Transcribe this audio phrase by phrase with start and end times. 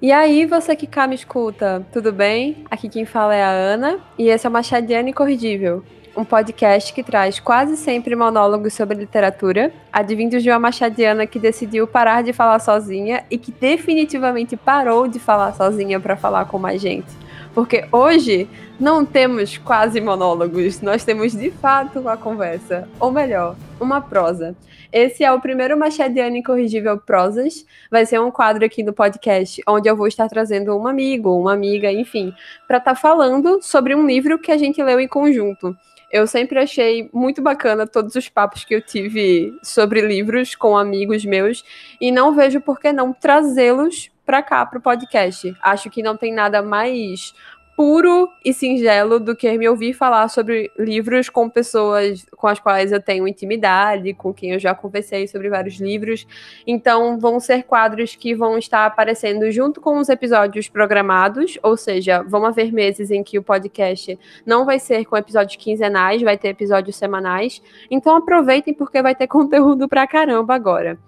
[0.00, 2.64] E aí, você que cá me escuta, tudo bem?
[2.70, 5.82] Aqui quem fala é a Ana e esse é o Machadiana Incorrigível,
[6.16, 11.84] um podcast que traz quase sempre monólogos sobre literatura, advindos de uma machadiana que decidiu
[11.84, 16.80] parar de falar sozinha e que definitivamente parou de falar sozinha para falar com mais
[16.80, 17.10] gente.
[17.58, 18.48] Porque hoje
[18.78, 24.54] não temos quase monólogos, nós temos de fato uma conversa, ou melhor, uma prosa.
[24.92, 27.66] Esse é o primeiro Machadiano Incorrigível Prosas.
[27.90, 31.52] Vai ser um quadro aqui no podcast onde eu vou estar trazendo um amigo, uma
[31.52, 32.32] amiga, enfim,
[32.68, 35.76] para estar tá falando sobre um livro que a gente leu em conjunto.
[36.12, 41.24] Eu sempre achei muito bacana todos os papos que eu tive sobre livros com amigos
[41.24, 41.64] meus
[42.00, 45.56] e não vejo por que não trazê-los para cá para o podcast.
[45.62, 47.32] Acho que não tem nada mais
[47.74, 52.92] puro e singelo do que me ouvir falar sobre livros com pessoas com as quais
[52.92, 56.26] eu tenho intimidade, com quem eu já conversei sobre vários livros.
[56.66, 62.22] Então, vão ser quadros que vão estar aparecendo junto com os episódios programados, ou seja,
[62.22, 66.48] vão haver meses em que o podcast não vai ser com episódios quinzenais, vai ter
[66.48, 67.62] episódios semanais.
[67.90, 70.98] Então, aproveitem porque vai ter conteúdo pra caramba agora.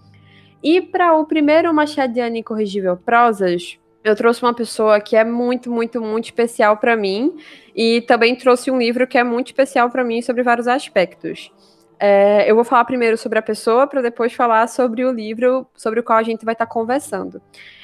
[0.63, 6.01] E para o primeiro Machadiano Incorrigível Prosas, eu trouxe uma pessoa que é muito, muito,
[6.01, 7.37] muito especial para mim
[7.75, 11.53] e também trouxe um livro que é muito especial para mim sobre vários aspectos.
[11.99, 16.01] É, eu vou falar primeiro sobre a pessoa para depois falar sobre o livro sobre
[16.01, 17.43] o qual a gente vai estar tá conversando.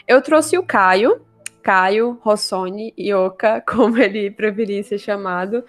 [0.08, 1.20] Eu trouxe o Caio,
[1.62, 5.62] Caio Rossoni Ioka, como ele preferia ser chamado.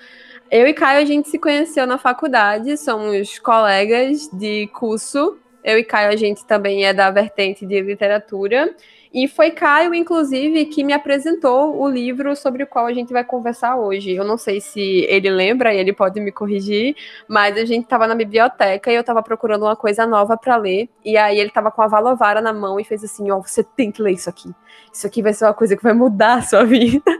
[0.49, 5.37] Eu e Caio a gente se conheceu na faculdade, somos colegas de curso.
[5.67, 8.73] Eu e Caio a gente também é da vertente de literatura
[9.13, 13.25] e foi Caio, inclusive, que me apresentou o livro sobre o qual a gente vai
[13.25, 14.13] conversar hoje.
[14.13, 14.79] Eu não sei se
[15.09, 16.95] ele lembra e ele pode me corrigir,
[17.27, 20.87] mas a gente estava na biblioteca e eu estava procurando uma coisa nova para ler.
[21.03, 23.61] E aí ele estava com a valovara na mão e fez assim: Ó, oh, você
[23.61, 24.49] tem que ler isso aqui.
[24.93, 27.11] Isso aqui vai ser uma coisa que vai mudar a sua vida.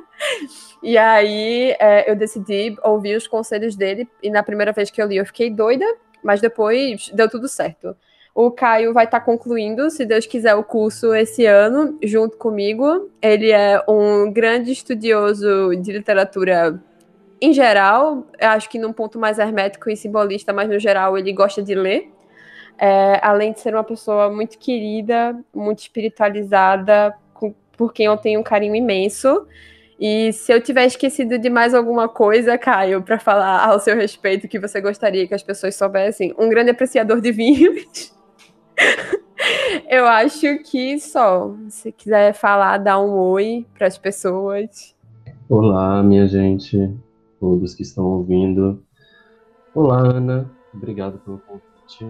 [0.81, 4.07] E aí é, eu decidi ouvir os conselhos dele.
[4.23, 5.85] E na primeira vez que eu li, eu fiquei doida,
[6.23, 7.93] mas depois deu tudo certo.
[8.39, 13.09] O Caio vai estar tá concluindo, se Deus quiser, o curso esse ano, junto comigo.
[13.19, 16.79] Ele é um grande estudioso de literatura
[17.41, 21.63] em geral, acho que num ponto mais hermético e simbolista, mas no geral ele gosta
[21.63, 22.11] de ler.
[22.77, 28.39] É, além de ser uma pessoa muito querida, muito espiritualizada, com, por quem eu tenho
[28.39, 29.47] um carinho imenso.
[29.99, 34.47] E se eu tiver esquecido de mais alguma coisa, Caio, para falar ao seu respeito
[34.47, 38.15] que você gostaria que as pessoas soubessem, um grande apreciador de vinhos.
[39.89, 41.53] Eu acho que só.
[41.69, 44.95] Se quiser falar, dar um oi para as pessoas.
[45.49, 46.93] Olá, minha gente,
[47.39, 48.83] todos que estão ouvindo.
[49.73, 50.51] Olá, Ana.
[50.73, 52.05] Obrigado pelo convite.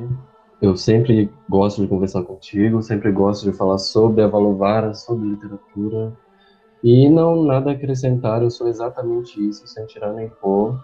[0.61, 6.17] Eu sempre gosto de conversar contigo, sempre gosto de falar sobre a Valovara, sobre literatura.
[6.83, 10.79] E não nada a acrescentar, eu sou exatamente isso, sem tirar nem pôr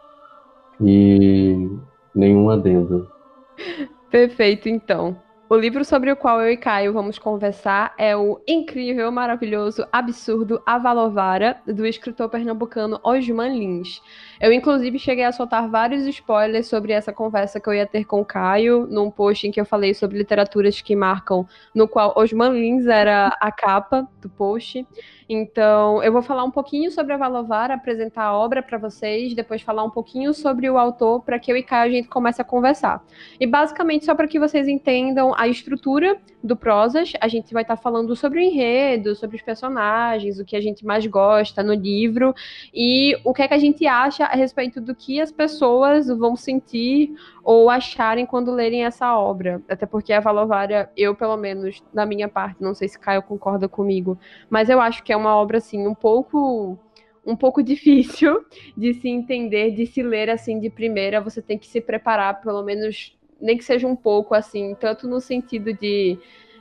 [0.82, 1.70] e
[2.14, 3.10] nenhum adendo.
[4.12, 5.18] Perfeito, então.
[5.54, 10.60] O livro sobre o qual eu e Caio vamos conversar é o incrível, maravilhoso, absurdo
[10.66, 14.02] Avalovara, do escritor pernambucano Osman Lins.
[14.44, 18.20] Eu, inclusive, cheguei a soltar vários spoilers sobre essa conversa que eu ia ter com
[18.20, 22.50] o Caio, num post em que eu falei sobre literaturas que marcam, no qual Osman
[22.50, 24.86] Lins era a capa do post.
[25.30, 29.62] Então, eu vou falar um pouquinho sobre a Valovar, apresentar a obra para vocês, depois
[29.62, 32.46] falar um pouquinho sobre o autor, para que eu e Caio a gente comece a
[32.46, 33.02] conversar.
[33.40, 37.78] E basicamente, só para que vocês entendam a estrutura do Prosas, a gente vai estar
[37.78, 41.74] tá falando sobre o enredo, sobre os personagens, o que a gente mais gosta no
[41.74, 42.36] livro
[42.74, 46.36] e o que é que a gente acha a respeito do que as pessoas vão
[46.36, 47.14] sentir
[47.44, 49.62] ou acharem quando lerem essa obra.
[49.70, 53.70] Até porque a Valovária, eu pelo menos, da minha parte, não sei se Caio concorda
[53.70, 54.18] comigo,
[54.50, 56.80] mas eu acho que é uma obra assim um pouco
[57.24, 58.44] um pouco difícil
[58.76, 62.64] de se entender, de se ler assim de primeira, você tem que se preparar pelo
[62.64, 66.18] menos nem que seja um pouco assim, tanto no sentido de,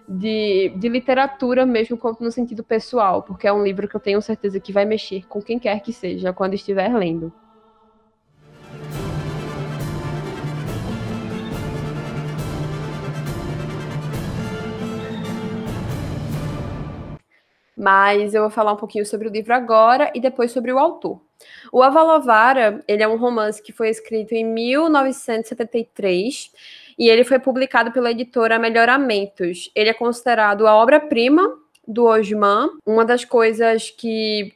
[0.06, 4.20] de, de, literatura mesmo, quanto no sentido pessoal, porque é um livro que eu tenho
[4.20, 7.32] certeza que vai mexer com quem quer que seja quando estiver lendo.
[17.82, 21.20] Mas eu vou falar um pouquinho sobre o livro agora e depois sobre o autor.
[21.72, 26.52] O Avalovara, ele é um romance que foi escrito em 1973
[26.96, 29.68] e ele foi publicado pela editora Melhoramentos.
[29.74, 32.68] Ele é considerado a obra-prima do Osman.
[32.86, 34.54] Uma das coisas que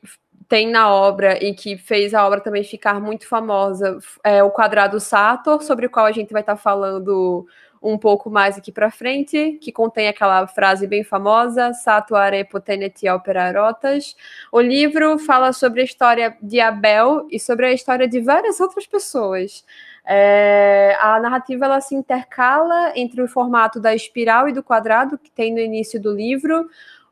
[0.49, 5.01] tem na obra e que fez a obra também ficar muito famosa é o quadrado
[5.01, 7.45] Sator, sobre o qual a gente vai estar falando
[7.87, 13.53] um pouco mais aqui para frente, que contém aquela frase bem famosa, Satuare poteneti opera
[13.53, 14.17] rotas.
[14.51, 18.87] O livro fala sobre a história de Abel e sobre a história de várias outras
[18.87, 19.65] pessoas.
[20.05, 25.31] É, a narrativa ela se intercala entre o formato da espiral e do quadrado que
[25.31, 26.69] tem no início do livro.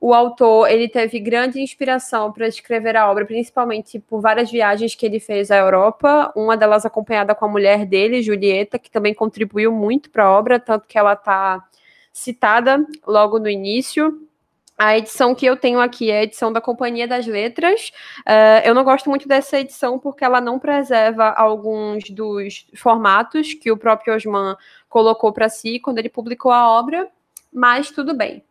[0.07, 5.07] O autor ele teve grande inspiração para escrever a obra, principalmente por várias viagens que
[5.07, 9.73] ele fez à Europa, uma delas acompanhada com a mulher dele, Julieta, que também contribuiu
[9.73, 11.67] muito para a obra, tanto que ela está
[12.13, 14.29] citada logo no início.
[14.77, 17.91] A edição que eu tenho aqui é a edição da Companhia das Letras.
[18.29, 23.73] Uh, eu não gosto muito dessa edição porque ela não preserva alguns dos formatos que
[23.73, 24.55] o próprio Osman
[24.87, 27.09] colocou para si quando ele publicou a obra,
[27.51, 28.45] mas tudo bem.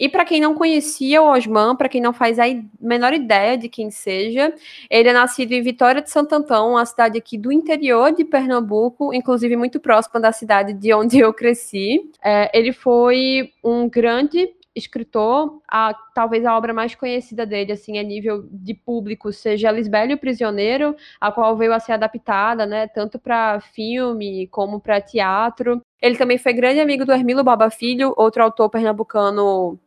[0.00, 2.44] E para quem não conhecia o Osman, para quem não faz a
[2.80, 4.50] menor ideia de quem seja,
[4.88, 9.12] ele é nascido em Vitória de Santo Antão, uma cidade aqui do interior de Pernambuco,
[9.12, 12.10] inclusive muito próxima da cidade de onde eu cresci.
[12.24, 18.02] É, ele foi um grande escritor, a, talvez a obra mais conhecida dele, assim, a
[18.02, 22.86] nível de público, seja Lisbelo e o Prisioneiro, a qual veio a ser adaptada, né,
[22.86, 25.82] tanto para filme como para teatro.
[26.00, 29.78] Ele também foi grande amigo do Hermilo Baba Filho, outro autor pernambucano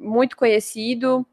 [0.00, 1.26] muito conhecido.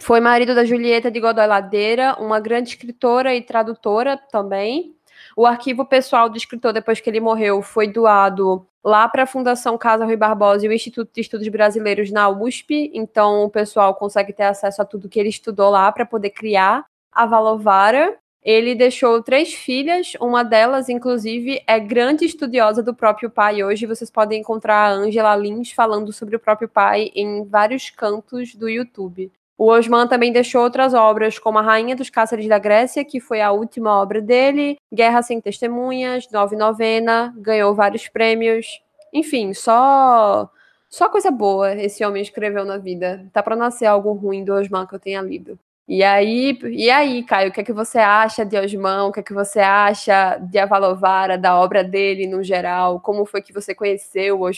[0.00, 4.96] Foi marido da Julieta de Godoy Ladeira, uma grande escritora e tradutora também.
[5.36, 9.78] O arquivo pessoal do escritor, depois que ele morreu, foi doado lá para a Fundação
[9.78, 12.90] Casa Rui Barbosa e o Instituto de Estudos Brasileiros na USP.
[12.94, 16.84] Então, o pessoal consegue ter acesso a tudo que ele estudou lá para poder criar
[17.12, 18.18] a Valovara.
[18.42, 23.62] Ele deixou três filhas, uma delas, inclusive, é grande estudiosa do próprio pai.
[23.62, 28.54] Hoje vocês podem encontrar a Angela Lins falando sobre o próprio pai em vários cantos
[28.56, 29.30] do YouTube.
[29.56, 33.40] O Osman também deixou outras obras, como A Rainha dos Cáceres da Grécia, que foi
[33.40, 38.82] a última obra dele, Guerra Sem Testemunhas, Nove Novena, ganhou vários prêmios.
[39.12, 40.50] Enfim, só
[40.90, 43.24] só coisa boa esse homem escreveu na vida.
[43.32, 45.56] Tá para nascer algo ruim do Osman que eu tenha lido.
[45.88, 49.08] E aí, e aí, Caio, o que é que você acha de Osman?
[49.08, 53.00] O que é que você acha de Avalovara, da obra dele no geral?
[53.00, 54.50] Como foi que você conheceu o?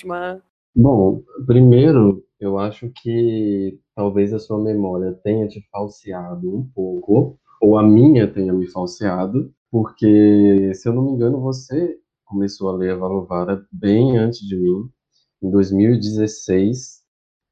[0.77, 7.79] Bom, primeiro, eu acho que talvez a sua memória tenha te falseado um pouco, ou
[7.79, 12.93] a minha tenha me falseado, porque, se eu não me engano, você começou a ler
[12.93, 14.91] a Valovara bem antes de mim,
[15.43, 16.94] em 2016.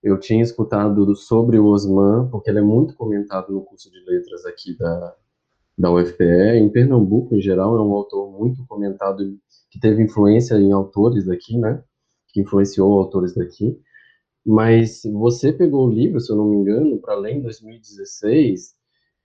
[0.03, 4.45] Eu tinha escutado sobre o Osman, porque ele é muito comentado no curso de letras
[4.45, 5.17] aqui da,
[5.79, 6.59] da UFPE.
[6.59, 9.39] Em Pernambuco, em geral, é um autor muito comentado,
[9.71, 11.83] que teve influência em autores daqui, né?
[12.33, 13.79] Que influenciou autores daqui.
[14.45, 18.75] Mas você pegou o livro, se eu não me engano, para ler em 2016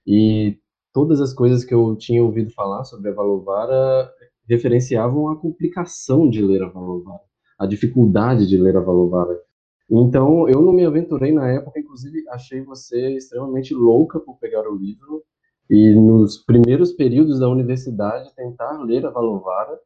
[0.05, 0.59] e
[0.93, 4.11] todas as coisas que eu tinha ouvido falar sobre a Valovara
[4.47, 7.21] referenciavam a complicação de ler a Valovara,
[7.59, 9.37] a dificuldade de ler a Valovara.
[9.89, 14.75] Então, eu não me aventurei na época, inclusive achei você extremamente louca por pegar o
[14.75, 15.23] livro
[15.69, 19.79] e nos primeiros períodos da universidade tentar ler a Valovara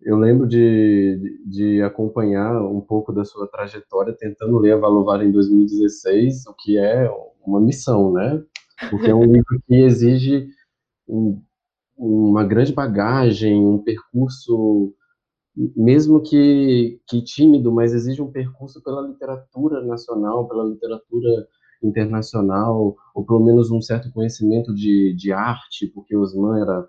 [0.00, 5.32] eu lembro de, de, acompanhar um pouco da sua trajetória tentando ler a Valovara em
[5.32, 7.10] 2016, o que é
[7.44, 8.42] uma missão, né?
[8.90, 10.48] Porque é um livro que exige
[11.08, 11.42] um,
[11.96, 14.94] uma grande bagagem, um percurso,
[15.74, 21.48] mesmo que, que tímido, mas exige um percurso pela literatura nacional, pela literatura
[21.82, 26.86] internacional, ou pelo menos um certo conhecimento de, de arte, porque Osman era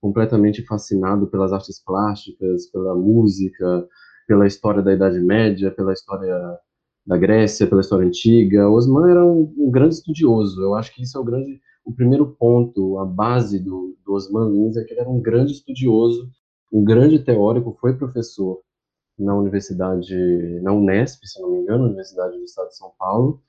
[0.00, 3.86] completamente fascinado pelas artes plásticas, pela música,
[4.26, 6.58] pela história da Idade Média, pela história
[7.06, 8.68] da Grécia, pela história antiga.
[8.68, 10.60] Osman era um, um grande estudioso.
[10.62, 14.50] Eu acho que isso é o grande, o primeiro ponto, a base do, do Osman
[14.50, 16.30] Lins é que ele era um grande estudioso,
[16.72, 18.60] um grande teórico, foi professor
[19.18, 20.14] na universidade,
[20.62, 23.42] na Unesp, se não me engano, Universidade do Estado de São Paulo,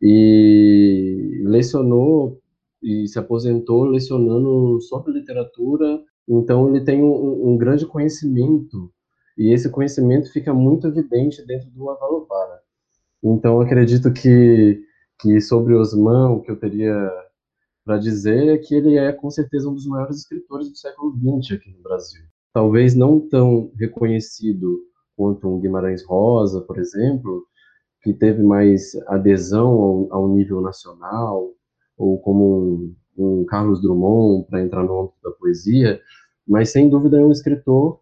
[0.00, 2.40] e lecionou
[2.82, 8.92] e se aposentou lecionando sobre literatura, então ele tem um, um grande conhecimento,
[9.38, 12.60] e esse conhecimento fica muito evidente dentro do Avalovara.
[13.22, 14.82] Então acredito que,
[15.20, 17.10] que sobre Osman, o que eu teria
[17.84, 21.56] para dizer é que ele é com certeza um dos maiores escritores do século XX
[21.56, 22.22] aqui no Brasil.
[22.56, 24.78] Talvez não tão reconhecido
[25.14, 27.44] quanto um Guimarães Rosa, por exemplo,
[28.00, 31.50] que teve mais adesão ao, ao nível nacional,
[31.98, 36.00] ou como um, um Carlos Drummond, para entrar no âmbito da poesia,
[36.48, 38.00] mas sem dúvida é um escritor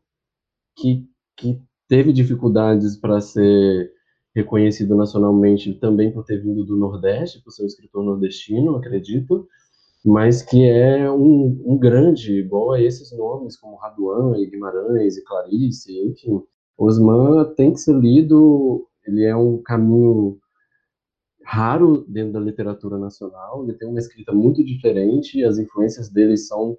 [0.77, 1.05] que,
[1.37, 3.91] que teve dificuldades para ser
[4.37, 9.49] reconhecido nacionalmente também por ter vindo do Nordeste, por ser um escritor nordestino, acredito,
[10.05, 15.25] mas que é um, um grande, igual a esses nomes, como Raduan e Guimarães e
[15.25, 16.43] Clarice, enfim,
[16.77, 20.39] Osman tem que ser lido, ele é um caminho
[21.45, 26.77] raro dentro da literatura nacional, ele tem uma escrita muito diferente, as influências dele são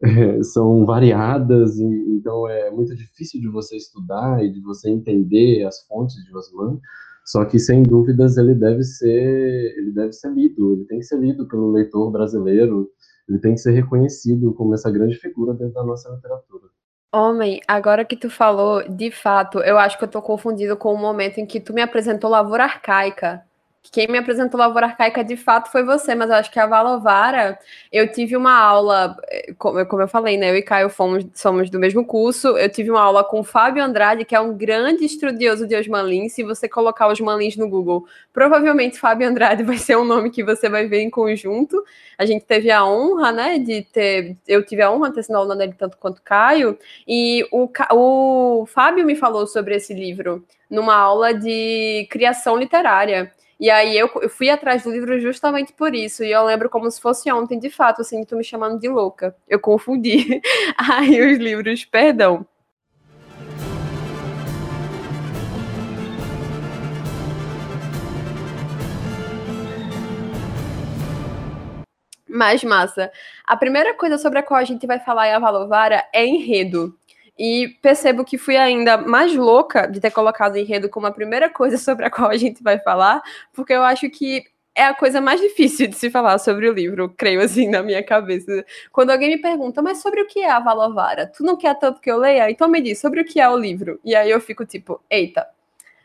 [0.44, 5.84] são variadas, e, então é muito difícil de você estudar e de você entender as
[5.86, 6.80] fontes de Osman.
[7.28, 11.18] Só que sem dúvidas ele deve ser ele deve ser lido, ele tem que ser
[11.18, 12.90] lido pelo leitor brasileiro,
[13.28, 16.68] ele tem que ser reconhecido como essa grande figura dentro da nossa literatura.
[17.12, 20.96] Homem, agora que tu falou, de fato, eu acho que eu tô confundido com o
[20.96, 23.44] momento em que tu me apresentou Lavoura Arcaica.
[23.90, 27.58] Quem me apresentou Lavoura Arcaica de fato foi você, mas eu acho que a Valovara,
[27.90, 30.50] eu tive uma aula, eh, como eu falei, né?
[30.50, 32.58] Eu e Caio fomos, somos do mesmo curso.
[32.58, 36.28] Eu tive uma aula com o Fábio Andrade, que é um grande estudioso de Osmanlin.
[36.28, 40.68] Se você colocar Osmanlins no Google, provavelmente Fábio Andrade vai ser um nome que você
[40.68, 41.82] vai ver em conjunto.
[42.18, 44.36] A gente teve a honra, né, de ter.
[44.46, 46.78] Eu tive a honra de ter sido aula dele tanto quanto Caio.
[47.06, 53.32] E o, o Fábio me falou sobre esse livro numa aula de criação literária.
[53.60, 56.22] E aí eu, eu, fui atrás do livro justamente por isso.
[56.22, 59.34] E eu lembro como se fosse ontem, de fato, assim, tu me chamando de louca.
[59.48, 60.40] Eu confundi.
[60.78, 62.46] aí os livros, perdão.
[72.28, 73.10] Mais massa.
[73.44, 76.96] A primeira coisa sobre a qual a gente vai falar em Avalovara é enredo.
[77.38, 81.76] E percebo que fui ainda mais louca de ter colocado enredo como a primeira coisa
[81.78, 85.40] sobre a qual a gente vai falar, porque eu acho que é a coisa mais
[85.40, 88.64] difícil de se falar sobre o livro, creio assim, na minha cabeça.
[88.92, 91.26] Quando alguém me pergunta, mas sobre o que é a Valovara?
[91.26, 92.48] Tu não quer tanto que eu leia?
[92.48, 93.98] Então me diz, sobre o que é o livro?
[94.04, 95.48] E aí eu fico tipo, eita.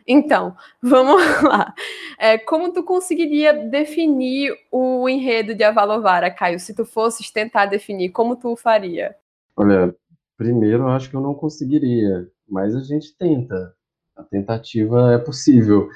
[0.08, 1.74] Então, vamos lá.
[2.18, 6.60] É, como tu conseguiria definir o enredo de Avalovara, Caio?
[6.60, 9.16] Se tu fosses tentar definir, como tu o faria?
[9.56, 9.96] Olha,
[10.38, 13.74] Primeiro, eu acho que eu não conseguiria, mas a gente tenta.
[14.16, 15.90] A tentativa é possível.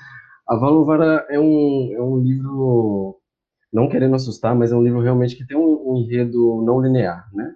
[0.47, 3.19] A Valovara é um, é um livro,
[3.71, 7.29] não querendo assustar, mas é um livro realmente que tem um, um enredo não linear,
[7.33, 7.53] né?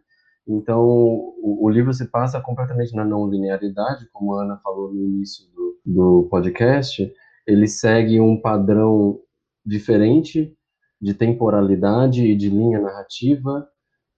[0.48, 5.06] Então, o, o, livro se passa completamente na não linearidade, como a Ana falou no
[5.06, 7.12] início do, do podcast.
[7.48, 9.20] Ele segue um padrão
[9.66, 10.54] diferente
[11.00, 13.68] de temporalidade e de linha narrativa.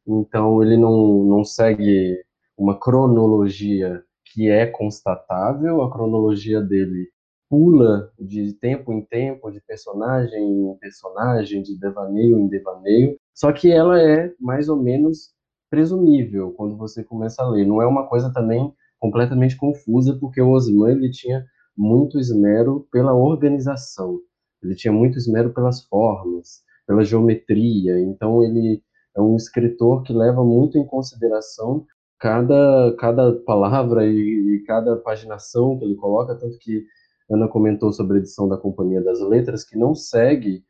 [0.08, 2.18] Então, ele não, não segue
[2.58, 7.10] uma cronologia que é constatável, a cronologia dele
[7.50, 13.72] pula de tempo em tempo, de personagem em personagem, de devaneio em devaneio, só que
[13.72, 15.34] ela é mais ou menos
[15.70, 17.66] presumível quando você começa a ler.
[17.66, 21.46] Não é uma coisa também completamente confusa, porque o Osman ele tinha
[21.78, 24.20] muito esmero pela organização,
[24.64, 28.82] ele tinha muito esmero pelas formas, pela geometria, então ele
[29.16, 31.86] é um escritor que leva muito em consideração
[32.24, 36.86] cada, cada palavra e, e, cada paginação que ele coloca, tanto que
[37.30, 40.64] Ana comentou sobre a edição da Companhia das Letras, que não segue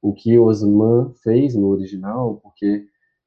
[0.00, 2.86] o que Osman fez no original, porque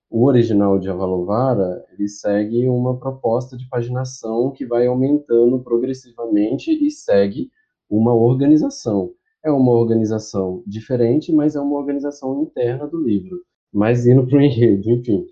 [0.10, 6.89] o original de Avalovara, ele segue uma proposta de paginação que vai aumentando progressivamente e
[6.89, 7.51] segue
[7.88, 9.12] uma organização.
[9.46, 13.39] É uma organização diferente, mas é uma organização interna do livro,
[13.72, 15.27] mas indo para o enredo, enfim.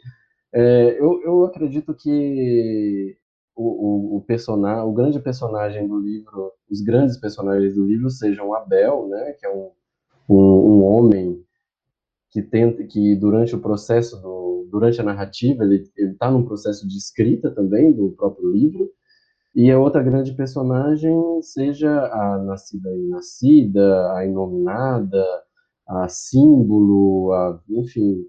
[0.58, 3.18] É, eu, eu acredito que
[3.54, 8.54] o, o, o, personagem, o grande personagem do livro, os grandes personagens do livro sejam
[8.54, 9.72] Abel, né, que é um,
[10.30, 11.44] um, um homem
[12.30, 16.98] que tenta, que durante o processo do, durante a narrativa, ele está num processo de
[16.98, 18.90] escrita também do próprio livro,
[19.54, 25.26] e a outra grande personagem seja a nascida e nascida, a inominada,
[25.86, 28.26] a símbolo, a, enfim,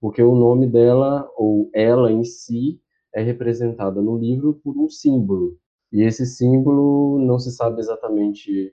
[0.00, 2.80] porque o nome dela, ou ela em si,
[3.14, 5.56] é representada no livro por um símbolo.
[5.92, 8.72] E esse símbolo não se sabe exatamente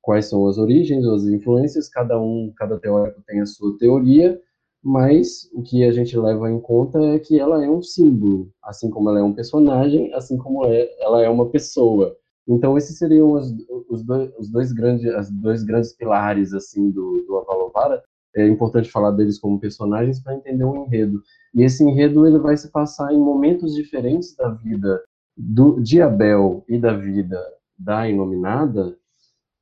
[0.00, 4.40] quais são as origens ou as influências, cada um, cada teórico tem a sua teoria,
[4.82, 8.90] mas o que a gente leva em conta é que ela é um símbolo, assim
[8.90, 12.14] como ela é um personagem, assim como é, ela é uma pessoa.
[12.46, 13.50] Então esses seriam os,
[13.88, 18.02] os, dois, os dois grandes, as dois grandes pilares assim do, do Avalovara,
[18.36, 21.22] é importante falar deles como personagens para entender o enredo.
[21.54, 25.02] E esse enredo ele vai se passar em momentos diferentes da vida
[25.36, 27.40] do, de Abel e da vida
[27.78, 28.96] da Inominada,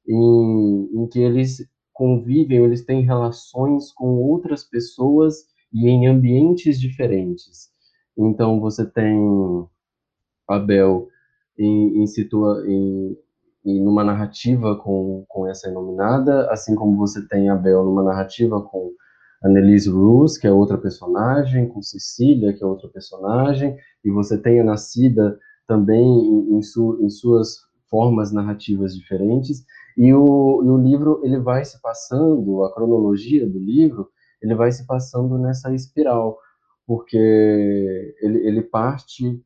[0.07, 7.71] em, em que eles convivem, eles têm relações com outras pessoas e em ambientes diferentes.
[8.17, 9.67] Então você tem
[10.49, 11.09] Abel
[11.59, 13.17] em, em, situa, em,
[13.65, 18.61] e numa narrativa com, com essa inominada, assim como você tem a Bel numa narrativa
[18.61, 18.91] com
[19.45, 24.61] Annelise Roos, que é outra personagem, com Cecília, que é outra personagem, e você tem
[24.61, 29.65] a Nascida também em, em, su, em suas formas narrativas diferentes,
[29.97, 34.09] e o, e o livro ele vai se passando, a cronologia do livro,
[34.41, 36.39] ele vai se passando nessa espiral,
[36.87, 37.17] porque
[38.21, 39.41] ele, ele parte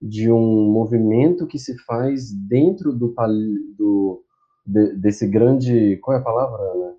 [0.00, 3.14] de um movimento que se faz dentro do,
[3.76, 4.22] do
[4.64, 6.94] de, desse grande, qual é a palavra, Ana?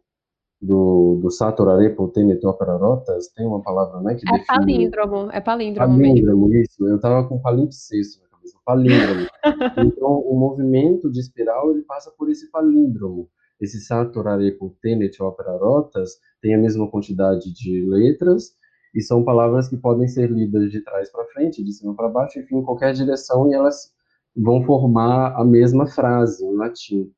[0.62, 4.46] Do, do Saturarepo Tenetoperarotas, tem uma palavra, né, que é define...
[4.46, 6.62] palíndromo, é palíndromo, palíndromo mesmo.
[6.62, 9.27] isso, eu tava com palimpsesto na cabeça, palíndromo.
[9.88, 13.27] então, o movimento de espiral, ele passa por esse palíndromo.
[13.60, 18.55] Esse Saturarepo Tenetoperarotas tem a mesma quantidade de letras,
[18.93, 22.39] e são palavras que podem ser lidas de trás para frente, de cima para baixo,
[22.39, 23.91] enfim, em qualquer direção, e elas
[24.36, 27.12] vão formar a mesma frase em latim.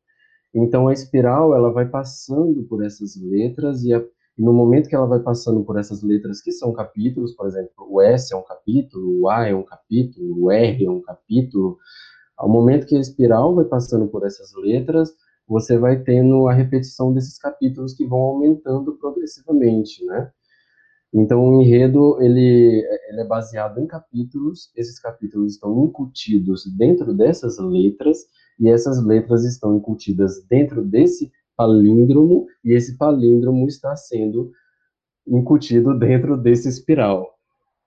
[0.54, 4.00] Então a espiral ela vai passando por essas letras e, a,
[4.38, 7.72] e, no momento que ela vai passando por essas letras que são capítulos, por exemplo,
[7.90, 11.78] o S é um capítulo, o A é um capítulo, o R é um capítulo.
[12.38, 15.12] Ao momento que a espiral vai passando por essas letras,
[15.48, 20.32] você vai tendo a repetição desses capítulos que vão aumentando progressivamente, né?
[21.14, 24.72] Então, o enredo ele, ele é baseado em capítulos.
[24.76, 28.26] Esses capítulos estão incutidos dentro dessas letras
[28.60, 34.52] e essas letras estão incutidas dentro desse palíndromo e esse palíndromo está sendo
[35.28, 37.38] incutido dentro desse espiral.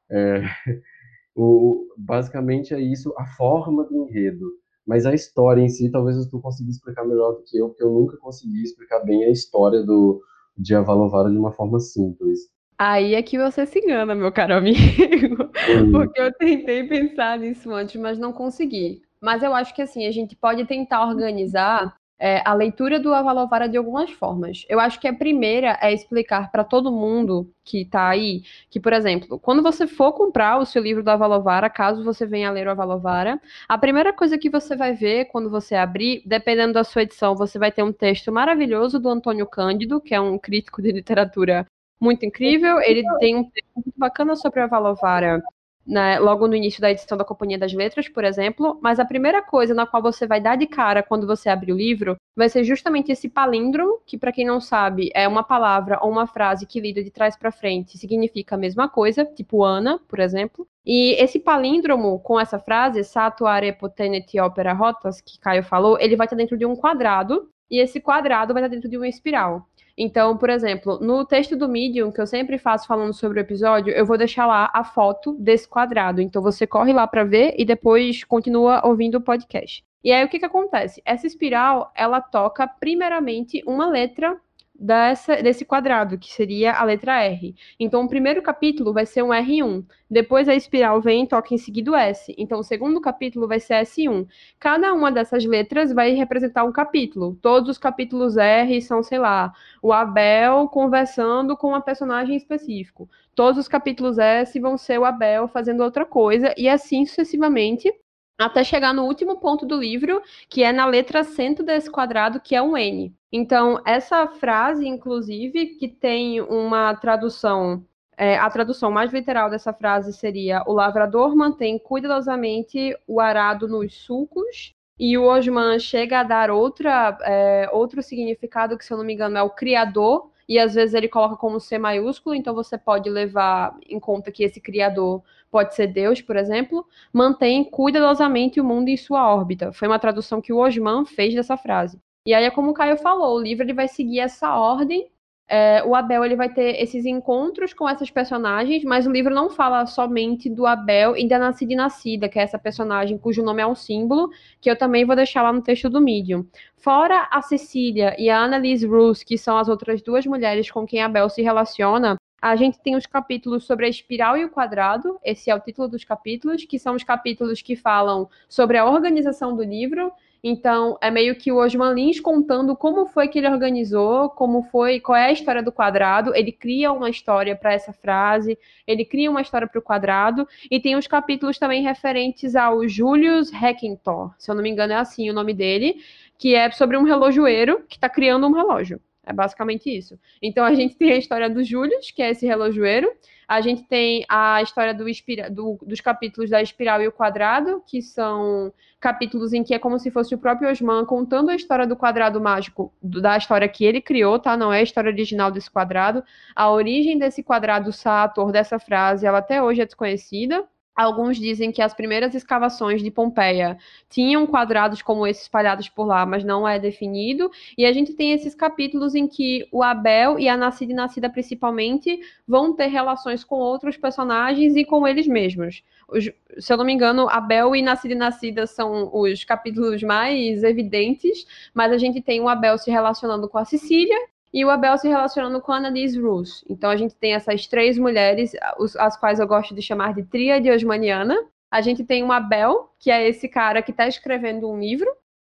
[0.09, 0.42] É,
[1.35, 4.47] o, basicamente é isso, a forma do enredo.
[4.87, 7.90] Mas a história em si, talvez tu consiga explicar melhor do que eu, porque eu
[7.90, 10.23] nunca consegui explicar bem a história do,
[10.56, 12.49] de Avalovara de uma forma simples.
[12.78, 15.50] Aí é que você se engana, meu caro amigo.
[15.92, 19.02] Porque eu tentei pensar nisso antes, mas não consegui.
[19.21, 23.68] Mas eu acho que assim, a gente pode tentar organizar é, a leitura do Avalovara
[23.68, 24.64] de algumas formas.
[24.68, 28.92] Eu acho que a primeira é explicar para todo mundo que está aí que, por
[28.92, 32.66] exemplo, quando você for comprar o seu livro do Avalovara, caso você venha a ler
[32.66, 37.03] o Avalovara, a primeira coisa que você vai ver quando você abrir, dependendo da sua
[37.03, 40.92] edição, você vai ter um texto maravilhoso do Antônio Cândido, que é um crítico de
[40.92, 41.66] literatura
[42.00, 42.80] muito incrível.
[42.80, 45.42] Ele tem um texto muito bacana sobre a Valovara,
[45.87, 48.78] né, logo no início da edição da Companhia das Letras, por exemplo.
[48.82, 51.76] Mas a primeira coisa na qual você vai dar de cara quando você abre o
[51.76, 56.11] livro vai ser justamente esse palíndromo, que para quem não sabe é uma palavra ou
[56.11, 60.18] uma frase que lida de trás para frente significa a mesma coisa, tipo Ana, por
[60.18, 60.66] exemplo.
[60.85, 66.26] E esse palíndromo com essa frase, Satuare poteneti opera rotas, que Caio falou, ele vai
[66.26, 69.66] estar dentro de um quadrado, e esse quadrado vai estar dentro de uma espiral.
[69.96, 73.92] Então, por exemplo, no texto do Medium, que eu sempre faço falando sobre o episódio,
[73.92, 76.20] eu vou deixar lá a foto desse quadrado.
[76.20, 79.82] Então, você corre lá para ver e depois continua ouvindo o podcast.
[80.04, 81.00] E aí, o que, que acontece?
[81.04, 84.38] Essa espiral, ela toca primeiramente uma letra
[84.79, 87.55] dessa, desse quadrado, que seria a letra R.
[87.79, 89.85] Então, o primeiro capítulo vai ser um R1.
[90.11, 92.35] Depois a espiral vem e toca em seguida o S.
[92.39, 94.27] Então, o segundo capítulo vai ser S1.
[94.59, 97.37] Cada uma dessas letras vai representar um capítulo.
[97.43, 103.09] Todos os capítulos R são, sei lá, o Abel conversando com um personagem específico.
[103.35, 107.93] Todos os capítulos S vão ser o Abel fazendo outra coisa, e assim sucessivamente
[108.38, 112.55] até chegar no último ponto do livro, que é na letra centro desse quadrado, que
[112.55, 113.14] é um N.
[113.33, 117.85] Então, essa frase, inclusive, que tem uma tradução,
[118.16, 123.94] é, a tradução mais literal dessa frase seria: O lavrador mantém cuidadosamente o arado nos
[123.94, 124.75] sulcos.
[124.99, 129.12] E o Osman chega a dar outra, é, outro significado, que se eu não me
[129.12, 133.11] engano é o criador, e às vezes ele coloca como C maiúsculo, então você pode
[133.11, 135.22] levar em conta que esse criador
[135.57, 139.73] pode ser Deus, por exemplo, mantém cuidadosamente o mundo em sua órbita.
[139.73, 141.99] Foi uma tradução que o Osman fez dessa frase.
[142.27, 145.11] E aí é como o Caio falou, o livro ele vai seguir essa ordem.
[145.49, 149.49] É, o Abel ele vai ter esses encontros com essas personagens, mas o livro não
[149.49, 153.62] fala somente do Abel e da Nascida e Nascida, que é essa personagem cujo nome
[153.62, 154.29] é um símbolo,
[154.61, 156.45] que eu também vou deixar lá no texto do Medium.
[156.77, 161.01] Fora a Cecília e a Annalise Roos, que são as outras duas mulheres com quem
[161.01, 165.51] Abel se relaciona, a gente tem os capítulos sobre a espiral e o quadrado, esse
[165.51, 169.62] é o título dos capítulos, que são os capítulos que falam sobre a organização do
[169.62, 170.12] livro,
[170.49, 175.01] então, é meio que o Osman Lins contando como foi que ele organizou, como foi,
[175.01, 176.33] qual é a história do quadrado.
[176.37, 180.79] Ele cria uma história para essa frase, ele cria uma história para o quadrado, e
[180.79, 185.29] tem os capítulos também referentes ao Julius Heckentor, se eu não me engano é assim
[185.29, 185.96] o nome dele,
[186.38, 189.01] que é sobre um relojoeiro que está criando um relógio.
[189.27, 190.17] É basicamente isso.
[190.41, 193.12] Então a gente tem a história do Julius, que é esse relojoeiro.
[193.49, 195.05] A gente tem a história do,
[195.51, 199.99] do, dos capítulos da espiral e o quadrado, que são capítulos em que é como
[199.99, 204.01] se fosse o próprio Osman contando a história do quadrado mágico, da história que ele
[204.01, 204.57] criou, tá?
[204.57, 206.25] Não é a história original desse quadrado.
[206.55, 210.65] A origem desse quadrado Sator, dessa frase, ela até hoje é desconhecida.
[210.96, 213.76] Alguns dizem que as primeiras escavações de Pompeia
[214.09, 217.50] tinham quadrados como esses espalhados por lá, mas não é definido.
[217.76, 221.28] E a gente tem esses capítulos em que o Abel e a Nascida e Nascida,
[221.28, 225.82] principalmente, vão ter relações com outros personagens e com eles mesmos.
[226.09, 230.64] Os, se eu não me engano, Abel e Nascida e Nascida são os capítulos mais
[230.64, 234.16] evidentes, mas a gente tem o Abel se relacionando com a Sicília
[234.57, 236.64] e o Abel se relacionando com a Annalise Roos.
[236.66, 238.53] Então a gente tem essas três mulheres,
[238.99, 241.37] as quais eu gosto de chamar de tríade osmaniana.
[241.71, 245.11] A gente tem o Abel, que é esse cara que está escrevendo um livro,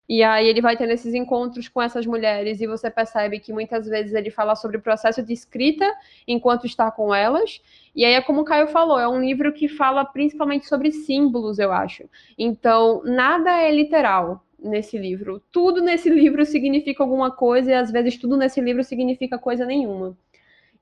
[0.08, 3.86] e aí ele vai tendo esses encontros com essas mulheres e você percebe que muitas
[3.86, 5.86] vezes ele fala sobre o processo de escrita
[6.26, 7.60] enquanto está com elas.
[7.94, 11.58] E aí é como o Caio falou, é um livro que fala principalmente sobre símbolos,
[11.58, 12.08] eu acho.
[12.38, 15.42] Então, nada é literal nesse livro.
[15.52, 20.16] Tudo nesse livro significa alguma coisa e às vezes tudo nesse livro significa coisa nenhuma.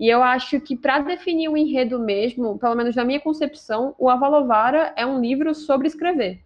[0.00, 4.08] E eu acho que para definir o enredo mesmo, pelo menos na minha concepção, o
[4.08, 6.42] Avalovara é um livro sobre escrever.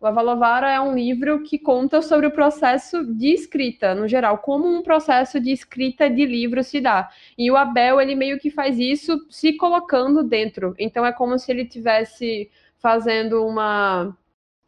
[0.00, 4.66] O Avalovara é um livro que conta sobre o processo de escrita, no geral, como
[4.68, 7.08] um processo de escrita de livro se dá.
[7.38, 10.74] E o Abel, ele meio que faz isso se colocando dentro.
[10.78, 14.16] Então é como se ele tivesse fazendo uma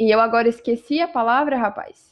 [0.01, 2.08] e eu agora esqueci a palavra, rapaz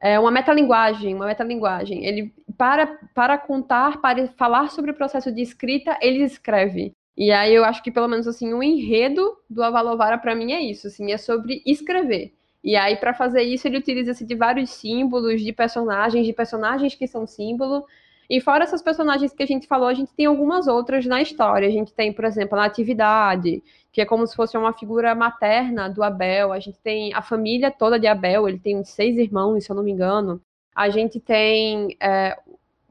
[0.00, 2.04] é uma metalinguagem, uma metalinguagem.
[2.04, 6.92] Ele para para contar, para falar sobre o processo de escrita, ele escreve.
[7.16, 10.60] E aí eu acho que pelo menos assim, o enredo do Avalovara para mim é
[10.60, 12.32] isso, assim, é sobre escrever.
[12.62, 17.06] E aí para fazer isso ele utiliza-se de vários símbolos, de personagens, de personagens que
[17.06, 17.84] são símbolo.
[18.30, 21.66] E fora essas personagens que a gente falou, a gente tem algumas outras na história.
[21.66, 23.62] A gente tem, por exemplo, a Natividade,
[23.98, 26.52] que é como se fosse uma figura materna do Abel.
[26.52, 29.82] A gente tem a família toda de Abel, ele tem seis irmãos, se eu não
[29.82, 30.40] me engano.
[30.72, 32.38] A gente tem é,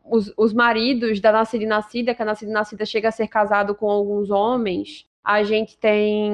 [0.04, 3.30] os, os, maridos da Nascida e Nascida, que a Nascida e Nascida chega a ser
[3.30, 5.08] casado com alguns homens.
[5.24, 6.34] A gente tem.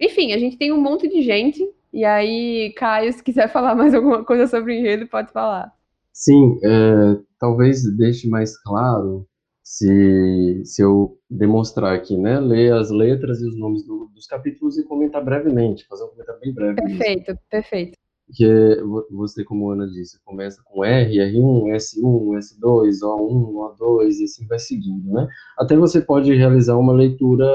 [0.00, 1.62] Enfim, a gente tem um monte de gente.
[1.92, 5.70] E aí, Caio, se quiser falar mais alguma coisa sobre o enredo, pode falar.
[6.14, 9.28] Sim, é, talvez deixe mais claro
[9.72, 14.76] se, se eu demonstrar aqui, né, ler as letras e os nomes do, dos capítulos
[14.76, 16.74] e comentar brevemente, fazer um comentário bem breve.
[16.74, 17.40] Perfeito, mesmo.
[17.50, 17.92] perfeito.
[18.34, 24.20] Que é, você, como a Ana disse, começa com R, R1, S1, S2, O1, O2
[24.20, 25.26] e assim vai seguindo, né?
[25.56, 27.46] Até você pode realizar uma leitura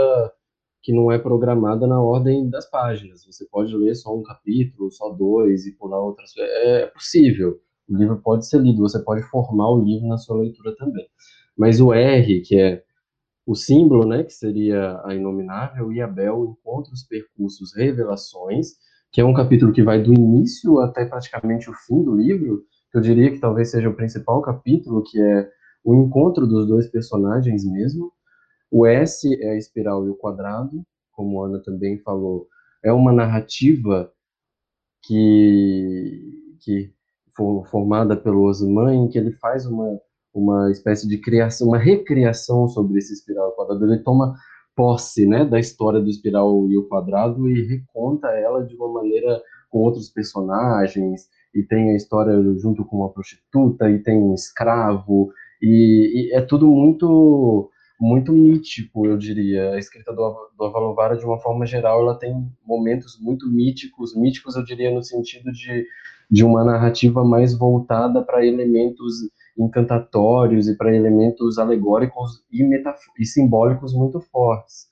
[0.81, 3.25] que não é programada na ordem das páginas.
[3.27, 6.31] Você pode ler só um capítulo, só dois e pular outras.
[6.35, 7.59] É possível.
[7.87, 11.07] O livro pode ser lido, você pode formar o livro na sua leitura também.
[11.57, 12.83] Mas o R, que é
[13.45, 18.73] o símbolo, né, que seria a inominável, e Abel, encontros, percursos, revelações,
[19.11, 22.97] que é um capítulo que vai do início até praticamente o fim do livro, que
[22.97, 25.49] eu diria que talvez seja o principal capítulo, que é
[25.83, 28.11] o encontro dos dois personagens mesmo.
[28.69, 32.47] O S é a espiral e o quadrado, como a Ana também falou,
[32.83, 34.11] é uma narrativa
[35.01, 36.93] que, que
[37.71, 39.99] formada pelo Osman, em que ele faz uma
[40.39, 43.85] uma espécie de criação, uma recriação sobre esse espiral quadrado.
[43.85, 44.35] Ele toma
[44.75, 49.41] posse, né, da história do espiral e o quadrado e reconta ela de uma maneira
[49.69, 55.31] com outros personagens e tem a história junto com uma prostituta e tem um escravo
[55.61, 59.71] e, e é tudo muito muito mítico, eu diria.
[59.71, 64.55] A escrita do, do Avalovara, de uma forma geral, ela tem momentos muito míticos, míticos
[64.55, 65.85] eu diria no sentido de,
[66.29, 69.15] de uma narrativa mais voltada para elementos
[69.57, 72.63] encantatórios e para elementos alegóricos e,
[73.19, 74.87] e simbólicos muito fortes.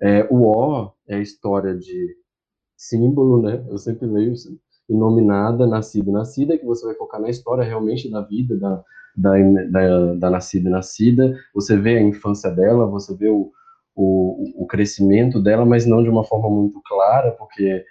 [0.00, 2.16] É, o O é a história de
[2.76, 3.64] símbolo, né?
[3.68, 4.34] Eu sempre leio
[4.88, 8.84] inominada, nascida e nascida, que você vai focar na história realmente da vida da,
[9.16, 9.32] da,
[9.70, 11.34] da, da nascida e nascida.
[11.54, 13.50] Você vê a infância dela, você vê o,
[13.94, 17.84] o, o crescimento dela, mas não de uma forma muito clara, porque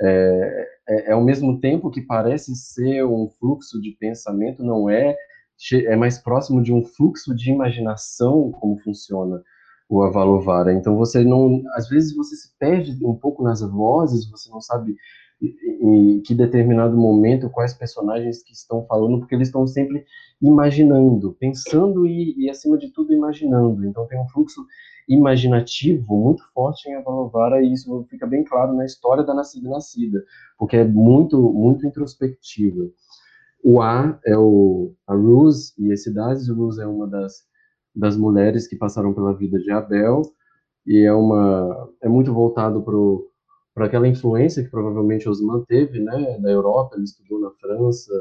[0.00, 5.16] é, é, é, ao mesmo tempo que parece ser um fluxo de pensamento, não é,
[5.86, 9.42] é mais próximo de um fluxo de imaginação como funciona
[9.88, 10.72] o Avalovara.
[10.72, 14.96] Então você não, às vezes você se perde um pouco nas vozes, você não sabe
[15.40, 20.04] em que determinado momento quais personagens que estão falando, porque eles estão sempre
[20.40, 23.86] imaginando, pensando e, e acima de tudo imaginando.
[23.86, 24.64] Então tem um fluxo
[25.08, 30.24] imaginativo muito forte em Avalovara e isso fica bem claro na história da Nascida Nascida,
[30.58, 32.90] porque é muito muito introspectiva.
[33.62, 36.48] O A é o, a Rose e as cidades.
[36.48, 37.44] Rose é uma das,
[37.94, 40.22] das mulheres que passaram pela vida de Abel
[40.86, 42.84] e é uma é muito voltado
[43.74, 46.94] para aquela influência que provavelmente os manteve, né, da Europa.
[46.94, 48.12] Ele estudou na França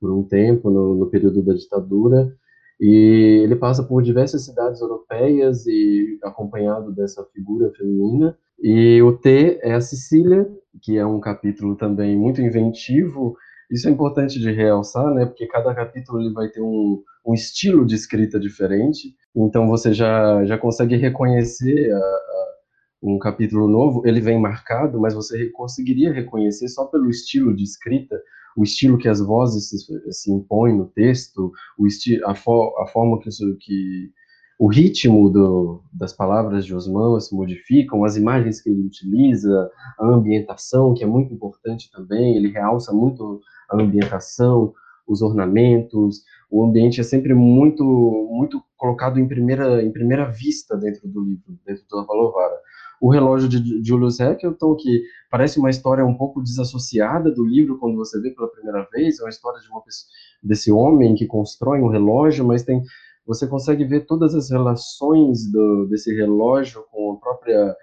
[0.00, 2.32] por um tempo no, no período da ditadura
[2.80, 9.58] e ele passa por diversas cidades europeias e acompanhado dessa figura feminina E o T
[9.62, 10.48] é a Sicília,
[10.82, 13.36] que é um capítulo também muito inventivo.
[13.70, 15.26] Isso é importante de realçar, né?
[15.26, 19.14] Porque cada capítulo ele vai ter um, um estilo de escrita diferente.
[19.34, 22.54] Então você já, já consegue reconhecer a, a,
[23.02, 24.06] um capítulo novo.
[24.06, 28.20] Ele vem marcado, mas você conseguiria reconhecer só pelo estilo de escrita,
[28.56, 32.86] o estilo que as vozes se, se impõem no texto, o esti a, fo a
[32.86, 34.12] forma que, que
[34.58, 40.06] o ritmo do, das palavras de Osman se modificam, as imagens que ele utiliza, a
[40.06, 44.72] ambientação, que é muito importante também, ele realça muito a ambientação,
[45.06, 47.84] os ornamentos, o ambiente é sempre muito
[48.30, 52.54] muito colocado em primeira em primeira vista dentro do livro, dentro do Avalovara.
[53.00, 57.96] O relógio de Julius Eccleston, que parece uma história um pouco desassociada do livro quando
[57.96, 60.08] você vê pela primeira vez, é uma história de uma pessoa,
[60.42, 62.82] desse homem que constrói um relógio, mas tem
[63.26, 67.76] você consegue ver todas as relações do, desse relógio com a própria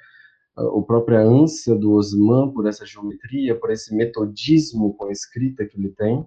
[0.56, 5.78] a própria ânsia do Osman por essa geometria, por esse metodismo com a escrita que
[5.78, 6.26] ele tem.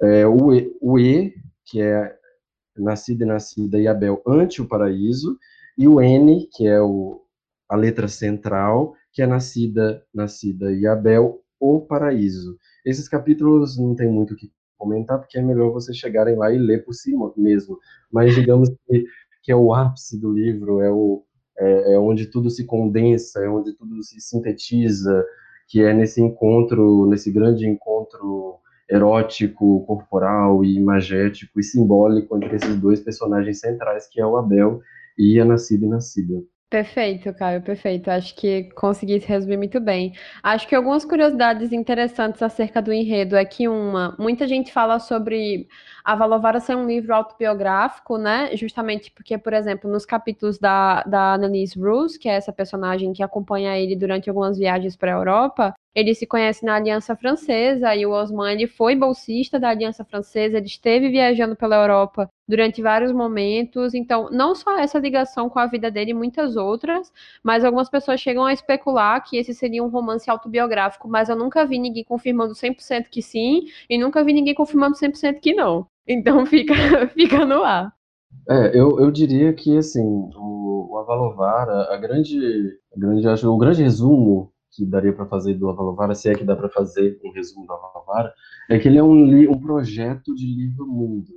[0.00, 1.34] É, o, e, o E,
[1.64, 2.16] que é
[2.76, 5.38] nascida e nascida e Abel ante o paraíso,
[5.76, 7.22] e o N, que é o,
[7.68, 12.56] a letra central, que é nascida, nascida e Abel o paraíso.
[12.84, 16.58] Esses capítulos não tem muito o que comentar, porque é melhor vocês chegarem lá e
[16.58, 17.78] ler por si mesmo.
[18.10, 19.04] Mas digamos que,
[19.42, 21.24] que é o ápice do livro, é, o,
[21.58, 25.24] é, é onde tudo se condensa, é onde tudo se sintetiza,
[25.68, 28.58] que é nesse encontro, nesse grande encontro
[28.90, 34.80] erótico, corporal e imagético e simbólico entre esses dois personagens centrais, que é o Abel
[35.18, 36.42] e a Nascida e Nascida.
[36.70, 38.10] Perfeito, Caio, perfeito.
[38.10, 40.12] Acho que consegui resumir muito bem.
[40.42, 45.66] Acho que algumas curiosidades interessantes acerca do enredo é que uma, muita gente fala sobre
[46.04, 48.54] a Valovara ser um livro autobiográfico, né?
[48.54, 53.22] Justamente porque, por exemplo, nos capítulos da, da Annalise Bruce, que é essa personagem que
[53.22, 58.06] acompanha ele durante algumas viagens para a Europa, ele se conhece na Aliança Francesa e
[58.06, 63.12] o Osman ele foi bolsista da Aliança Francesa, ele esteve viajando pela Europa durante vários
[63.12, 68.20] momentos, então não só essa ligação com a vida dele, muitas outras, mas algumas pessoas
[68.20, 72.54] chegam a especular que esse seria um romance autobiográfico, mas eu nunca vi ninguém confirmando
[72.54, 75.86] 100% que sim e nunca vi ninguém confirmando 100% que não.
[76.06, 76.74] Então fica,
[77.08, 77.92] fica no ar.
[78.48, 82.38] É, eu, eu diria que assim, o, o Avalovara, a grande,
[82.94, 86.44] a grande, acho, o grande resumo que daria para fazer do Avalovara, se é que
[86.44, 88.32] dá para fazer um resumo do Avalovara,
[88.70, 91.32] é que ele é um, um projeto de livro-mundo.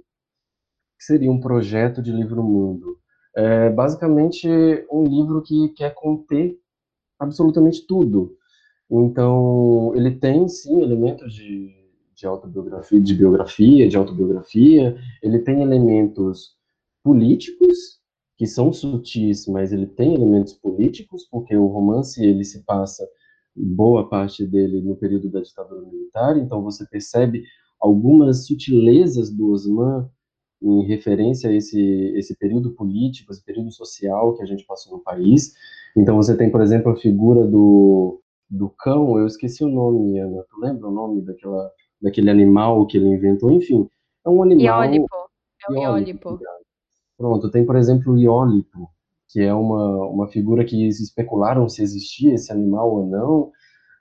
[0.98, 3.00] que seria um projeto de livro-mundo?
[3.36, 4.48] É basicamente
[4.92, 6.56] um livro que quer conter
[7.20, 8.38] absolutamente tudo.
[8.90, 11.74] Então, ele tem, sim, elementos de,
[12.14, 16.56] de autobiografia, de biografia, de autobiografia, ele tem elementos
[17.04, 18.00] políticos,
[18.38, 23.08] que são sutis, mas ele tem elementos políticos, porque o romance ele se passa
[23.56, 27.44] boa parte dele no período da ditadura militar, então você percebe
[27.80, 30.10] algumas sutilezas do Osman
[30.62, 31.82] em referência a esse,
[32.16, 35.54] esse período político, esse período social que a gente passou no país.
[35.98, 40.46] Então você tem, por exemplo, a figura do, do cão, eu esqueci o nome, Ana,
[40.50, 43.52] tu lembra o nome daquela, daquele animal que ele inventou?
[43.52, 43.90] Enfim,
[44.24, 44.84] é um animal...
[44.84, 45.16] Iólipo,
[45.68, 46.30] é o Iólipo.
[46.30, 46.52] Iólipo.
[47.18, 48.90] Pronto, tem, por exemplo, o Iólipo,
[49.32, 53.52] que é uma, uma figura que especularam se existia esse animal ou não,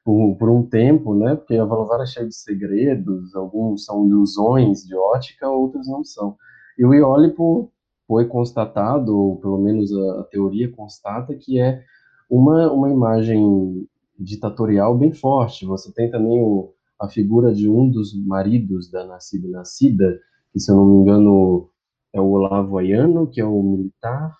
[0.04, 1.36] por, por um tempo, né?
[1.36, 6.36] Porque a Valovara é cheia de segredos, alguns são ilusões de ótica, outros não são.
[6.78, 7.70] E o Iólipo
[8.08, 11.82] foi constatado, ou pelo menos a, a teoria constata, que é
[12.28, 13.86] uma, uma imagem
[14.18, 15.64] ditatorial bem forte.
[15.66, 20.18] Você tem também o, a figura de um dos maridos da Nascida Nascida,
[20.52, 21.68] que, se eu não me engano,
[22.12, 24.34] é o Olavo Ayano, que é o militar,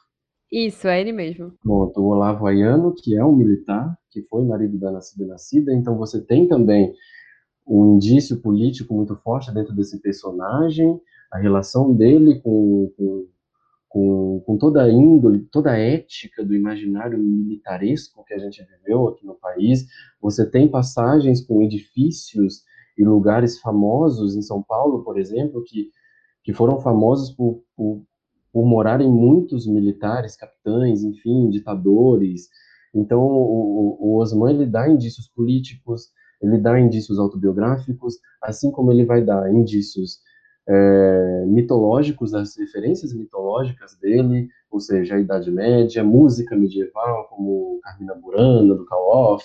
[0.51, 1.53] isso, é ele mesmo.
[1.63, 5.97] Pronto, o Olavo Ayano, que é um militar, que foi marido da Nascida Nascida, então
[5.97, 6.93] você tem também
[7.67, 13.29] um indício político muito forte dentro desse personagem, a relação dele com, com,
[13.89, 19.09] com, com toda a índole, toda a ética do imaginário militaresco que a gente viveu
[19.09, 19.87] aqui no país.
[20.21, 22.65] Você tem passagens com edifícios
[22.99, 25.91] e lugares famosos em São Paulo, por exemplo, que,
[26.43, 28.03] que foram famosos por, por
[28.53, 32.49] por morarem muitos militares, capitães, enfim, ditadores.
[32.95, 36.11] Então, o, o Osman ele dá indícios políticos,
[36.43, 40.19] ele dá indícios autobiográficos, assim como ele vai dar indícios
[40.69, 48.15] é, mitológicos, as referências mitológicas dele, ou seja, a Idade Média, música medieval, como Carmina
[48.15, 49.45] Burana, do Kalof,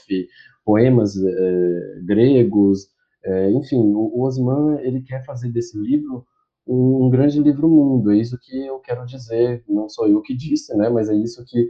[0.64, 2.88] poemas é, gregos,
[3.24, 6.26] é, enfim, o, o Osman ele quer fazer desse livro
[6.68, 10.76] um, grande livro mundo, é isso que eu quero dizer, não sou eu que disse,
[10.76, 11.70] né, mas é isso que,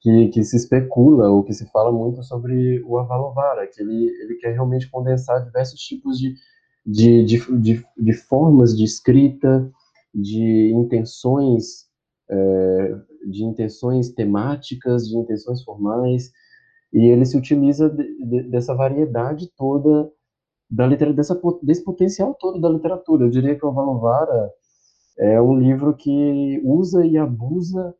[0.00, 4.34] que, que se especula ou que se fala muito sobre o Avalovara, que ele, ele
[4.36, 6.34] quer realmente condensar diversos tipos de,
[6.86, 9.70] de, de, de, de formas de escrita,
[10.14, 11.86] de intenções,
[12.28, 12.94] é,
[13.28, 16.30] de intenções temáticas, de intenções formais,
[16.92, 20.10] e ele se utiliza de, de, dessa variedade toda
[20.70, 23.24] da literatura, dessa, desse potencial todo da literatura.
[23.24, 24.52] Eu diria que o Avalovara
[25.18, 27.94] é um livro que usa e abusa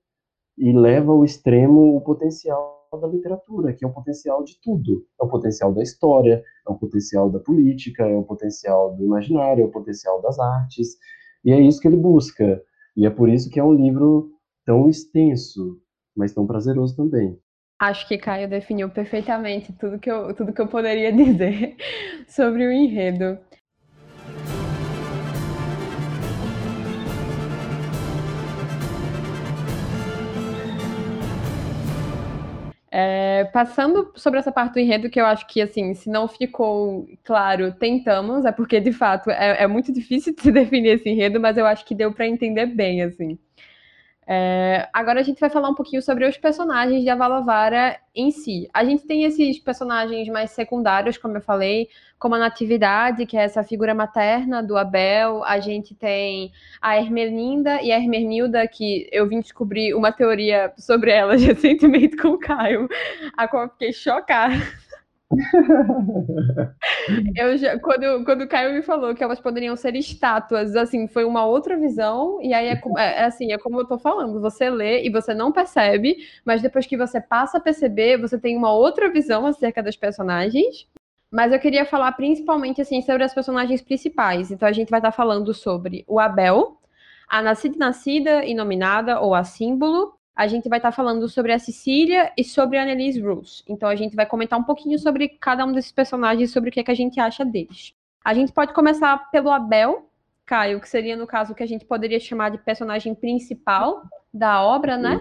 [0.56, 5.04] e leva ao extremo o potencial da literatura, que é o potencial de tudo.
[5.20, 9.62] É o potencial da história, é o potencial da política, é o potencial do imaginário,
[9.62, 10.96] é o potencial das artes.
[11.44, 12.62] E é isso que ele busca.
[12.96, 14.30] E é por isso que é um livro
[14.64, 15.80] tão extenso,
[16.16, 17.38] mas tão prazeroso também.
[17.80, 21.76] Acho que Caio definiu perfeitamente tudo que eu, tudo que eu poderia dizer
[22.28, 23.38] sobre o enredo.
[32.90, 37.08] É, passando sobre essa parte do enredo, que eu acho que, assim, se não ficou
[37.24, 41.40] claro, tentamos, é porque, de fato, é, é muito difícil de se definir esse enredo,
[41.40, 43.38] mas eu acho que deu para entender bem, assim.
[44.32, 48.68] É, agora a gente vai falar um pouquinho sobre os personagens de Avalovara em si.
[48.72, 53.42] A gente tem esses personagens mais secundários, como eu falei, como a Natividade, que é
[53.42, 55.42] essa figura materna do Abel.
[55.42, 61.10] A gente tem a Hermelinda e a Hermenilda, que eu vim descobrir uma teoria sobre
[61.10, 62.88] elas recentemente com o Caio,
[63.36, 64.54] a qual eu fiquei chocada.
[67.36, 71.24] Eu já, quando, quando o Caio me falou que elas poderiam ser estátuas, assim, foi
[71.24, 74.68] uma outra visão, e aí é, é, é, assim, é como eu tô falando, você
[74.68, 78.72] lê e você não percebe, mas depois que você passa a perceber, você tem uma
[78.72, 80.88] outra visão acerca das personagens.
[81.30, 84.50] Mas eu queria falar principalmente assim sobre as personagens principais.
[84.50, 86.76] Então a gente vai estar falando sobre o Abel,
[87.28, 91.52] a Nascida Nascida e Nominada, ou a Símbolo, a gente vai estar tá falando sobre
[91.52, 93.62] a Cecília e sobre a Annelise Bruce.
[93.68, 96.80] Então a gente vai comentar um pouquinho sobre cada um desses personagens, sobre o que,
[96.80, 97.92] é que a gente acha deles.
[98.24, 100.08] A gente pode começar pelo Abel,
[100.46, 104.62] Caio, que seria no caso o que a gente poderia chamar de personagem principal da
[104.62, 105.20] obra, né?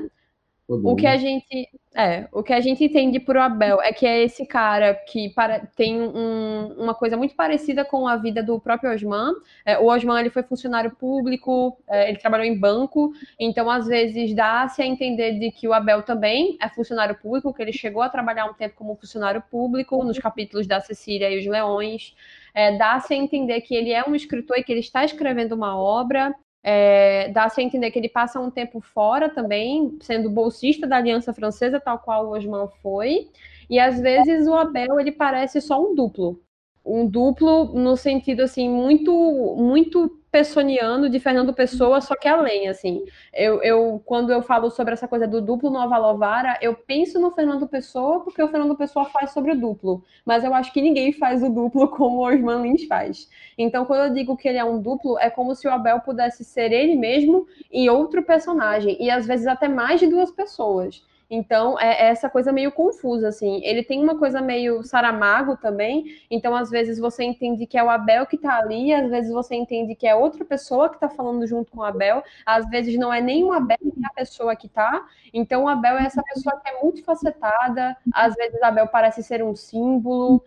[0.69, 4.23] O que a gente é, o que a gente entende por Abel é que é
[4.23, 8.91] esse cara que para, tem um, uma coisa muito parecida com a vida do próprio
[8.91, 9.33] Osman.
[9.65, 14.35] É, o Osman ele foi funcionário público, é, ele trabalhou em banco, então às vezes
[14.35, 18.09] dá-se a entender de que o Abel também é funcionário público, que ele chegou a
[18.09, 22.15] trabalhar um tempo como funcionário público nos capítulos da Cecília e os Leões.
[22.53, 25.75] É, dá-se a entender que ele é um escritor e que ele está escrevendo uma
[25.75, 26.35] obra.
[26.63, 31.33] É, Dá-se a entender que ele passa um tempo fora também, sendo bolsista da Aliança
[31.33, 33.29] Francesa, tal qual o Osman foi.
[33.69, 36.41] E às vezes o Abel ele parece só um duplo.
[36.89, 39.11] Um duplo no sentido assim muito
[39.57, 43.03] muito Pessoniano de Fernando Pessoa, só que além, assim.
[43.33, 47.31] Eu, eu, quando eu falo sobre essa coisa do duplo no Avalovara, eu penso no
[47.31, 50.03] Fernando Pessoa, porque o Fernando Pessoa faz sobre o duplo.
[50.23, 53.27] Mas eu acho que ninguém faz o duplo como o Osman Lins faz.
[53.57, 56.43] Então, quando eu digo que ele é um duplo, é como se o Abel pudesse
[56.43, 58.97] ser ele mesmo e outro personagem.
[58.99, 61.03] E às vezes até mais de duas pessoas.
[61.29, 63.61] Então, é, é essa coisa meio confusa, assim.
[63.63, 67.89] Ele tem uma coisa meio Saramago também, então às vezes você entende que é o
[67.89, 71.45] Abel que tá ali, às vezes você entende que é outra pessoa que tá falando
[71.45, 74.55] junto com o Abel, às vezes não é nem o Abel que é a pessoa
[74.55, 79.21] que tá, então o Abel é essa pessoa que é multifacetada, às vezes Abel parece
[79.21, 80.41] ser um símbolo,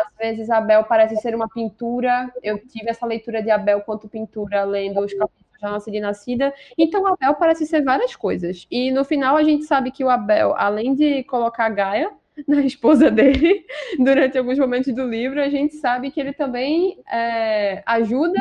[0.00, 2.32] às vezes Abel parece ser uma pintura.
[2.42, 6.54] Eu tive essa leitura de Abel quanto pintura lendo os capítulos já nascida e nascida.
[6.76, 8.66] Então, o Abel parece ser várias coisas.
[8.70, 12.10] E no final, a gente sabe que o Abel, além de colocar a Gaia
[12.46, 13.64] na esposa dele,
[13.98, 18.40] durante alguns momentos do livro, a gente sabe que ele também é, ajuda.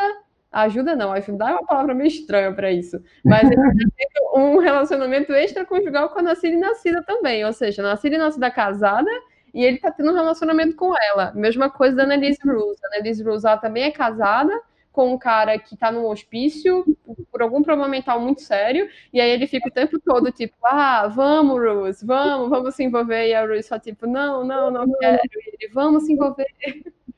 [0.49, 3.03] Ajuda não, ajudar é uma palavra meio estranha para isso.
[3.23, 3.55] Mas ele
[3.97, 7.43] tem um relacionamento extraconjugal com a Nascida e Nascida também.
[7.45, 9.11] Ou seja, Nascida e Nascida casada
[9.53, 11.31] e ele tá tendo um relacionamento com ela.
[11.35, 12.79] Mesma coisa da Annelise Rose.
[12.85, 14.53] A Annelise Rose ela também é casada
[14.97, 16.83] com um cara que tá no hospício
[17.31, 21.07] por algum problema mental muito sério, e aí ele fica o tempo todo tipo, ah,
[21.07, 25.21] vamos, Rose, vamos, vamos se envolver, e a Rose só tipo, não, não, não quero,
[25.23, 26.47] e ele, vamos se envolver.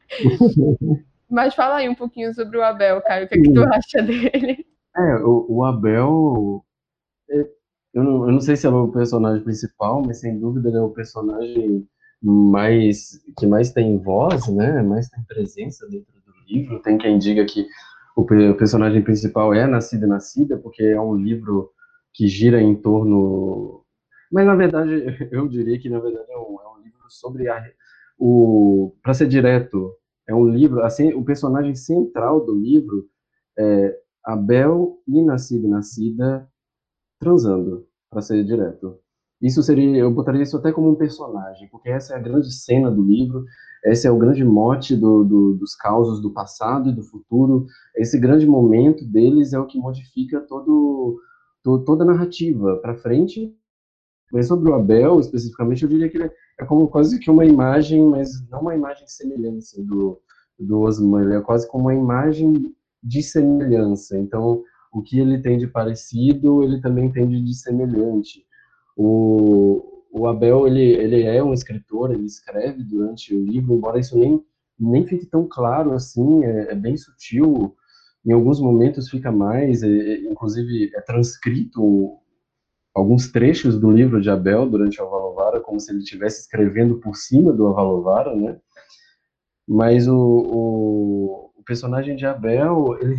[1.32, 4.02] Mas fala aí um pouquinho sobre o Abel, Caio, o que, é que tu acha
[4.04, 4.68] dele?
[4.98, 6.66] É, o, o Abel,
[7.30, 7.48] é,
[7.94, 10.82] eu não, eu não sei se é o personagem principal, mas sem dúvida ele é
[10.82, 11.88] o personagem
[12.22, 16.19] mais que mais tem voz, né, mais tem presença dentro
[16.50, 16.82] livro.
[16.82, 17.68] Tem quem diga que
[18.16, 21.72] o personagem principal é Nascida Nascida, porque é um livro
[22.14, 23.84] que gira em torno.
[24.32, 24.92] Mas, na verdade,
[25.32, 27.64] eu diria que, na verdade, é um, é um livro sobre a.
[28.18, 29.94] O, para ser direto,
[30.28, 30.84] é um livro.
[30.84, 33.08] Assim, o personagem central do livro
[33.58, 36.50] é Abel e Nascida Nascida
[37.20, 38.98] transando, para ser direto.
[39.42, 42.90] isso seria, eu botaria isso até como um personagem, porque essa é a grande cena
[42.90, 43.46] do livro,
[43.86, 47.66] esse é o grande mote do, do, dos causos do passado e do futuro.
[47.96, 51.20] Esse grande momento deles é o que modifica todo,
[51.64, 53.56] to, toda a narrativa para frente.
[54.32, 58.04] Mas sobre o Abel, especificamente, eu diria que ele é como quase que uma imagem,
[58.04, 60.20] mas não uma imagem semelhante do,
[60.60, 64.18] do Osman, ele é quase como uma imagem de semelhança.
[64.18, 64.62] Então,
[64.92, 68.46] o que ele tem de parecido, ele também tem de semelhante.
[68.96, 74.18] O, o Abel, ele, ele é um escritor, ele escreve durante o livro, embora isso
[74.18, 74.44] nem,
[74.80, 77.76] nem fique tão claro assim, é, é bem sutil,
[78.26, 82.18] em alguns momentos fica mais, é, inclusive é transcrito
[82.94, 87.16] alguns trechos do livro de Abel durante o Avalovara, como se ele estivesse escrevendo por
[87.16, 88.60] cima do Avalovara, né?
[89.68, 93.18] Mas o, o, o personagem de Abel, ele,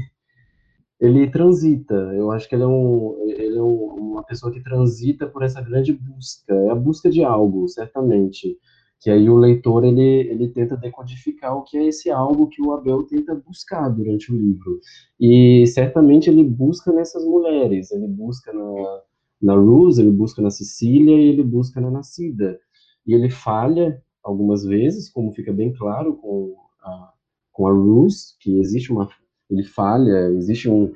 [1.01, 1.95] ele transita.
[1.95, 5.61] Eu acho que ele é, um, ele é um, uma pessoa que transita por essa
[5.63, 8.59] grande busca, é a busca de algo, certamente.
[9.01, 12.73] Que aí o leitor ele, ele tenta decodificar o que é esse algo que o
[12.73, 14.79] Abel tenta buscar durante o livro.
[15.19, 19.01] E certamente ele busca nessas mulheres, ele busca na,
[19.41, 22.61] na Rose, ele busca na Cecília e ele busca na Nascida.
[23.07, 27.13] E ele falha algumas vezes, como fica bem claro com a,
[27.53, 29.09] com a Rose, que existe uma
[29.51, 30.93] ele falha, existe um,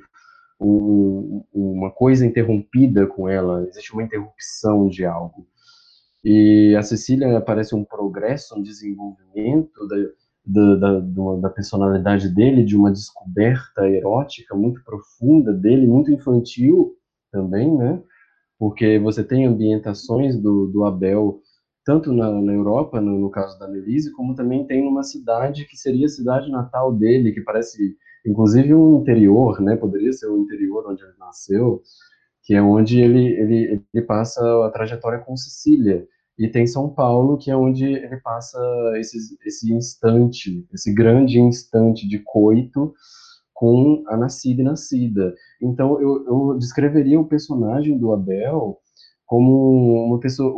[0.59, 5.47] um, uma coisa interrompida com ela, existe uma interrupção de algo.
[6.23, 12.75] E a Cecília parece um progresso, um desenvolvimento da, da, da, da, personalidade dele, de
[12.75, 16.95] uma descoberta erótica muito profunda dele, muito infantil
[17.31, 18.01] também, né?
[18.57, 21.41] Porque você tem ambientações do, do Abel,
[21.85, 25.77] tanto na, na Europa, no, no, caso da Melise, como também tem numa cidade que
[25.77, 27.95] seria a cidade natal dele, que parece
[28.25, 31.81] inclusive o interior, né, poderia ser o interior onde ele nasceu,
[32.43, 36.07] que é onde ele, ele, ele passa a trajetória com Sicília,
[36.37, 38.59] e tem São Paulo, que é onde ele passa
[38.97, 42.93] esse, esse instante, esse grande instante de coito
[43.53, 45.33] com a nascida e nascida.
[45.61, 48.79] Então, eu, eu descreveria o personagem do Abel
[49.25, 50.53] como uma pessoa,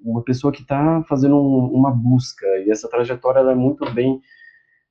[0.00, 4.20] uma pessoa que está fazendo uma busca, e essa trajetória é muito bem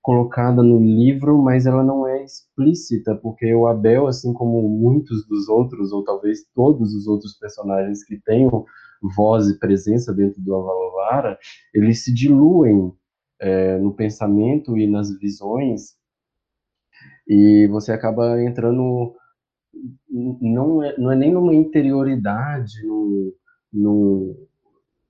[0.07, 5.49] colocada no livro, mas ela não é explícita, porque o Abel, assim como muitos dos
[5.49, 8.63] outros, ou talvez todos os outros personagens que tenham
[9.17, 11.37] voz e presença dentro do Avalovara,
[11.73, 12.93] eles se diluem
[13.37, 15.97] é, no pensamento e nas visões,
[17.27, 19.13] e você acaba entrando
[20.09, 23.33] não é, não é nem numa interioridade no,
[23.73, 24.47] no,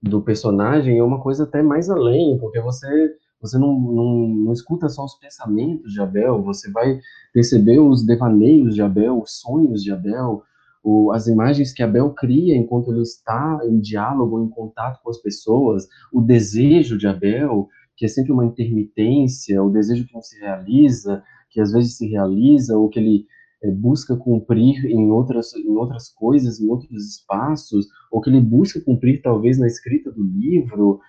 [0.01, 4.89] do personagem, é uma coisa até mais além, porque você você não, não, não, escuta
[4.89, 6.99] só os pensamentos de Abel, você vai
[7.33, 10.43] perceber os devaneios de Abel, os sonhos de Abel,
[10.83, 15.21] o, as imagens que Abel cria enquanto ele está em diálogo, em contato com as
[15.21, 20.39] pessoas, o desejo de Abel, que é sempre uma intermitência, o desejo que não se
[20.39, 23.25] realiza, que às vezes se realiza, ou que ele
[23.63, 28.79] é, busca cumprir em outras, em outras coisas, em outros espaços, ou que ele busca
[28.79, 30.99] cumprir talvez na escrita do livro,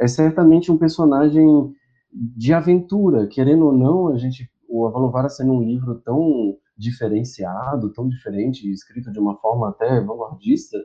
[0.00, 1.74] é certamente um personagem
[2.12, 8.08] de aventura, querendo ou não, a gente, o Avalovara sendo um livro tão diferenciado, tão
[8.08, 10.78] diferente, escrito de uma forma até vanguardista,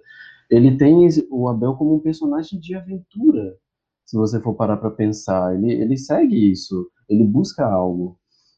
[0.50, 3.56] ele tem o Abel como um personagem de aventura,
[4.06, 5.56] se você for parar para pensar.
[5.56, 8.18] Ele, ele segue isso, ele busca algo.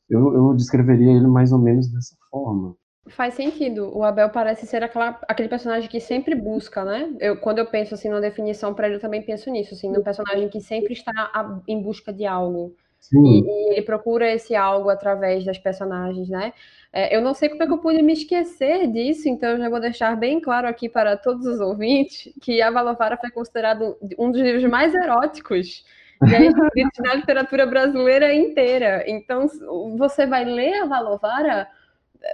[0.10, 2.76] Eu, eu descreveria ele mais ou menos dessa forma.
[3.10, 3.96] Faz sentido.
[3.96, 7.14] O Abel parece ser aquela, aquele personagem que sempre busca, né?
[7.20, 10.04] Eu, quando eu penso assim na definição para ele, eu também penso nisso, assim, no
[10.04, 12.76] personagem que sempre está a, em busca de algo.
[13.14, 16.52] E, e, ele procura esse algo através das personagens, né?
[16.92, 19.70] É, eu não sei como é que eu pude me esquecer disso, então eu já
[19.70, 24.32] vou deixar bem claro aqui para todos os ouvintes que A Valovara foi considerado um
[24.32, 25.86] dos livros mais eróticos
[26.24, 29.04] escritos na literatura brasileira inteira.
[29.06, 29.46] Então,
[29.96, 31.68] você vai ler A Valovara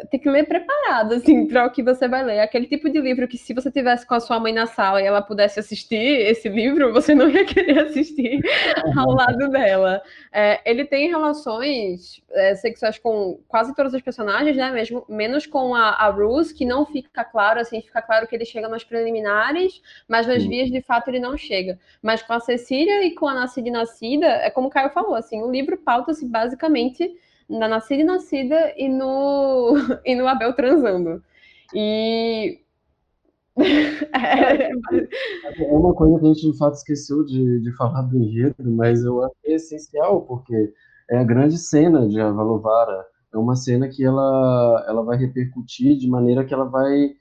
[0.09, 2.39] tem que ler preparado, assim, para o que você vai ler.
[2.39, 5.05] Aquele tipo de livro que, se você tivesse com a sua mãe na sala e
[5.05, 8.39] ela pudesse assistir esse livro, você não ia querer assistir
[8.97, 10.01] ao lado dela.
[10.31, 14.71] É, ele tem relações é, sexuais com quase todas as personagens, né?
[14.71, 18.45] Mesmo, menos com a, a Rose, que não fica claro, assim, fica claro que ele
[18.45, 21.77] chega nas preliminares, mas nas vias de fato ele não chega.
[22.01, 25.41] Mas com a Cecília e com a Nascida Nascida, é como o Caio falou, assim,
[25.41, 27.11] o livro pauta-se basicamente
[27.52, 29.74] na Nascida e Nascida e no,
[30.06, 31.22] e no Abel transando.
[31.74, 32.60] E.
[33.58, 34.70] é...
[35.72, 39.24] uma coisa que a gente de fato esqueceu de, de falar do enredo, mas eu
[39.24, 40.74] acho que é essencial, porque
[41.10, 43.06] é a grande cena de Avalovara.
[43.34, 47.14] É uma cena que ela, ela vai repercutir de maneira que ela vai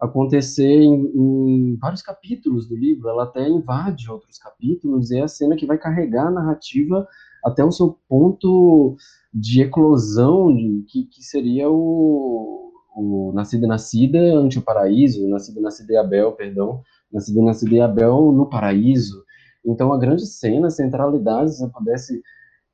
[0.00, 5.28] acontecer em, em, vários capítulos do livro, ela até invade outros capítulos, e é a
[5.28, 7.06] cena que vai carregar a narrativa
[7.44, 8.96] até o seu ponto
[9.32, 15.92] de eclosão, de, que, que seria o, o Nascida Nascida ante o paraíso, Nascida Nascida
[15.92, 19.24] e Abel, perdão, Nascida Nascida e Abel no paraíso.
[19.64, 22.22] Então, a grande cena, a centralidade, se eu pudesse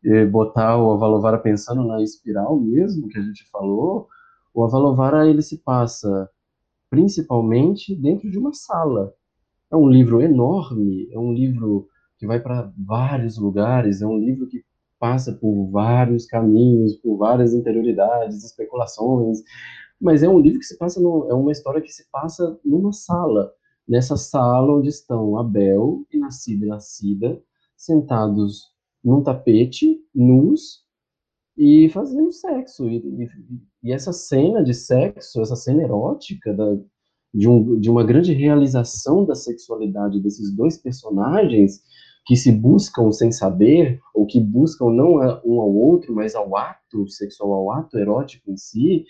[0.05, 4.09] eh, botar o Avalovara pensando na espiral mesmo, que a gente falou,
[4.53, 6.31] o Avalovara, ele se passa
[6.89, 9.13] principalmente dentro de uma sala.
[9.71, 14.47] É um livro enorme, é um livro que vai para vários lugares, é um livro
[14.47, 14.65] que
[15.05, 19.43] passa por vários caminhos, por várias interioridades, especulações,
[20.01, 22.91] mas é um livro que se passa, no, é uma história que se passa numa
[22.91, 23.53] sala,
[23.87, 27.43] nessa sala onde estão Abel e Nascida e Nascida
[27.77, 28.63] sentados
[29.05, 30.83] num tapete, nus,
[31.55, 32.89] e fazendo sexo.
[32.89, 33.29] E, e,
[33.83, 36.79] e, essa cena de sexo, essa cena erótica da,
[37.35, 41.83] de, um, de uma grande realização da sexualidade desses dois personagens
[42.25, 47.07] que se buscam sem saber, ou que buscam não um ao outro, mas ao ato
[47.09, 49.05] sexual, ao ato erótico em si,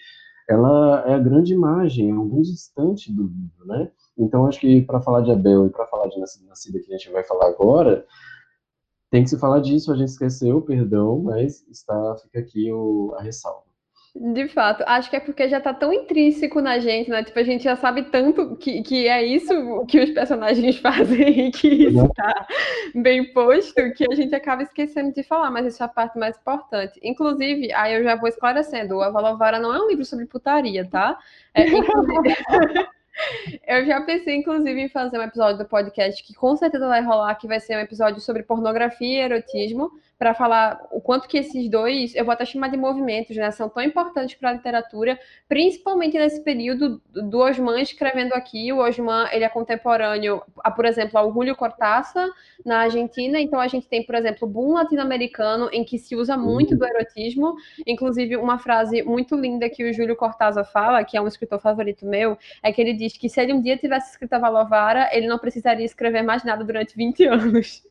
[0.49, 3.91] ela é a grande imagem, é um instante do livro, né?
[4.19, 7.11] Então, acho que para falar de Abel e para falar de Nascida, que a gente
[7.11, 8.07] vai falar agora,
[9.11, 13.23] tem que se falar disso, a gente esqueceu, perdão, mas está, fica aqui o, a
[13.23, 13.74] ressalva.
[14.17, 17.25] De fato, acho que é porque já tá tão intrínseco na gente, né?
[17.25, 21.51] Tipo, a gente já sabe tanto que, que é isso que os personagens fazem e
[21.51, 22.47] que isso tá
[22.95, 26.37] bem posto, que a gente acaba esquecendo de falar, mas isso é a parte mais
[26.37, 27.01] importante.
[27.03, 31.19] Inclusive, aí eu já vou esclarecendo, o Avalovara não é um livro sobre putaria, tá?
[31.53, 32.37] É, inclusive...
[33.67, 37.35] Eu já pensei, inclusive, em fazer um episódio do podcast que com certeza vai rolar,
[37.37, 41.69] que vai ser um episódio sobre pornografia e erotismo, para falar o quanto que esses
[41.69, 46.17] dois, eu vou até chamar de movimentos, né, são tão importantes para a literatura, principalmente
[46.17, 48.73] nesse período do Osman escrevendo aqui.
[48.73, 52.29] O Osman, ele é contemporâneo, a, por exemplo, ao Julio Cortázar
[52.65, 56.37] na Argentina, então a gente tem, por exemplo, o boom latino-americano em que se usa
[56.37, 57.55] muito do erotismo,
[57.87, 62.07] inclusive uma frase muito linda que o Júlio Cortázar fala, que é um escritor favorito
[62.07, 65.27] meu, é que ele diz que se ele um dia tivesse escrito a Valovara, ele
[65.27, 67.83] não precisaria escrever mais nada durante 20 anos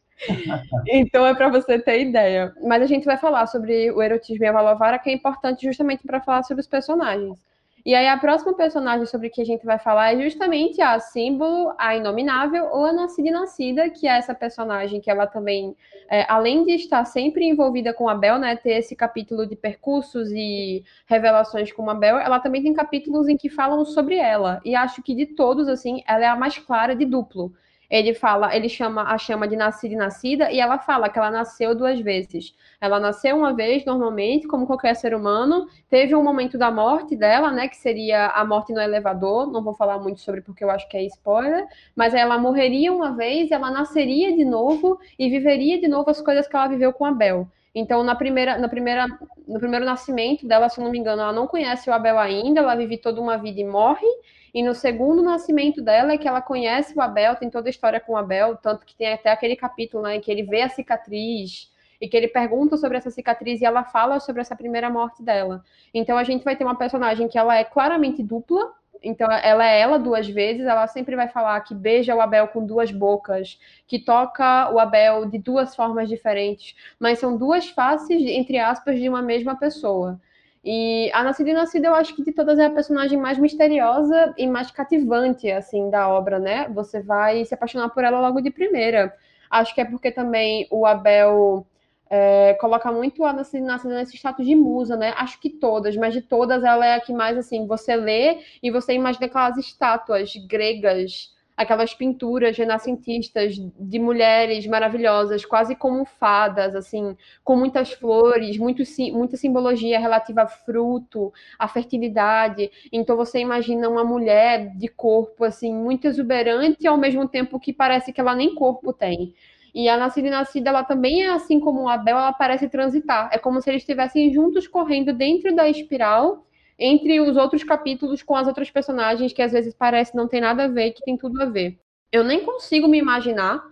[0.87, 2.53] então é para você ter ideia.
[2.61, 6.03] Mas a gente vai falar sobre o erotismo e a Valovara, que é importante justamente
[6.05, 7.39] para falar sobre os personagens.
[7.85, 11.73] E aí a próxima personagem sobre que a gente vai falar é justamente a símbolo,
[11.77, 15.75] a inominável ou a nascida e nascida, que é essa personagem que ela também,
[16.09, 20.31] é, além de estar sempre envolvida com a Bel, né, ter esse capítulo de percursos
[20.31, 24.61] e revelações com a Bel, ela também tem capítulos em que falam sobre ela.
[24.63, 27.51] E acho que de todos, assim, ela é a mais clara de duplo
[27.93, 31.29] ele fala, ele chama a chama de nascida e nascida, e ela fala que ela
[31.29, 32.55] nasceu duas vezes.
[32.81, 37.51] Ela nasceu uma vez, normalmente, como qualquer ser humano, teve um momento da morte dela,
[37.51, 40.89] né, que seria a morte no elevador, não vou falar muito sobre porque eu acho
[40.89, 45.87] que é spoiler, mas ela morreria uma vez, ela nasceria de novo e viveria de
[45.87, 47.47] novo as coisas que ela viveu com Abel.
[47.75, 49.05] Então, na primeira, na primeira,
[49.47, 52.59] no primeiro nascimento dela, se eu não me engano, ela não conhece o Abel ainda,
[52.59, 54.07] ela vive toda uma vida e morre,
[54.53, 57.99] e no segundo nascimento dela é que ela conhece o Abel, tem toda a história
[57.99, 60.69] com o Abel, tanto que tem até aquele capítulo né, em que ele vê a
[60.69, 65.23] cicatriz e que ele pergunta sobre essa cicatriz e ela fala sobre essa primeira morte
[65.23, 65.63] dela.
[65.93, 69.79] Então a gente vai ter uma personagem que ela é claramente dupla, então ela é
[69.81, 73.97] ela duas vezes, ela sempre vai falar que beija o Abel com duas bocas, que
[73.97, 79.21] toca o Abel de duas formas diferentes, mas são duas faces, entre aspas, de uma
[79.21, 80.19] mesma pessoa.
[80.63, 84.33] E a Nascida e Nascida, eu acho que de todas é a personagem mais misteriosa
[84.37, 86.69] e mais cativante, assim, da obra, né?
[86.69, 89.13] Você vai se apaixonar por ela logo de primeira.
[89.49, 91.67] Acho que é porque também o Abel
[92.09, 95.13] é, coloca muito a Nascida Nascida nesse status de musa, né?
[95.17, 98.71] Acho que todas, mas de todas ela é a que mais, assim, você lê e
[98.71, 107.15] você imagina aquelas estátuas gregas aquelas pinturas renascentistas de mulheres maravilhosas, quase como fadas, assim,
[107.43, 112.71] com muitas flores, muito, muita simbologia relativa a fruto, a fertilidade.
[112.91, 118.11] Então você imagina uma mulher de corpo assim muito exuberante, ao mesmo tempo que parece
[118.11, 119.33] que ela nem corpo tem.
[119.73, 123.29] E a Nascida e Nascida, ela também é assim como a Bel, ela parece transitar.
[123.31, 126.45] É como se eles estivessem juntos correndo dentro da espiral
[126.77, 130.65] entre os outros capítulos com as outras personagens que às vezes parece não ter nada
[130.65, 131.79] a ver, que tem tudo a ver.
[132.11, 133.63] Eu nem consigo me imaginar,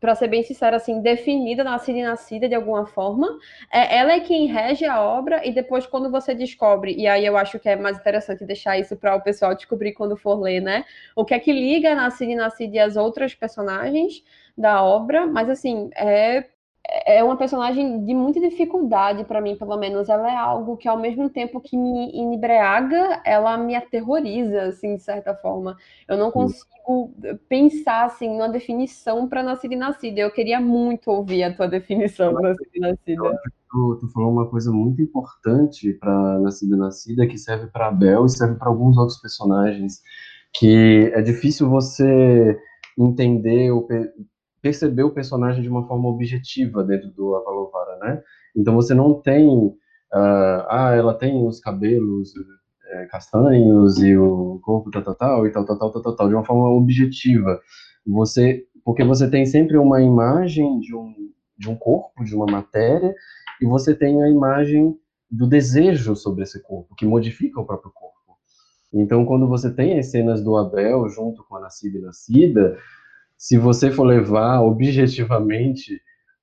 [0.00, 3.38] para ser bem sincera, assim, definida, nascida e nascida de alguma forma.
[3.70, 7.36] É, ela é quem rege a obra e depois quando você descobre, e aí eu
[7.36, 10.84] acho que é mais interessante deixar isso para o pessoal descobrir quando for ler, né?
[11.14, 14.24] O que é que liga a Nascida e Nascida e as outras personagens
[14.56, 16.46] da obra, mas assim, é
[17.06, 20.08] é uma personagem de muita dificuldade para mim, pelo menos.
[20.08, 25.02] Ela é algo que, ao mesmo tempo que me inebriaga, ela me aterroriza, assim, de
[25.02, 25.76] certa forma.
[26.08, 27.12] Eu não consigo
[27.48, 30.20] pensar, assim, numa definição para Nascida e Nascida.
[30.20, 33.40] Eu queria muito ouvir a tua definição para Nascida e Nascida.
[33.70, 38.26] Tu, tu falou uma coisa muito importante para Nascida e Nascida, que serve para Abel
[38.26, 40.02] e serve para alguns outros personagens,
[40.52, 42.58] que é difícil você
[42.98, 43.86] entender ou
[44.60, 48.22] perceber o personagem de uma forma objetiva dentro do Avalovara, né?
[48.56, 52.32] Então você não tem, uh, ah, ela tem os cabelos
[52.90, 56.34] é, castanhos e o corpo tal, tal, tal, e tal, tal, tal, tal, tal, de
[56.34, 57.60] uma forma objetiva.
[58.06, 61.14] Você, porque você tem sempre uma imagem de um,
[61.56, 63.14] de um corpo, de uma matéria,
[63.60, 64.96] e você tem a imagem
[65.30, 68.10] do desejo sobre esse corpo, que modifica o próprio corpo.
[68.92, 72.76] Então, quando você tem as cenas do Abel junto com a Nascida e Nascida,
[73.40, 75.98] se você for levar objetivamente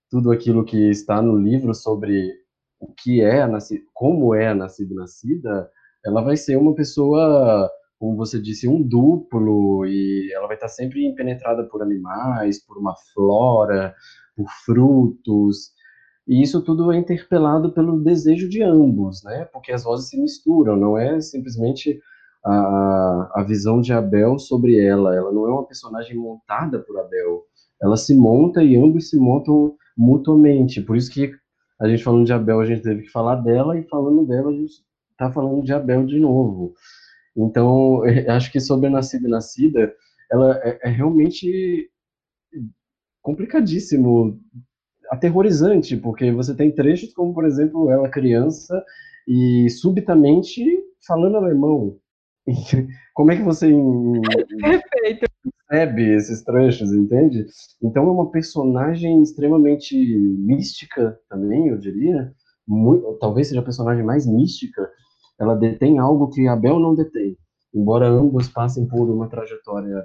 [0.10, 2.34] tudo aquilo que está no livro sobre
[2.80, 5.70] o que é a nascida, como é a nascida nascida,
[6.04, 7.70] ela vai ser uma pessoa,
[8.00, 12.95] como você disse, um duplo e ela vai estar sempre penetrada por animais, por uma
[13.14, 13.93] flora,
[14.36, 15.70] por frutos.
[16.28, 19.45] E isso tudo é interpelado pelo desejo de ambos, né?
[19.54, 22.00] Porque as vozes se misturam, não é simplesmente
[22.48, 25.16] a, a visão de Abel sobre ela.
[25.16, 27.43] Ela não é uma personagem montada por Abel.
[27.82, 30.82] Ela se monta e ambos se montam mutuamente.
[30.82, 31.32] Por isso que
[31.80, 34.54] a gente falando de Abel, a gente teve que falar dela, e falando dela, a
[34.54, 34.74] gente
[35.12, 36.74] está falando de Abel de novo.
[37.36, 39.93] Então, acho que sobre a Nascida e Nascida,
[40.32, 41.89] ela é, é realmente
[43.22, 44.39] complicadíssimo,
[45.12, 48.84] aterrorizante, porque você tem trechos como, por exemplo, ela criança
[49.28, 50.66] e subitamente
[51.06, 51.98] falando alemão.
[53.14, 53.68] Como é que você
[54.62, 55.26] Perfeito.
[55.70, 57.45] percebe esses trechos, entende?
[57.82, 62.34] Então é uma personagem extremamente mística também, eu diria.
[62.68, 64.89] Muito, talvez seja a personagem mais mística.
[65.39, 67.38] Ela detém algo que Abel não detém.
[67.74, 70.04] Embora ambos passem por uma trajetória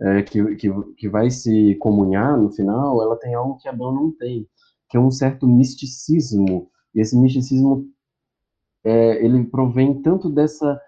[0.00, 4.12] é, que, que, que vai se comunhar no final, ela tem algo que Abel não
[4.12, 4.46] tem,
[4.88, 6.70] que é um certo misticismo.
[6.94, 7.86] E esse misticismo,
[8.84, 10.80] é, ele provém tanto dessa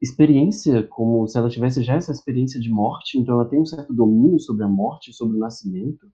[0.00, 3.92] experiência, como se ela tivesse já essa experiência de morte, então ela tem um certo
[3.92, 6.06] domínio sobre a morte, sobre o nascimento,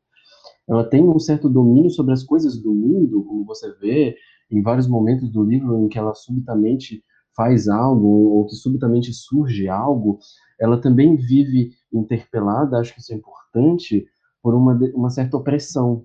[0.68, 4.16] ela tem um certo domínio sobre as coisas do mundo, como você vê
[4.50, 7.02] em vários momentos do livro em que ela subitamente
[7.34, 10.18] faz algo, ou que subitamente surge algo,
[10.60, 14.06] ela também vive interpelada, acho que isso é importante,
[14.42, 16.04] por uma, uma certa opressão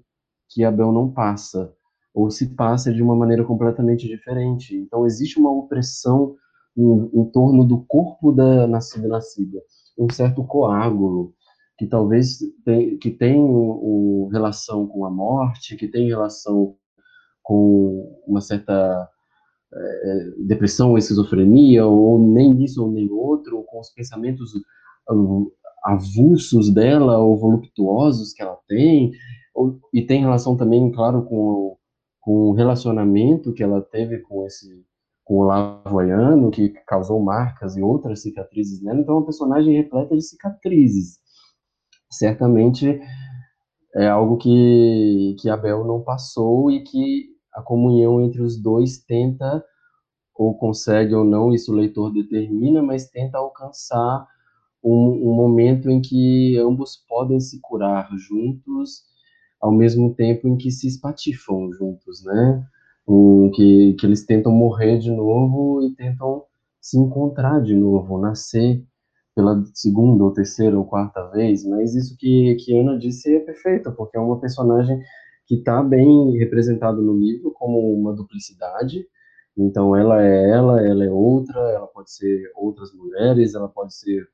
[0.49, 1.73] que Abel não passa,
[2.13, 4.75] ou se passa de uma maneira completamente diferente.
[4.75, 6.35] Então existe uma opressão
[6.77, 9.59] em, em torno do corpo da nascida nascida,
[9.97, 11.33] um certo coágulo
[11.77, 16.75] que talvez tem, que tem o, o, relação com a morte, que tem relação
[17.43, 19.07] com uma certa
[19.73, 24.53] é, depressão ou esquizofrenia, ou nem isso ou nem outro, ou com os pensamentos
[25.09, 25.51] uh,
[25.83, 29.11] avulsos dela, ou voluptuosos que ela tem,
[29.53, 31.77] ou, e tem relação também, claro, com,
[32.21, 34.83] com o relacionamento que ela teve com esse
[35.27, 40.15] com o Lavoiano, que causou marcas e outras cicatrizes nela, então é uma personagem repleta
[40.15, 41.19] de cicatrizes.
[42.09, 43.01] Certamente
[43.93, 49.61] é algo que, que Abel não passou e que a comunhão entre os dois tenta,
[50.33, 54.25] ou consegue ou não, isso o leitor determina, mas tenta alcançar
[54.81, 59.01] um, um momento em que ambos podem se curar juntos,
[59.59, 62.63] ao mesmo tempo em que se espatifam juntos, né?
[63.07, 66.43] Um, que, que eles tentam morrer de novo e tentam
[66.81, 68.83] se encontrar de novo, nascer
[69.35, 73.91] pela segunda ou terceira ou quarta vez, mas isso que, que Ana disse é perfeito,
[73.91, 74.99] porque é uma personagem
[75.45, 79.05] que está bem representada no livro como uma duplicidade,
[79.55, 84.27] então ela é ela, ela é outra, ela pode ser outras mulheres, ela pode ser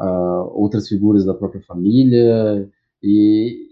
[0.00, 2.68] uh, outras figuras da própria família,
[3.02, 3.68] e,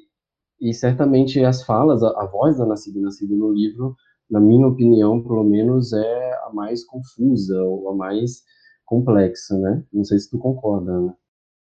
[0.61, 3.97] e certamente as falas, a, a voz da Nascida e Nascida no livro
[4.31, 8.43] na minha opinião, pelo menos, é a mais confusa ou a mais
[8.85, 9.85] complexa, né?
[9.93, 11.15] Não sei se tu concorda, né?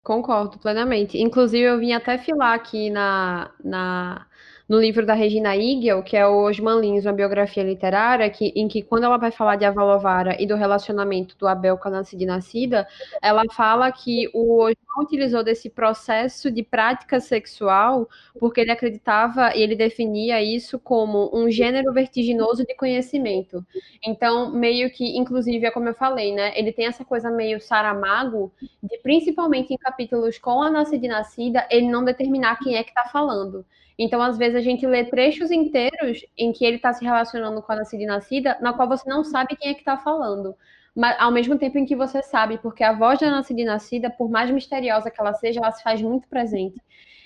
[0.03, 1.17] Concordo plenamente.
[1.17, 4.27] Inclusive, eu vim até filar aqui na, na,
[4.67, 8.67] no livro da Regina Igel, que é o Osman Lins, uma biografia literária, que, em
[8.67, 12.25] que quando ela vai falar de Avalovara e do relacionamento do Abel com a Nascida
[12.25, 12.87] Nascida,
[13.21, 18.09] ela fala que o Osman utilizou desse processo de prática sexual
[18.39, 23.63] porque ele acreditava e ele definia isso como um gênero vertiginoso de conhecimento.
[24.03, 26.57] Então, meio que, inclusive, é como eu falei, né?
[26.57, 28.51] Ele tem essa coisa meio Saramago,
[28.81, 33.05] de principalmente em capítulos com a Nascida Nascida, ele não determinar quem é que está
[33.05, 33.63] falando.
[33.97, 37.71] Então, às vezes, a gente lê trechos inteiros em que ele está se relacionando com
[37.71, 40.55] a nascida e nascida, na qual você não sabe quem é que está falando.
[40.95, 44.09] Mas, ao mesmo tempo em que você sabe, porque a voz da nascida e nascida,
[44.09, 46.81] por mais misteriosa que ela seja, ela se faz muito presente.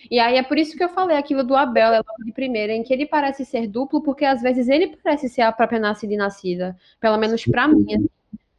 [0.09, 2.73] E aí é por isso que eu falei aquilo do Abel, é logo de primeira,
[2.73, 6.13] em que ele parece ser duplo, porque às vezes ele parece ser a própria nascida
[6.13, 6.77] e nascida.
[6.99, 7.85] Pelo menos para mim.
[7.93, 8.09] Assim.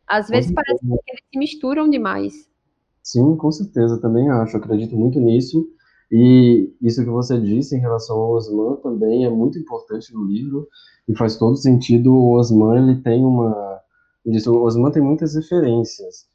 [0.06, 2.48] Às vezes parece que eles se misturam demais.
[3.02, 4.56] Sim, com certeza, também acho.
[4.56, 5.66] Acredito muito nisso.
[6.10, 10.68] E isso que você disse em relação ao Osman também é muito importante no livro
[11.08, 12.12] e faz todo sentido.
[12.12, 13.80] O Osman ele tem uma,
[14.24, 16.28] o Osman tem muitas referências.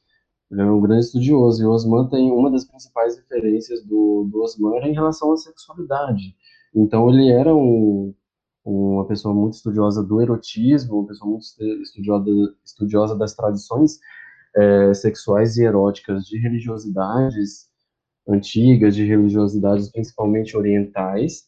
[0.50, 4.42] Ele é um grande estudioso e o Osman tem uma das principais referências do, do
[4.42, 6.36] Osman era em relação à sexualidade.
[6.74, 8.14] Então ele era um,
[8.64, 11.44] uma pessoa muito estudiosa do erotismo, uma pessoa muito
[11.82, 14.00] estudiosa, estudiosa das tradições
[14.56, 17.70] é, sexuais e eróticas de religiosidades
[18.28, 21.46] antigas, de religiosidades principalmente orientais,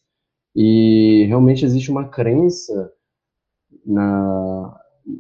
[0.55, 2.91] e realmente existe uma crença
[3.85, 4.79] na,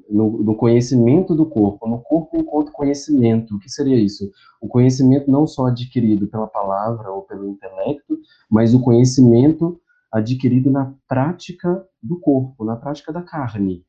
[0.09, 3.55] no, no, conhecimento do corpo, no corpo enquanto conhecimento.
[3.55, 4.29] O que seria isso?
[4.59, 9.79] O conhecimento não só adquirido pela palavra ou pelo intelecto, mas o conhecimento
[10.11, 13.85] adquirido na prática do corpo, na prática da carne.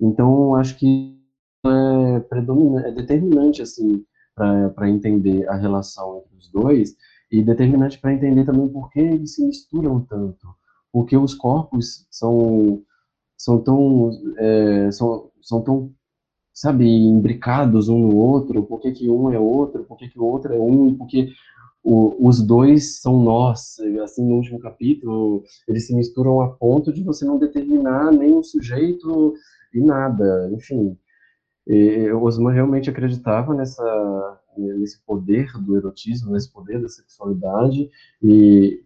[0.00, 1.20] Então, acho que
[1.66, 4.04] é, predominante, é determinante assim
[4.74, 6.96] para entender a relação entre os dois
[7.30, 10.48] e determinante para entender também por que eles se misturam tanto,
[10.92, 12.82] porque os corpos são
[13.36, 15.92] são tão é, são, são tão
[16.52, 20.24] sabe imbricados um no outro, por que, que um é outro, por que, que o
[20.24, 21.32] outro é um, e por que
[21.82, 27.02] o, os dois são nós, assim no último capítulo eles se misturam a ponto de
[27.02, 29.34] você não determinar nem o sujeito
[29.72, 30.98] e nada, enfim,
[31.66, 37.90] e Osman realmente acreditava nessa, nesse poder do erotismo, nesse poder da sexualidade,
[38.22, 38.82] e,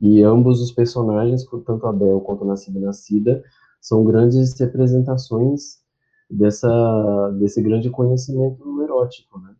[0.00, 3.44] e ambos os personagens, tanto Abel quanto Nascida Nascida,
[3.80, 5.82] são grandes representações
[6.30, 9.54] dessa, desse grande conhecimento erótico, né?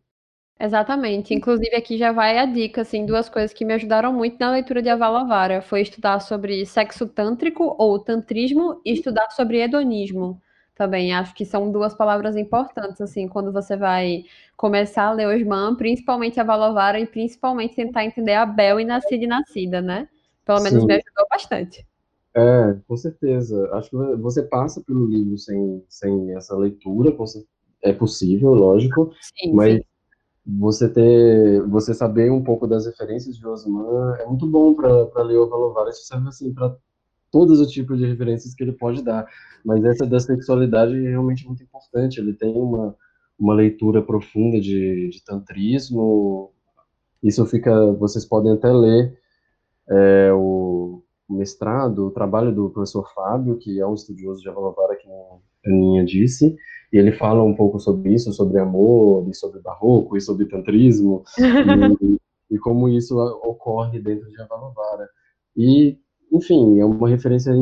[0.57, 1.33] Exatamente.
[1.33, 4.81] Inclusive, aqui já vai a dica, assim, duas coisas que me ajudaram muito na leitura
[4.81, 5.61] de Avalavara.
[5.61, 10.41] Foi estudar sobre sexo tântrico ou tantrismo e estudar sobre hedonismo
[10.75, 11.13] também.
[11.13, 14.25] Acho que são duas palavras importantes, assim, quando você vai
[14.57, 19.23] começar a ler Osman, principalmente a Valovara e principalmente tentar entender a Bel e Nascida
[19.23, 20.07] e Nascida, né?
[20.45, 20.87] Pelo menos Sim.
[20.87, 21.85] me ajudou bastante.
[22.35, 23.69] É, com certeza.
[23.73, 27.15] Acho que você passa pelo livro sem, sem essa leitura,
[27.81, 29.83] é possível, lógico, sim, mas sim.
[30.45, 35.37] você ter, você saber um pouco das referências de Osman é muito bom para ler
[35.37, 35.91] o Valovara.
[35.91, 36.75] Isso serve assim para
[37.35, 39.27] todos os tipos de referências que ele pode dar.
[39.65, 42.17] Mas essa da sexualidade é realmente muito importante.
[42.17, 42.95] Ele tem uma,
[43.37, 46.53] uma leitura profunda de, de tantrismo.
[47.21, 49.19] Isso fica, vocês podem até ler
[49.89, 55.09] é, o, mestrado, o trabalho do professor Fábio, que é um estudioso de Avalavara, que
[55.09, 56.55] a Aninha disse,
[56.93, 61.25] e ele fala um pouco sobre isso, sobre amor, e sobre barroco, e sobre tantrismo,
[62.01, 65.09] e, e, como isso ocorre dentro de Avalavara.
[65.57, 65.99] E
[66.31, 67.53] enfim, é uma referência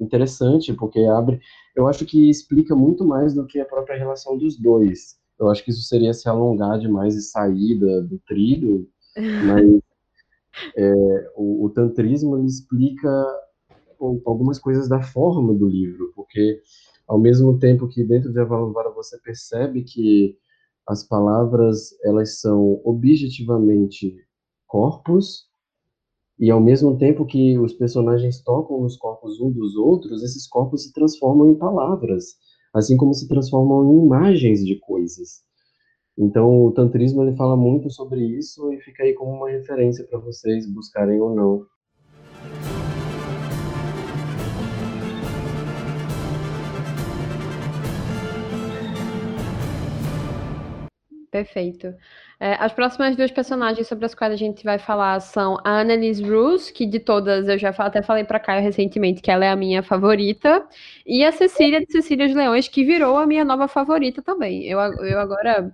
[0.00, 1.40] interessante, porque abre.
[1.74, 5.18] Eu acho que explica muito mais do que a própria relação dos dois.
[5.38, 8.88] Eu acho que isso seria se alongar demais e sair do trilho,
[9.46, 9.80] mas
[10.76, 13.26] é, o, o, tantrismo explica
[14.24, 16.60] algumas coisas da forma do livro, porque
[17.06, 20.36] ao mesmo tempo que dentro de Avalokiteshvara você percebe que
[20.86, 24.16] as palavras elas são objetivamente
[24.66, 25.48] corpos,
[26.38, 30.84] e ao mesmo tempo que os personagens tocam nos corpos um dos outros, esses corpos
[30.84, 32.36] se transformam em palavras,
[32.72, 35.42] assim como se transformam em imagens de coisas.
[36.16, 40.18] Então, o tantrismo ele fala muito sobre isso e fica aí como uma referência para
[40.18, 41.66] vocês buscarem ou não.
[51.30, 51.94] Perfeito.
[52.40, 56.22] É, as próximas duas personagens sobre as quais a gente vai falar são a Annalise
[56.22, 59.56] Roos, que de todas eu já até falei para Caio recentemente que ela é a
[59.56, 60.64] minha favorita,
[61.04, 64.64] e a Cecília de Cecília de Leões, que virou a minha nova favorita também.
[64.64, 65.70] Eu, eu agora.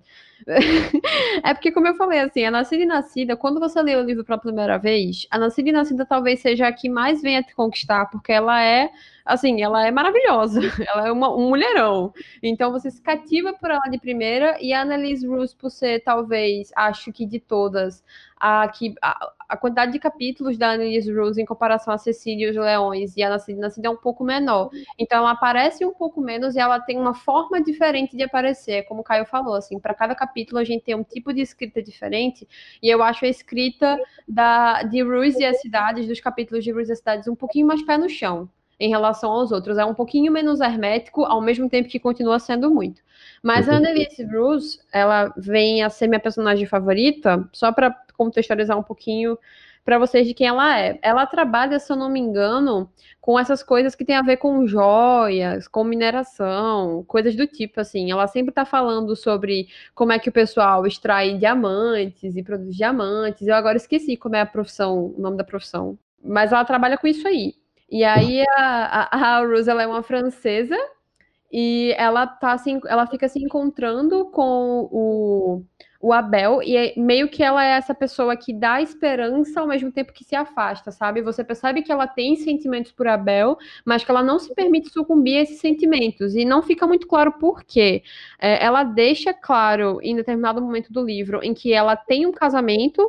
[1.45, 4.25] é porque, como eu falei, assim, a Nascida e Nascida, quando você lê o livro
[4.25, 8.07] pela primeira vez, a Nascida e Nascida talvez seja a que mais venha te conquistar,
[8.07, 8.91] porque ela é
[9.25, 10.61] assim, ela é maravilhosa,
[10.95, 12.13] ela é uma, um mulherão.
[12.43, 16.71] Então você se cativa por ela de primeira, e a Annalise Roos, por ser, talvez,
[16.77, 18.05] acho que de todas,
[18.37, 22.51] a, que, a, a quantidade de capítulos da Annelise Rose em comparação a Cecília e
[22.51, 24.71] os Leões e a Nascida Nascida é um pouco menor.
[24.99, 29.01] Então ela aparece um pouco menos e ela tem uma forma diferente de aparecer, como
[29.01, 32.47] o Caio falou, assim, para cada capítulo a gente tem um tipo de escrita diferente,
[32.83, 33.99] e eu acho a escrita
[34.29, 37.67] da, de Ruse e as cidades, dos capítulos de Ruse e as cidades, um pouquinho
[37.67, 38.49] mais pé no chão
[38.79, 39.79] em relação aos outros.
[39.79, 43.03] É um pouquinho menos hermético, ao mesmo tempo que continua sendo muito.
[43.43, 48.83] Mas a Annelise Bruce, ela vem a ser minha personagem favorita, só para contextualizar um
[48.83, 49.39] pouquinho
[49.85, 50.99] para vocês de quem ela é.
[51.03, 54.67] Ela trabalha, se eu não me engano, com essas coisas que tem a ver com
[54.67, 58.11] joias, com mineração, coisas do tipo, assim.
[58.11, 63.47] Ela sempre está falando sobre como é que o pessoal extrai diamantes e produz diamantes.
[63.47, 65.99] Eu agora esqueci como é a profissão, o nome da profissão.
[66.25, 67.55] Mas ela trabalha com isso aí.
[67.95, 70.77] E aí a, a, a Rose ela é uma francesa
[71.53, 75.63] e ela tá assim, ela fica se encontrando com o,
[76.01, 79.93] o Abel e é, meio que ela é essa pessoa que dá esperança ao mesmo
[79.93, 81.23] tempo que se afasta, sabe?
[81.23, 85.39] Você percebe que ela tem sentimentos por Abel, mas que ela não se permite sucumbir
[85.39, 88.03] a esses sentimentos e não fica muito claro por quê.
[88.41, 93.09] É, ela deixa claro em determinado momento do livro em que ela tem um casamento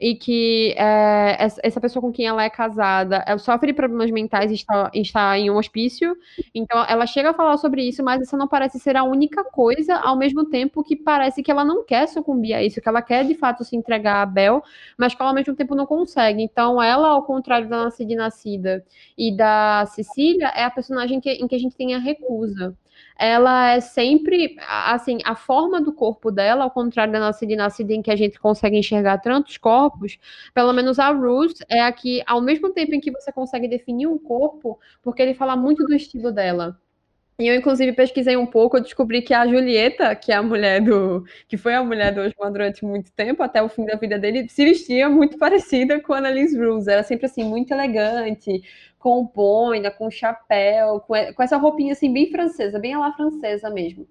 [0.00, 4.54] e que é, essa pessoa com quem ela é casada ela sofre problemas mentais e
[4.54, 6.16] está, está em um hospício.
[6.54, 9.96] Então, ela chega a falar sobre isso, mas essa não parece ser a única coisa,
[9.96, 13.24] ao mesmo tempo que parece que ela não quer sucumbir a isso, que ela quer
[13.24, 14.62] de fato se entregar a Bel,
[14.96, 16.42] mas que ela ao mesmo tempo não consegue.
[16.42, 18.84] Então, ela, ao contrário da Nascida Nascida
[19.16, 22.76] e da Cecília, é a personagem que, em que a gente tem a recusa
[23.18, 27.92] ela é sempre, assim, a forma do corpo dela, ao contrário da nossa de nascida
[27.92, 30.18] em que a gente consegue enxergar tantos corpos,
[30.54, 34.06] pelo menos a Ruth é a que, ao mesmo tempo em que você consegue definir
[34.06, 36.78] um corpo, porque ele fala muito do estilo dela.
[37.40, 40.82] E eu, inclusive, pesquisei um pouco, eu descobri que a Julieta, que é a mulher
[40.82, 41.24] do.
[41.48, 44.46] que foi a mulher do Osman durante muito tempo, até o fim da vida dele,
[44.46, 46.90] se vestia muito parecida com a Annalise Rose.
[46.90, 48.62] Era sempre assim, muito elegante,
[48.98, 53.70] com boina, com chapéu, com, com essa roupinha assim, bem francesa, bem a lá francesa
[53.70, 54.06] mesmo.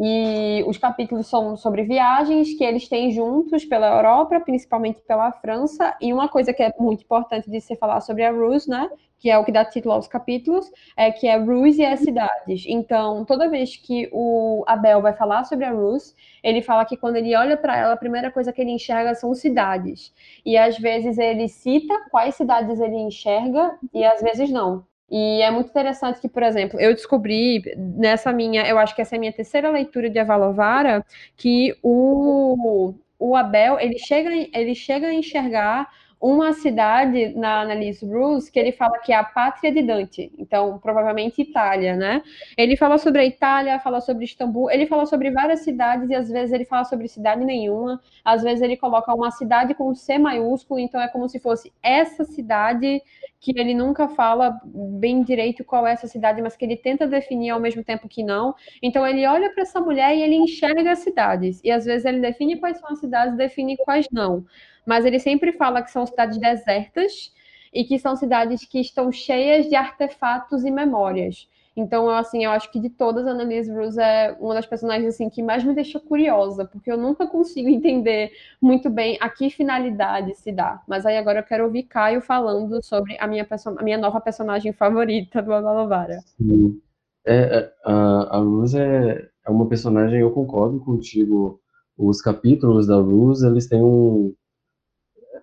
[0.00, 5.96] E os capítulos são sobre viagens que eles têm juntos pela Europa, principalmente pela França.
[6.00, 8.88] E uma coisa que é muito importante de se falar sobre a Ruse, né?
[9.18, 12.64] Que é o que dá título aos capítulos, é que é Ruse e as cidades.
[12.68, 17.16] Então, toda vez que o Abel vai falar sobre a Ruse, ele fala que quando
[17.16, 20.14] ele olha para ela, a primeira coisa que ele enxerga são cidades.
[20.46, 24.84] E às vezes ele cita quais cidades ele enxerga e às vezes não.
[25.10, 29.14] E é muito interessante que, por exemplo, eu descobri nessa minha, eu acho que essa
[29.14, 31.04] é a minha terceira leitura de Avalovara,
[31.36, 35.88] que o, o Abel, ele chega, ele chega a enxergar
[36.20, 40.78] uma cidade na Annalise Bruce que ele fala que é a pátria de Dante, então
[40.78, 42.22] provavelmente Itália, né?
[42.56, 46.28] Ele fala sobre a Itália, fala sobre Istambul, ele fala sobre várias cidades e às
[46.28, 50.80] vezes ele fala sobre cidade nenhuma, às vezes ele coloca uma cidade com C maiúsculo,
[50.80, 53.00] então é como se fosse essa cidade
[53.40, 57.50] que ele nunca fala bem direito qual é essa cidade, mas que ele tenta definir
[57.50, 58.52] ao mesmo tempo que não.
[58.82, 62.20] Então ele olha para essa mulher e ele enxerga as cidades, e às vezes ele
[62.20, 64.44] define quais são as cidades, define quais não
[64.88, 67.30] mas ele sempre fala que são cidades desertas
[67.74, 71.46] e que são cidades que estão cheias de artefatos e memórias.
[71.76, 75.28] Então, assim, eu acho que de todas, a Annalise Rose é uma das personagens assim
[75.28, 78.32] que mais me deixa curiosa, porque eu nunca consigo entender
[78.62, 80.82] muito bem a que finalidade se dá.
[80.88, 84.72] Mas aí agora eu quero ouvir Caio falando sobre a minha, a minha nova personagem
[84.72, 86.18] favorita do Avalovara.
[86.38, 86.80] Sim.
[87.26, 91.60] É, é, a, a Rose é, é uma personagem, eu concordo contigo.
[91.94, 94.32] Os capítulos da Rose, eles têm um,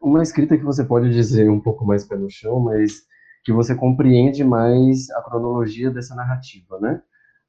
[0.06, 3.02] uma escrita que você pode dizer um pouco mais pé no chão, mas
[3.44, 7.02] que você compreende mais a cronologia dessa narrativa, né?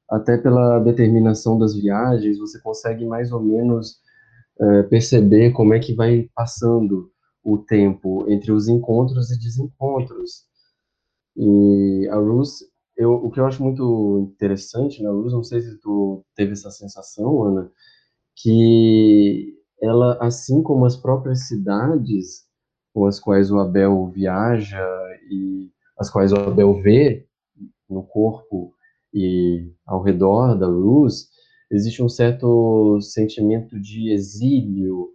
[0.09, 3.97] Até pela determinação das viagens, você consegue mais ou menos
[4.59, 7.11] é, perceber como é que vai passando
[7.43, 10.45] o tempo entre os encontros e desencontros.
[11.35, 12.49] E a Ruth,
[12.97, 16.71] eu, o que eu acho muito interessante na Ruth, não sei se tu teve essa
[16.71, 17.71] sensação, Ana,
[18.35, 22.46] que ela, assim como as próprias cidades
[22.97, 24.83] com as quais o Abel viaja
[25.29, 25.69] e
[25.99, 27.27] as quais o Abel vê
[27.87, 28.73] no corpo
[29.13, 31.27] e ao redor da luz,
[31.69, 35.09] existe um certo sentimento de exílio.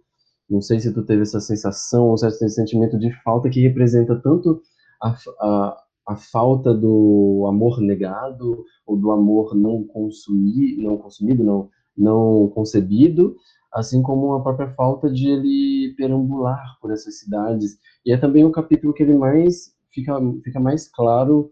[0.49, 4.61] Não sei se tu teve essa sensação, um certo sentimento de falta que representa tanto
[5.01, 5.77] a, a,
[6.07, 13.35] a falta do amor negado ou do amor não consumir, não consumido, não não concebido,
[13.73, 17.77] assim como a própria falta de ele perambular por essas cidades.
[18.05, 20.13] E é também o capítulo que ele mais fica,
[20.43, 21.51] fica mais claro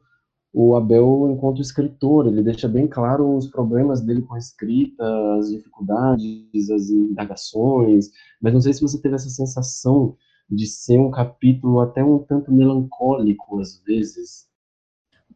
[0.53, 5.03] o Abel, enquanto escritor, ele deixa bem claro os problemas dele com a escrita,
[5.38, 8.09] as dificuldades, as indagações,
[8.41, 10.17] mas não sei se você teve essa sensação
[10.49, 14.51] de ser um capítulo até um tanto melancólico às vezes.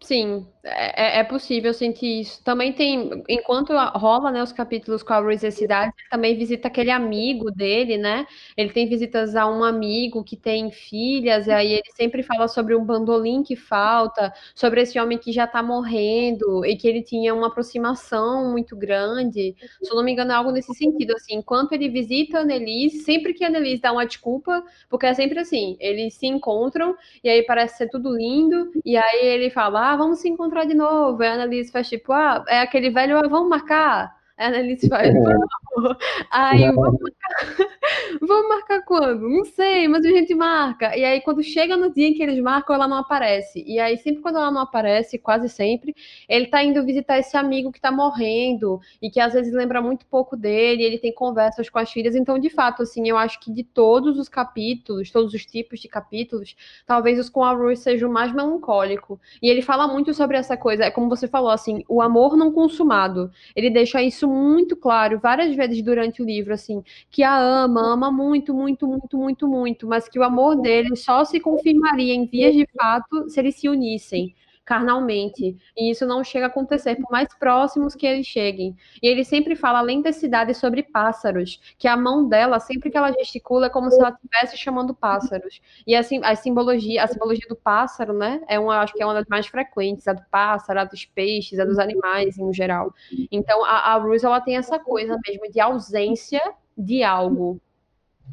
[0.03, 2.43] Sim, é, é, é possível sentir isso.
[2.43, 6.91] Também tem, enquanto rola, né, os capítulos com a Rose Cidade, ele também visita aquele
[6.91, 8.25] amigo dele, né?
[8.57, 12.75] Ele tem visitas a um amigo que tem filhas, e aí ele sempre fala sobre
[12.75, 17.33] um bandolim que falta, sobre esse homem que já tá morrendo, e que ele tinha
[17.33, 19.55] uma aproximação muito grande.
[19.81, 22.99] Se eu não me engano, é algo nesse sentido, assim, enquanto ele visita a Annelise,
[23.03, 27.29] sempre que a Annelise dá uma desculpa, porque é sempre assim, eles se encontram, e
[27.29, 31.21] aí parece ser tudo lindo, e aí ele fala, ah, vamos se encontrar de novo.
[31.21, 34.15] Aí a Annalise faz tipo, ah, é aquele velho, ah, vamos marcar.
[34.37, 35.97] A Annalise faz, vamos.
[36.29, 37.69] Aí, vamos marcar.
[38.21, 39.29] vamos marcar quando?
[39.29, 40.95] Não sei, mas a gente marca.
[40.97, 43.63] E aí, quando chega no dia em que eles marcam, ela não aparece.
[43.65, 45.95] E aí, sempre quando ela não aparece, quase sempre,
[46.27, 50.05] ele tá indo visitar esse amigo que tá morrendo e que às vezes lembra muito
[50.05, 50.83] pouco dele.
[50.83, 52.13] ele tem conversas com as filhas.
[52.13, 55.87] Então, de fato, assim, eu acho que de todos os capítulos, todos os tipos de
[55.87, 59.19] capítulos, talvez os com a Rui seja o mais melancólico.
[59.41, 62.51] E ele fala muito sobre essa coisa, é como você falou, assim, o amor não
[62.51, 63.31] consumado.
[63.55, 68.11] Ele deixa isso muito claro várias vezes durante o livro, assim, que a ama, ama
[68.11, 72.53] muito, muito, muito, muito, muito, mas que o amor dele só se confirmaria em vias
[72.53, 74.33] de fato se eles se unissem
[74.65, 75.55] carnalmente.
[75.77, 78.75] E isso não chega a acontecer, por mais próximos que eles cheguem.
[79.01, 82.97] E ele sempre fala, além da cidade, sobre pássaros, que a mão dela, sempre que
[82.97, 85.61] ela gesticula, é como se ela estivesse chamando pássaros.
[85.85, 89.13] E assim, a simbologia, a simbologia do pássaro, né, é uma, acho que é uma
[89.13, 92.93] das mais frequentes, a do pássaro, a dos peixes, a dos animais em geral.
[93.31, 96.41] Então, a, a Rose, ela tem essa coisa mesmo de ausência
[96.75, 97.61] de algo,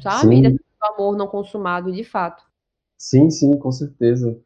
[0.01, 0.35] sabe?
[0.35, 0.51] Sim.
[0.53, 2.43] Do amor não consumado, de fato.
[2.97, 4.37] Sim, sim, com certeza.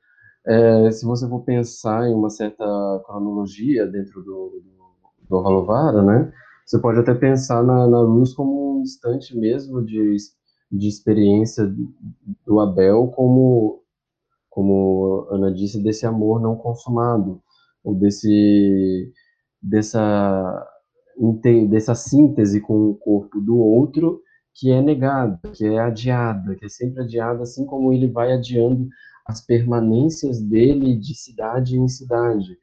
[0.48, 2.64] É, se você for pensar em uma certa
[3.06, 6.32] cronologia dentro do, do, do Halovara, né?
[6.66, 10.16] Você pode até pensar na, na luz como um instante mesmo de,
[10.72, 11.70] de experiência
[12.45, 13.82] do Abel, como,
[14.50, 17.41] como Ana disse, desse amor não consumado,
[17.84, 19.12] ou desse,
[19.62, 20.66] dessa,
[21.70, 24.22] dessa síntese com o corpo do outro
[24.54, 28.88] que é negada, que é adiada, que é sempre adiada, assim como ele vai adiando
[29.28, 32.58] as permanências dele de cidade em cidade.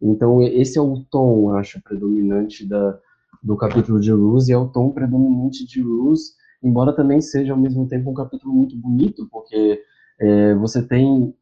[0.00, 2.98] Então, esse é o tom, acho, predominante da,
[3.42, 7.58] do capítulo de Luz, e é o tom predominante de Luz, embora também seja, ao
[7.58, 9.82] mesmo tempo, um capítulo muito bonito, porque
[10.18, 11.34] é, você tem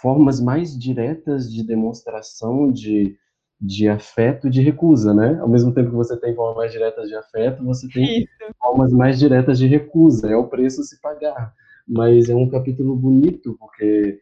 [0.00, 3.16] formas mais diretas de demonstração de,
[3.58, 5.38] de afeto e de recusa, né?
[5.40, 8.28] Ao mesmo tempo que você tem formas mais diretas de afeto, você tem Isso.
[8.60, 11.54] formas mais diretas de recusa, é o preço a se pagar.
[11.86, 14.20] Mas é um capítulo bonito, porque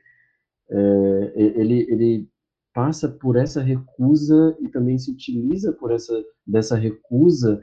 [0.71, 2.29] é, ele, ele
[2.75, 7.61] passa por essa recusa e também se utiliza por essa, dessa recusa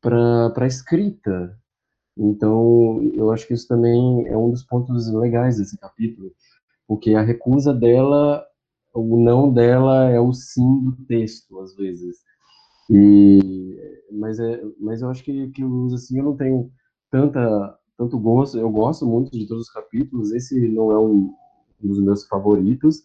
[0.00, 1.58] para a escrita.
[2.16, 6.32] Então, eu acho que isso também é um dos pontos legais desse capítulo,
[6.86, 8.46] porque a recusa dela
[8.92, 12.18] o não dela é o sim do texto, às vezes.
[12.90, 13.76] E,
[14.12, 16.70] mas, é, mas eu acho que, que os, assim, eu não tenho
[17.10, 21.34] tanta, tanto gosto, eu gosto muito de todos os capítulos, esse não é um,
[21.78, 23.02] dos meus favoritos,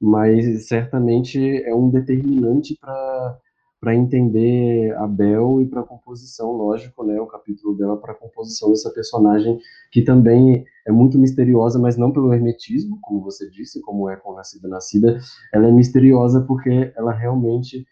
[0.00, 3.38] mas certamente é um determinante para
[3.80, 8.14] para entender a Bel e para a composição, lógico, né, o capítulo dela para a
[8.14, 9.58] composição dessa personagem
[9.90, 14.36] que também é muito misteriosa, mas não pelo hermetismo, como você disse, como é com
[14.36, 15.18] Nascida Nascida,
[15.52, 17.84] ela é misteriosa porque ela realmente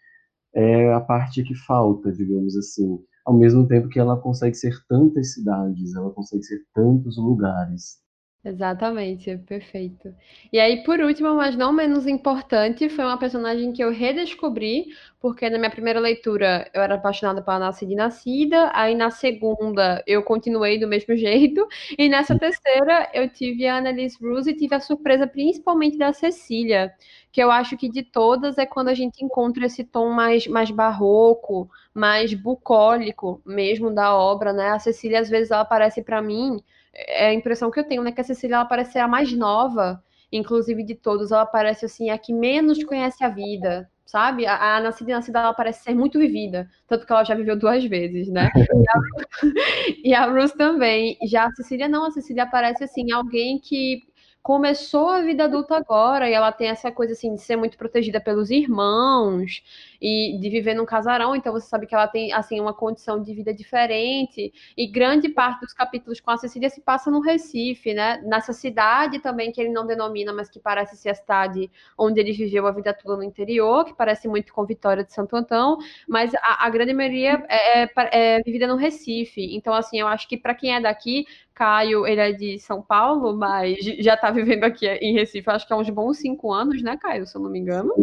[0.55, 5.33] é a parte que falta, digamos assim, ao mesmo tempo que ela consegue ser tantas
[5.33, 7.99] cidades, ela consegue ser tantos lugares.
[8.43, 10.11] Exatamente, perfeito.
[10.51, 14.87] E aí, por último, mas não menos importante, foi uma personagem que eu redescobri,
[15.19, 20.03] porque na minha primeira leitura eu era apaixonada pela Nascida e Nascida, aí na segunda
[20.07, 24.73] eu continuei do mesmo jeito, e nessa terceira eu tive a Annalise Rose e tive
[24.73, 26.91] a surpresa principalmente da Cecília,
[27.31, 30.71] que eu acho que de todas é quando a gente encontra esse tom mais, mais
[30.71, 34.69] barroco, mais bucólico mesmo da obra, né?
[34.71, 36.57] A Cecília, às vezes, ela aparece para mim
[36.93, 38.11] é a impressão que eu tenho, né?
[38.11, 41.31] Que a Cecília ela parece ser a mais nova, inclusive de todos.
[41.31, 44.45] Ela parece assim, a que menos conhece a vida, sabe?
[44.45, 47.83] A, a Nascida Nascida ela parece ser muito vivida, tanto que ela já viveu duas
[47.85, 48.49] vezes, né?
[48.55, 49.01] E a,
[50.05, 51.17] e a Ruth também.
[51.23, 54.01] Já a Cecília não, a Cecília parece assim, alguém que
[54.41, 58.19] começou a vida adulta agora e ela tem essa coisa assim de ser muito protegida
[58.19, 59.61] pelos irmãos
[60.01, 63.33] e de viver num casarão, então você sabe que ela tem assim uma condição de
[63.33, 68.19] vida diferente e grande parte dos capítulos com a Cecília se passa no Recife, né?
[68.25, 72.31] Nessa cidade também que ele não denomina, mas que parece ser a cidade onde ele
[72.31, 75.77] viveu a vida toda no interior, que parece muito com Vitória de Santo Antão,
[76.07, 77.89] mas a, a grande maioria é, é,
[78.37, 79.55] é vivida no Recife.
[79.55, 83.37] Então assim, eu acho que para quem é daqui Caio, ele é de São Paulo,
[83.37, 86.97] mas já está vivendo aqui em Recife, acho que há uns bons cinco anos, né,
[86.97, 87.93] Caio, se eu não me engano.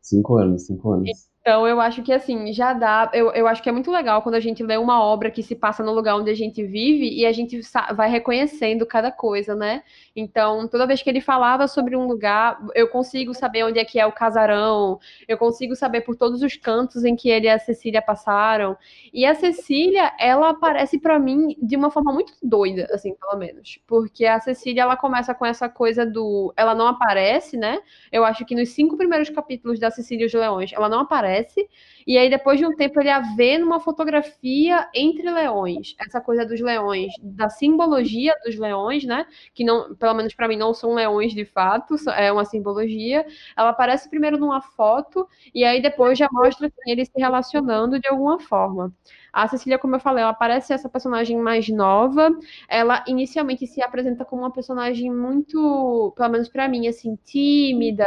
[0.00, 1.33] Cinco anos, cinco anos.
[1.46, 3.10] Então, eu acho que assim, já dá.
[3.12, 5.54] Eu, eu acho que é muito legal quando a gente lê uma obra que se
[5.54, 7.60] passa no lugar onde a gente vive e a gente
[7.94, 9.82] vai reconhecendo cada coisa, né?
[10.16, 14.00] Então, toda vez que ele falava sobre um lugar, eu consigo saber onde é que
[14.00, 17.58] é o casarão, eu consigo saber por todos os cantos em que ele e a
[17.58, 18.74] Cecília passaram.
[19.12, 23.78] E a Cecília, ela aparece para mim de uma forma muito doida, assim, pelo menos.
[23.86, 26.54] Porque a Cecília, ela começa com essa coisa do.
[26.56, 27.80] Ela não aparece, né?
[28.10, 31.33] Eu acho que nos cinco primeiros capítulos da Cecília e os Leões, ela não aparece
[31.34, 31.68] aparece,
[32.06, 35.94] e aí depois de um tempo ele a vê numa fotografia entre leões.
[35.98, 39.26] Essa coisa dos leões, da simbologia dos leões, né?
[39.54, 43.26] Que não, pelo menos para mim, não são leões de fato, é uma simbologia.
[43.56, 48.08] Ela aparece primeiro numa foto, e aí depois já mostra assim, eles se relacionando de
[48.08, 48.92] alguma forma.
[49.32, 52.30] A Cecília, como eu falei, ela parece essa personagem mais nova.
[52.68, 58.06] Ela inicialmente se apresenta como uma personagem muito, pelo menos para mim, assim, tímida.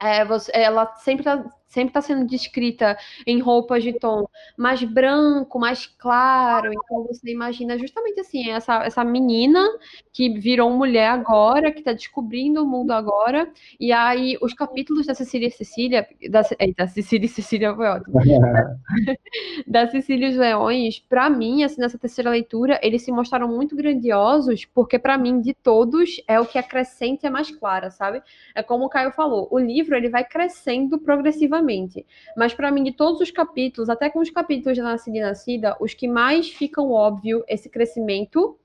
[0.00, 2.96] É, você, ela sempre tá sempre está sendo descrita
[3.26, 6.70] em roupas de tom mais branco, mais claro.
[6.72, 9.62] Então você imagina justamente assim, essa, essa menina
[10.12, 13.50] que virou mulher agora, que está descobrindo o mundo agora.
[13.78, 18.20] E aí os capítulos da Cecília e Cecília, da, eita, Cecília e Cecília foi ótimo.
[19.66, 24.64] da Cecília os Leões, para mim, assim, nessa terceira leitura, eles se mostraram muito grandiosos,
[24.64, 28.22] porque para mim, de todos, é o que acrescenta e é mais clara, sabe?
[28.54, 31.55] É como o Caio falou, o livro ele vai crescendo progressivamente
[32.36, 35.76] mas para mim, de todos os capítulos, até com os capítulos da Nascida e Nascida,
[35.80, 38.58] os que mais ficam óbvio esse crescimento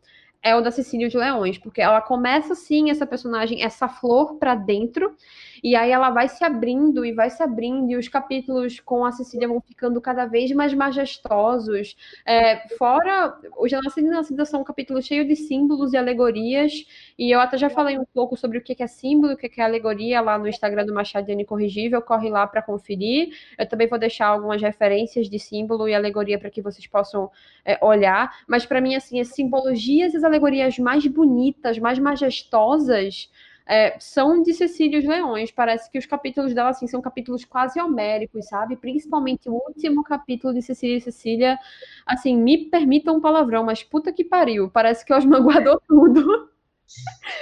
[0.44, 4.56] é o da Cecília de Leões, porque ela começa assim essa personagem, essa flor para
[4.56, 5.16] dentro,
[5.64, 9.12] e aí ela vai se abrindo e vai se abrindo, e os capítulos com a
[9.12, 11.96] Cecília vão ficando cada vez mais majestosos.
[12.26, 13.38] É, fora,
[13.84, 16.86] Nascida e Nascida são um capítulo cheio de símbolos e alegorias,
[17.18, 19.64] e eu até já falei um pouco sobre o que é símbolo, o que é
[19.64, 23.30] alegoria lá no Instagram do Machadiane Corrigível, corre lá para conferir.
[23.58, 27.30] Eu também vou deixar algumas referências de símbolo e alegoria para que vocês possam
[27.66, 33.30] é, olhar, mas para mim, assim, as simbologias e as alegorias mais bonitas, mais majestosas,
[33.68, 35.52] é, são de Cecília os Leões.
[35.52, 38.76] Parece que os capítulos dela assim, são capítulos quase homéricos, sabe?
[38.76, 41.58] Principalmente o último capítulo de Cecília e Cecília.
[42.06, 44.70] Assim, me permitam um palavrão, mas puta que pariu.
[44.70, 46.50] Parece que Osman guardou tudo.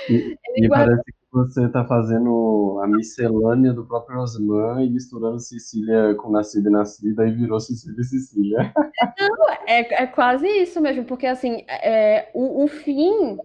[0.10, 0.96] E, e guardou...
[0.96, 6.70] parece que você está fazendo a miscelânea do próprio Osman e misturando Cecília com Nascida
[6.70, 8.74] e Nascida e virou Cecília e Cecília.
[9.20, 13.38] Não, é, é quase isso mesmo, porque assim, é, o, o fim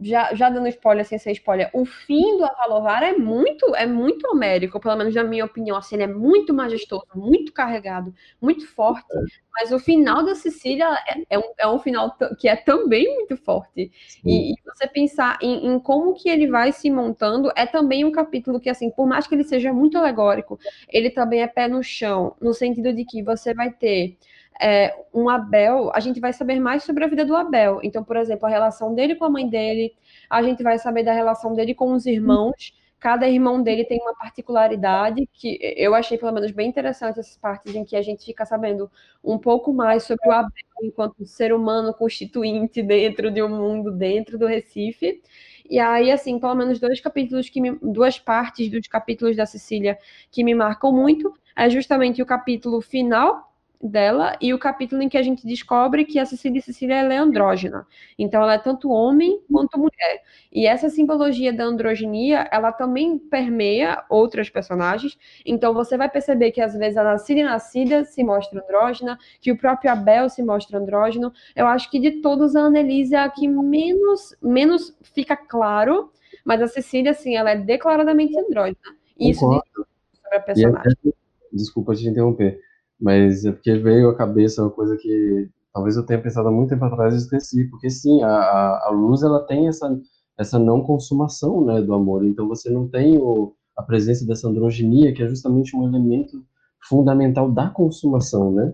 [0.00, 4.26] já, já dando spoiler sem ser spoiler, o fim do Avalovar é muito, é muito
[4.28, 9.06] homérico, pelo menos na minha opinião, assim, ele é muito majestoso, muito carregado, muito forte,
[9.12, 9.20] é.
[9.52, 13.36] mas o final da Sicília é, é, um, é um final que é também muito
[13.36, 13.90] forte,
[14.24, 18.12] e, e, você pensar em, em, como que ele vai se montando, é também um
[18.12, 21.82] capítulo que, assim, por mais que ele seja muito alegórico, ele também é pé no
[21.82, 24.16] chão, no sentido de que você vai ter
[24.62, 27.80] é, um Abel, a gente vai saber mais sobre a vida do Abel.
[27.82, 29.92] Então, por exemplo, a relação dele com a mãe dele,
[30.30, 32.72] a gente vai saber da relação dele com os irmãos.
[33.00, 37.74] Cada irmão dele tem uma particularidade que eu achei, pelo menos, bem interessante essas partes
[37.74, 38.88] em que a gente fica sabendo
[39.24, 44.38] um pouco mais sobre o Abel enquanto ser humano constituinte dentro de um mundo dentro
[44.38, 45.20] do Recife.
[45.68, 49.98] E aí, assim, pelo menos dois capítulos que me, duas partes dos capítulos da Cecília
[50.30, 53.51] que me marcam muito é justamente o capítulo final
[53.82, 57.86] dela e o capítulo em que a gente descobre que a Cecília Cecília é andrógena.
[58.16, 60.22] Então ela é tanto homem quanto mulher.
[60.52, 65.18] E essa simbologia da androginia, ela também permeia outras personagens.
[65.44, 69.50] Então você vai perceber que às vezes a Nascida e Nascida se mostra andrógena, que
[69.50, 71.32] o próprio Abel se mostra andrógeno.
[71.56, 76.12] Eu acho que de todos a Annelise é a que menos, menos fica claro,
[76.44, 78.76] mas a Cecília, assim, ela é declaradamente andrógena.
[79.18, 79.86] E isso diz
[80.22, 81.14] sobre a personagem.
[81.52, 82.58] Desculpa te interromper
[83.02, 86.70] mas é porque veio à cabeça uma coisa que talvez eu tenha pensado há muito
[86.70, 90.00] tempo atrás e esqueci, porque sim, a, a luz ela tem essa,
[90.38, 95.12] essa não consumação né, do amor, então você não tem o, a presença dessa androginia,
[95.12, 96.44] que é justamente um elemento
[96.88, 98.72] fundamental da consumação, né?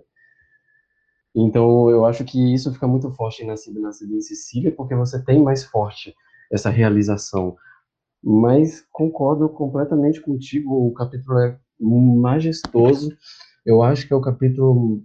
[1.35, 5.43] Então, eu acho que isso fica muito forte em Nascida em Sicília, porque você tem
[5.43, 6.15] mais forte
[6.51, 7.57] essa realização.
[8.23, 13.17] Mas concordo completamente contigo, o capítulo é majestoso,
[13.69, 15.03] Eu acho que é o capítulo,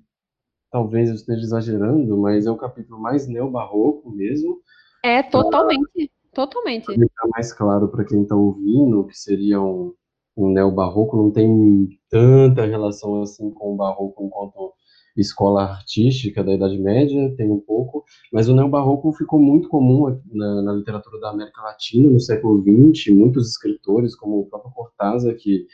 [0.72, 4.62] talvez eu esteja exagerando, mas é o capítulo mais neobarroco mesmo.
[5.04, 6.86] É, totalmente, pra, totalmente.
[6.86, 9.94] Para ficar mais claro para quem está ouvindo, que seria um,
[10.38, 14.72] um neobarroco, não tem tanta relação assim com o barroco enquanto
[15.18, 20.62] escola artística da Idade Média, tem um pouco, mas o neobarroco ficou muito comum na,
[20.62, 25.68] na literatura da América Latina no século XX, muitos escritores, como o próprio Cortázar, que,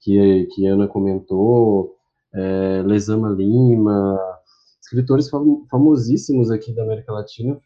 [0.00, 1.99] que, que Ana comentou,
[2.34, 4.18] é, Lezama Lima,
[4.80, 5.28] escritores
[5.70, 7.60] famosíssimos aqui da América Latina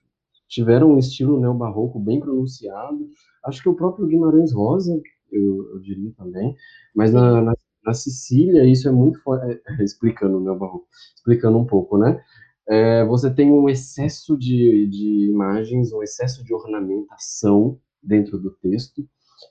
[0.48, 3.08] tiveram um estilo neobarroco bem pronunciado,
[3.44, 5.00] acho que o próprio Guimarães Rosa,
[5.32, 6.54] eu, eu diria também,
[6.94, 7.54] mas na, na
[7.84, 12.20] na Sicília, isso é muito é, é, explicando meu barroco, explicando um pouco, né?
[12.66, 19.06] É, você tem um excesso de, de imagens, um excesso de ornamentação dentro do texto,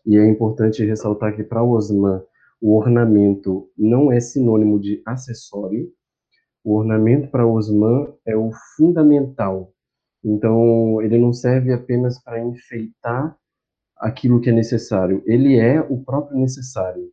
[0.06, 2.23] e é importante ressaltar que para Osman
[2.64, 5.91] o ornamento não é sinônimo de acessório.
[6.64, 9.73] O ornamento para Osman é o fundamental.
[10.23, 13.38] Então, ele não serve apenas para enfeitar
[13.98, 17.11] aquilo que é necessário, ele é o próprio necessário.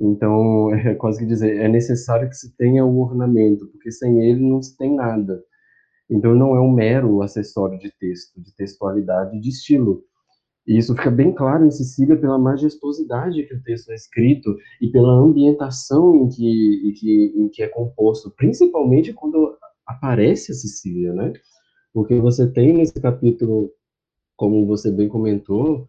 [0.00, 4.40] Então, é quase que dizer, é necessário que se tenha o ornamento, porque sem ele
[4.40, 5.40] não se tem nada.
[6.10, 10.02] Então, não é um mero acessório de texto, de textualidade, de estilo.
[10.66, 14.88] E isso fica bem claro em Sicília pela majestosidade que o texto é escrito e
[14.88, 21.12] pela ambientação em que, em que, em que é composto, principalmente quando aparece a Sicília,
[21.12, 21.32] né?
[21.92, 23.70] Porque você tem nesse capítulo,
[24.36, 25.88] como você bem comentou,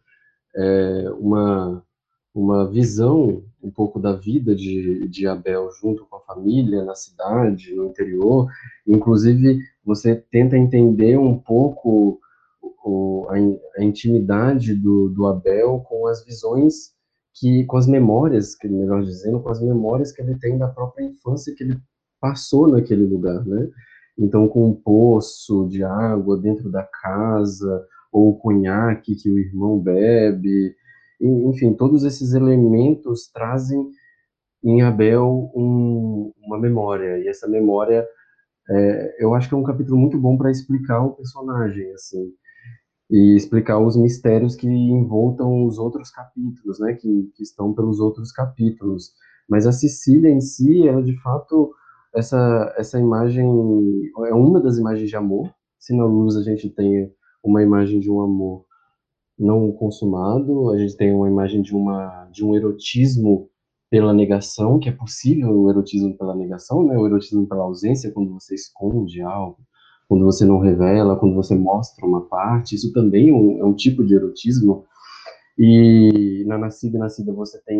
[0.55, 1.83] é, uma,
[2.33, 7.73] uma visão um pouco da vida de, de Abel junto com a família, na cidade,
[7.73, 8.47] no interior.
[8.85, 12.19] Inclusive, você tenta entender um pouco
[12.85, 13.35] o, a,
[13.79, 16.93] a, intimidade do, do Abel com as visões
[17.33, 21.03] que, com as memórias, que melhor dizendo, com as memórias que ele tem da própria
[21.03, 21.77] infância que ele
[22.21, 23.69] passou naquele lugar, né?
[24.17, 29.77] Então, com um poço de água dentro da casa, ou o conhaque que o irmão
[29.77, 30.73] bebe,
[31.19, 33.89] enfim, todos esses elementos trazem
[34.63, 38.07] em Abel um, uma memória, e essa memória,
[38.69, 42.31] é, eu acho que é um capítulo muito bom para explicar o personagem, assim,
[43.09, 48.31] e explicar os mistérios que envoltam os outros capítulos, né, que, que estão pelos outros
[48.31, 49.13] capítulos.
[49.47, 51.71] Mas a Sicília em si, ela de fato,
[52.15, 53.45] essa, essa imagem
[54.27, 57.11] é uma das imagens de amor, se na luz a gente tem
[57.43, 58.65] uma imagem de um amor
[59.37, 63.49] não consumado, a gente tem uma imagem de, uma, de um erotismo
[63.89, 66.97] pela negação, que é possível o erotismo pela negação, né?
[66.97, 69.59] o erotismo pela ausência, quando você esconde algo,
[70.07, 73.73] quando você não revela, quando você mostra uma parte, isso também é um, é um
[73.73, 74.85] tipo de erotismo.
[75.57, 77.79] E na Nascida e Nascida você tem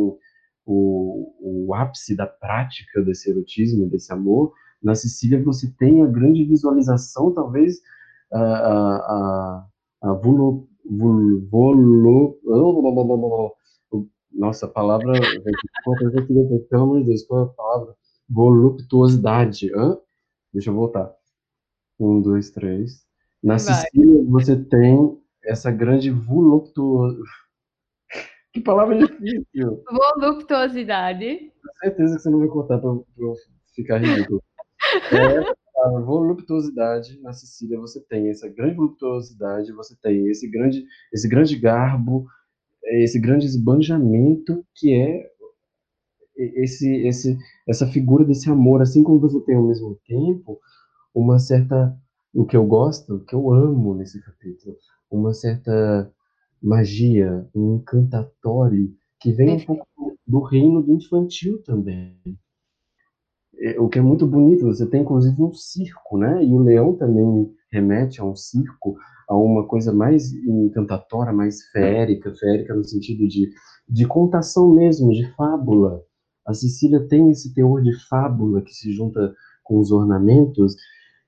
[0.65, 4.53] o, o ápice da prática desse erotismo, desse amor.
[4.81, 7.79] Na Sicília você tem a grande visualização, talvez,
[8.31, 9.67] a, a, a,
[10.09, 10.67] a volo,
[14.33, 15.13] nossa, a palavra,
[16.69, 17.95] pelo amor de Deus, qual é a palavra?
[18.29, 19.97] Voluptuosidade, hã?
[20.53, 21.13] Deixa eu voltar.
[21.99, 23.05] Um, dois, três.
[23.43, 23.59] Na Vai.
[23.59, 27.29] Sicília, você tem essa grande voluptuosidade.
[28.53, 29.83] Que palavra difícil!
[29.91, 31.51] Voluptuosidade.
[31.61, 32.89] Com certeza que você não vai cortar para
[33.75, 34.41] ficar ridículo.
[35.11, 35.39] É,
[35.83, 41.57] a voluptuosidade na Sicília você tem essa grande voluptuosidade, você tem esse grande, esse grande
[41.57, 42.25] garbo,
[43.03, 45.29] esse grande esbanjamento que é
[46.37, 50.59] esse, esse, essa figura desse amor, assim como você tem ao mesmo tempo
[51.15, 51.97] uma certa,
[52.33, 54.75] o que eu gosto, o que eu amo nesse capítulo,
[55.09, 56.11] uma certa
[56.61, 59.87] magia, um encantatório que vem um pouco
[60.27, 62.19] do reino do infantil também.
[63.57, 66.43] É, o que é muito bonito, você tem inclusive um circo, né?
[66.43, 68.97] E o leão também remete a um circo,
[69.29, 73.49] a uma coisa mais encantatória, mais férica, férica no sentido de,
[73.87, 76.03] de contação mesmo, de fábula.
[76.45, 79.33] A Sicília tem esse teor de fábula que se junta
[79.63, 80.75] com os ornamentos,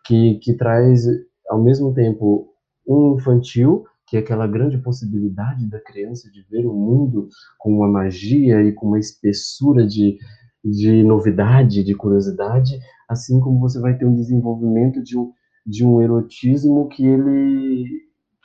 [0.07, 1.05] que, que traz,
[1.49, 2.49] ao mesmo tempo,
[2.87, 7.27] um infantil, que é aquela grande possibilidade da criança de ver o mundo
[7.59, 10.17] com uma magia e com uma espessura de,
[10.63, 12.79] de novidade, de curiosidade,
[13.09, 15.33] assim como você vai ter um desenvolvimento de um,
[15.65, 17.85] de um erotismo que ele,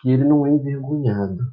[0.01, 1.45] que ele não é envergonhado.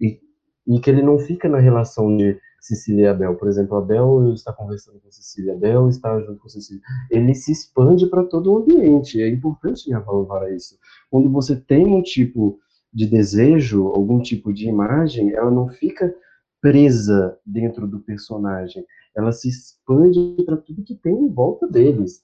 [0.00, 0.18] E,
[0.66, 3.34] e que ele não fica na relação de Cecília e Abel.
[3.36, 6.82] Por exemplo, Abel está conversando com Cecília, Abel está junto com Cecília.
[7.10, 9.22] Ele se expande para todo o ambiente.
[9.22, 9.90] É importante
[10.28, 10.78] para isso.
[11.10, 12.58] Quando você tem um tipo
[12.92, 16.14] de desejo, algum tipo de imagem, ela não fica
[16.60, 18.84] presa dentro do personagem.
[19.16, 22.22] ela se expande para tudo que tem em volta deles.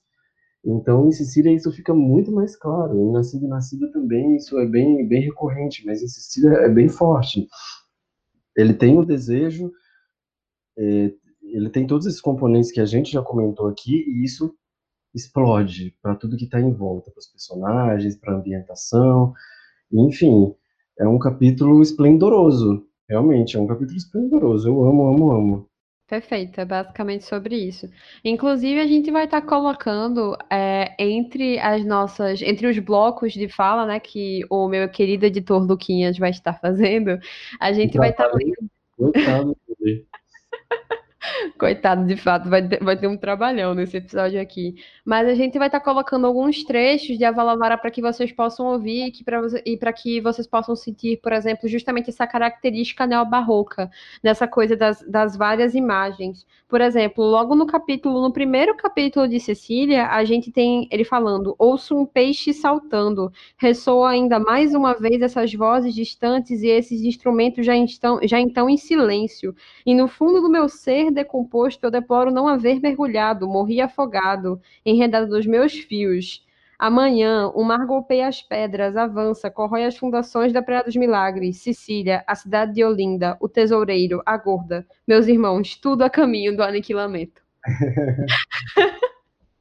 [0.63, 2.99] Então, em Sicília isso fica muito mais claro.
[2.99, 6.89] Em Nascido e Nascida também isso é bem, bem recorrente, mas em Sicília é bem
[6.89, 7.47] forte.
[8.57, 9.71] Ele tem o desejo,
[10.77, 11.11] é,
[11.41, 14.53] ele tem todos esses componentes que a gente já comentou aqui, e isso
[15.13, 19.33] explode para tudo que está em volta, para os personagens, para a ambientação,
[19.91, 20.53] enfim,
[20.99, 25.69] é um capítulo esplendoroso, realmente, é um capítulo esplendoroso, eu amo, amo, amo.
[26.07, 27.89] Perfeito, é basicamente sobre isso.
[28.23, 33.49] Inclusive, a gente vai estar tá colocando é, entre as nossas, entre os blocos de
[33.49, 37.17] fala, né, que o meu querido editor Luquinhas vai estar fazendo,
[37.59, 38.69] a gente vai estar tá lendo.
[38.95, 39.57] Coitado,
[42.05, 44.75] de fato, vai ter, vai ter um trabalhão nesse episódio aqui.
[45.03, 48.67] Mas a gente vai estar tá colocando alguns trechos de Avalavara para que vocês possam
[48.67, 53.89] ouvir que pra, e para que vocês possam sentir, por exemplo, justamente essa característica neobarroca,
[54.23, 56.45] nessa coisa das, das várias imagens.
[56.67, 61.55] Por exemplo, logo no capítulo, no primeiro capítulo de Cecília, a gente tem ele falando:
[61.59, 67.65] ouço um peixe saltando, ressoa ainda mais uma vez essas vozes distantes e esses instrumentos
[67.65, 69.55] já estão, já estão em silêncio.
[69.85, 75.27] E no fundo do meu ser decomposto, eu deploro não haver mergulhado, morri afogado, enredado
[75.27, 76.43] dos meus fios.
[76.77, 82.23] Amanhã, o mar golpeia as pedras, avança, corrói as fundações da Praia dos Milagres, Sicília,
[82.27, 84.85] a cidade de Olinda, o tesoureiro, a gorda.
[85.07, 87.41] Meus irmãos, tudo a caminho do aniquilamento.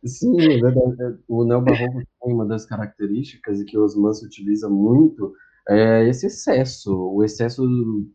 [0.05, 1.19] Sim, é verdade.
[1.29, 5.33] O neobarroco tem uma das características e que o Osman se utiliza muito
[5.69, 7.67] é esse excesso, o excesso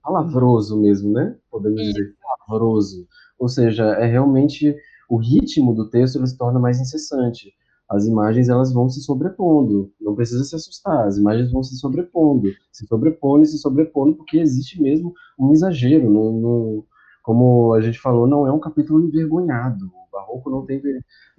[0.03, 1.35] palavroso mesmo, né?
[1.49, 3.07] Podemos dizer palavroso.
[3.39, 4.75] Ou seja, é realmente
[5.09, 7.53] o ritmo do texto ele se torna mais incessante.
[7.89, 12.49] As imagens elas vão se sobrepondo, não precisa se assustar, as imagens vão se sobrepondo,
[12.71, 16.07] se sobrepondo se sobrepondo, porque existe mesmo um exagero.
[16.07, 16.85] No, no,
[17.23, 19.85] como a gente falou, não é um capítulo envergonhado.
[19.85, 20.79] O barroco não tem.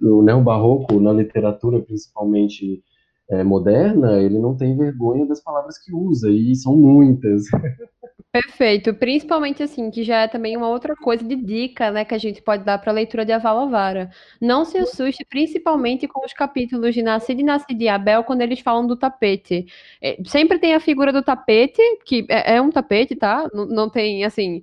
[0.01, 2.83] Né, o barroco, na literatura principalmente
[3.29, 7.43] é, moderna, ele não tem vergonha das palavras que usa, e são muitas.
[8.33, 12.17] Perfeito, principalmente assim, que já é também uma outra coisa de dica, né, que a
[12.17, 14.09] gente pode dar para a leitura de Avalovara.
[14.39, 18.61] Não se assuste, principalmente com os capítulos de Nascida e Nascida e Abel, quando eles
[18.61, 19.65] falam do tapete.
[20.01, 23.49] É, sempre tem a figura do tapete, que é, é um tapete, tá?
[23.53, 24.61] Não, não tem, assim,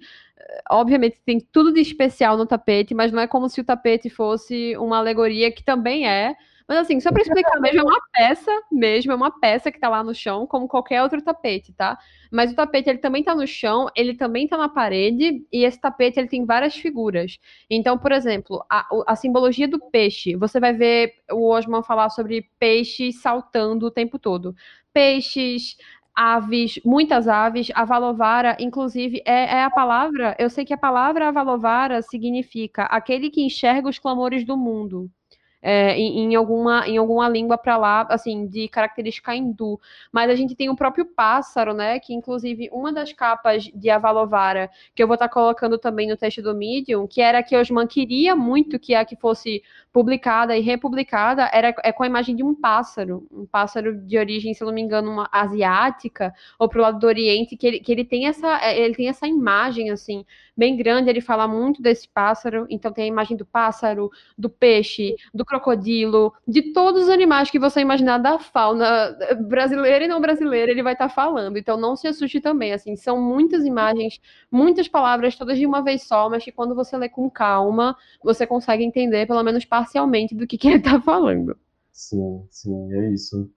[0.71, 4.77] obviamente tem tudo de especial no tapete, mas não é como se o tapete fosse
[4.79, 6.35] uma alegoria que também é,
[6.69, 9.89] mas assim, só para explicar mesmo, é uma peça mesmo, é uma peça que tá
[9.89, 11.99] lá no chão, como qualquer outro tapete, tá?
[12.31, 15.81] Mas o tapete, ele também tá no chão, ele também tá na parede, e esse
[15.81, 17.39] tapete, ele tem várias figuras.
[17.71, 22.47] Então, por exemplo, a, a simbologia do peixe, você vai ver o Osman falar sobre
[22.59, 24.55] peixes saltando o tempo todo.
[24.93, 25.77] Peixes,
[26.15, 27.71] aves, muitas aves.
[27.75, 30.37] Avalovara, inclusive, é, é, a palavra.
[30.39, 35.11] Eu sei que a palavra avalovara significa aquele que enxerga os clamores do mundo
[35.61, 39.81] é, em, em, alguma, em alguma língua para lá, assim, de característica hindu.
[40.13, 41.99] Mas a gente tem o próprio pássaro, né?
[41.99, 46.17] Que inclusive uma das capas de Avalovara, que eu vou estar tá colocando também no
[46.17, 49.63] texto do Medium, que era que Osman queria muito que a que fosse
[49.93, 54.55] publicada e republicada, era é com a imagem de um pássaro, um pássaro de origem,
[54.55, 58.05] se não me engano, uma asiática, ou pro lado do Oriente, que ele, que ele
[58.05, 60.25] tem essa ele tem essa imagem assim
[60.57, 65.15] bem grande, ele fala muito desse pássaro, então tem a imagem do pássaro, do peixe,
[65.33, 69.17] do crocodilo, de todos os animais que você imaginar da fauna
[69.49, 71.57] brasileira e não brasileira, ele vai estar tá falando.
[71.57, 74.21] Então não se assuste também, assim, são muitas imagens,
[74.51, 78.47] muitas palavras todas de uma vez só, mas que quando você lê com calma, você
[78.47, 81.57] consegue entender pelo menos parcialmente do que, que ele está falando.
[81.93, 83.51] Sim, sim, é isso.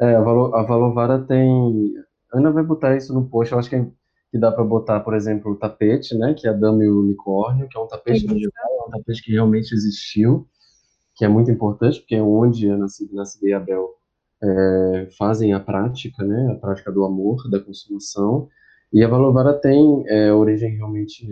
[0.00, 1.94] É, a, Valo, a Valovara tem.
[2.32, 3.52] Ana vai botar isso no post.
[3.52, 3.86] Eu acho que, é,
[4.30, 6.34] que dá para botar, por exemplo, o tapete, né?
[6.34, 9.22] Que é a Dama e o Unicórnio, que é um tapete medieval, é um tapete
[9.22, 10.46] que realmente existiu,
[11.16, 13.94] que é muito importante, porque é onde a Nascida e Abel
[14.42, 16.52] é, fazem a prática, né?
[16.52, 18.48] A prática do amor, da consumação.
[18.92, 21.26] E a Valovara tem é, origem realmente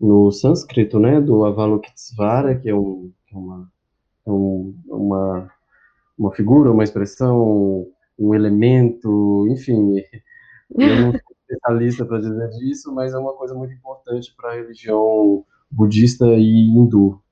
[0.00, 1.20] no sânscrito, né?
[1.20, 3.72] Do Avalokitesvara, que é, um, é uma,
[4.26, 5.50] um, uma
[6.18, 7.86] uma figura, uma expressão,
[8.18, 10.02] um elemento, enfim.
[10.76, 14.54] Eu não sou especialista para dizer disso, mas é uma coisa muito importante para a
[14.56, 17.22] religião budista e hindu.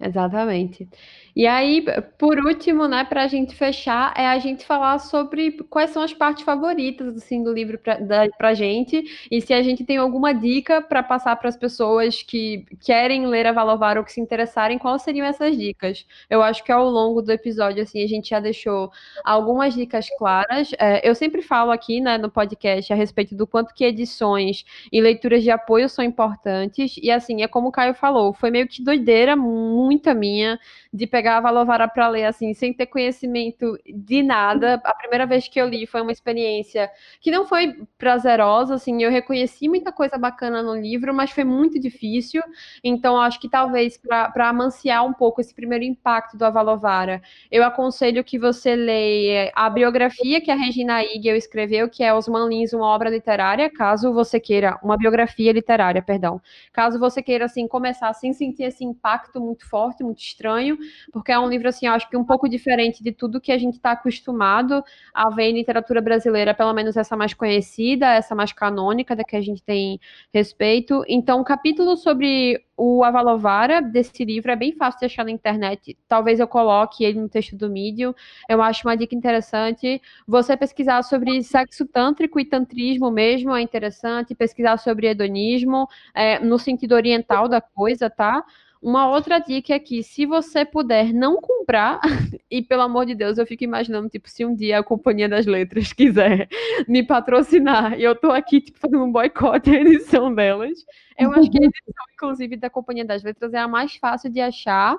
[0.00, 0.88] Exatamente.
[1.36, 1.84] E aí,
[2.16, 6.14] por último, né, para a gente fechar, é a gente falar sobre quais são as
[6.14, 10.80] partes favoritas assim, do livro para a gente e se a gente tem alguma dica
[10.80, 15.02] para passar para as pessoas que querem ler a Valovar ou que se interessarem, quais
[15.02, 16.06] seriam essas dicas?
[16.30, 18.90] Eu acho que ao longo do episódio assim a gente já deixou
[19.22, 20.70] algumas dicas claras.
[20.78, 25.02] É, eu sempre falo aqui né, no podcast a respeito do quanto que edições e
[25.02, 28.82] leituras de apoio são importantes e assim é como o Caio falou, foi meio que
[28.82, 30.58] doideira muita minha
[30.90, 34.80] de pegar a Valovara para ler assim, sem ter conhecimento de nada.
[34.84, 36.90] A primeira vez que eu li foi uma experiência
[37.20, 41.78] que não foi prazerosa, assim, eu reconheci muita coisa bacana no livro, mas foi muito
[41.80, 42.42] difícil.
[42.82, 48.22] Então, acho que talvez para amanciar um pouco esse primeiro impacto do Avalovara, eu aconselho
[48.24, 52.86] que você leia a biografia que a Regina Igel escreveu, que é Osman Lins, uma
[52.86, 56.40] obra literária, caso você queira, uma biografia literária, perdão.
[56.72, 60.78] Caso você queira, assim, começar sem sentir esse impacto muito forte, muito estranho,
[61.16, 63.76] porque é um livro, assim, acho que um pouco diferente de tudo que a gente
[63.76, 64.84] está acostumado
[65.14, 69.34] a ver em literatura brasileira, pelo menos essa mais conhecida, essa mais canônica, da que
[69.34, 69.98] a gente tem
[70.30, 71.02] respeito.
[71.08, 75.96] Então, o capítulo sobre o Avalovara desse livro é bem fácil de achar na internet.
[76.06, 78.12] Talvez eu coloque ele no texto do Medium.
[78.46, 80.02] Eu acho uma dica interessante.
[80.28, 84.34] Você pesquisar sobre sexo tântrico e tantrismo mesmo é interessante.
[84.34, 88.44] Pesquisar sobre hedonismo, é, no sentido oriental da coisa, tá?
[88.82, 92.00] Uma outra dica é que, se você puder não comprar,
[92.50, 95.46] e pelo amor de Deus, eu fico imaginando, tipo, se um dia a Companhia das
[95.46, 96.48] Letras quiser
[96.86, 100.84] me patrocinar e eu tô aqui, tipo, fazendo um boicote à edição delas,
[101.18, 104.40] eu acho que a edição, inclusive, da Companhia das Letras é a mais fácil de
[104.40, 104.96] achar.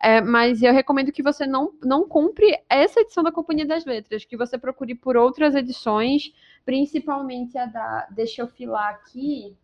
[0.00, 4.24] É, mas eu recomendo que você não, não compre essa edição da Companhia das Letras,
[4.24, 6.32] que você procure por outras edições,
[6.64, 8.06] principalmente a da.
[8.10, 9.56] Deixa eu filar aqui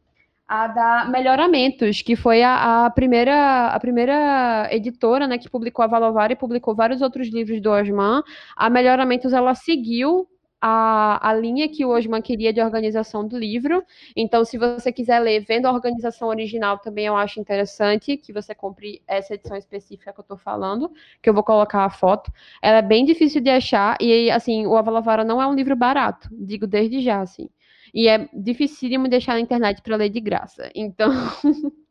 [0.52, 5.88] a da Melhoramentos, que foi a, a, primeira, a primeira editora né, que publicou a
[5.88, 8.22] Valovar e publicou vários outros livros do Osman.
[8.54, 10.28] A Melhoramentos ela seguiu
[10.60, 13.82] a, a linha que o Osman queria de organização do livro.
[14.14, 18.54] Então, se você quiser ler vendo a organização original, também eu acho interessante que você
[18.54, 20.92] compre essa edição específica que eu estou falando,
[21.22, 22.30] que eu vou colocar a foto.
[22.60, 26.28] Ela é bem difícil de achar e, assim, o Avalavara não é um livro barato,
[26.30, 27.48] digo desde já, assim.
[27.93, 30.70] E é dificílimo deixar na internet para ler de graça.
[30.74, 31.10] Então.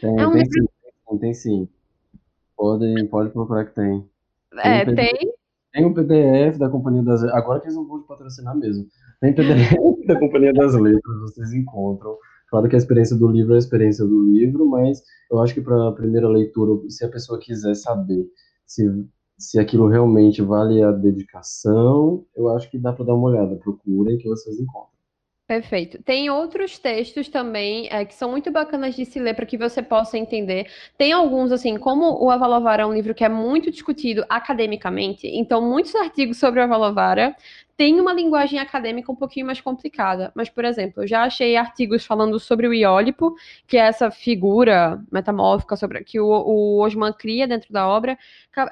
[0.00, 0.70] Tem, é um tem livro...
[1.10, 1.68] sim, tem sim.
[2.56, 4.02] Pode, pode procurar que tem.
[4.50, 5.32] tem é, um tem.
[5.72, 7.38] Tem um PDF da Companhia das Letras.
[7.38, 8.86] Agora que eles não vão patrocinar mesmo.
[9.20, 9.74] Tem PDF
[10.06, 12.16] da Companhia das Letras, vocês encontram.
[12.48, 15.60] Claro que a experiência do livro é a experiência do livro, mas eu acho que
[15.60, 18.26] para a primeira leitura, se a pessoa quiser saber
[18.66, 19.06] se,
[19.36, 23.56] se aquilo realmente vale a dedicação, eu acho que dá para dar uma olhada.
[23.56, 24.97] Procurem que vocês encontram.
[25.48, 26.02] Perfeito.
[26.02, 29.82] Tem outros textos também é, que são muito bacanas de se ler para que você
[29.82, 30.70] possa entender.
[30.98, 35.62] Tem alguns, assim, como o Avalovara é um livro que é muito discutido academicamente, então
[35.62, 37.34] muitos artigos sobre o Avalovara
[37.78, 40.32] tem uma linguagem acadêmica um pouquinho mais complicada.
[40.34, 43.36] Mas, por exemplo, eu já achei artigos falando sobre o iólipo,
[43.68, 48.18] que é essa figura metamórfica sobre, que o, o Osman cria dentro da obra,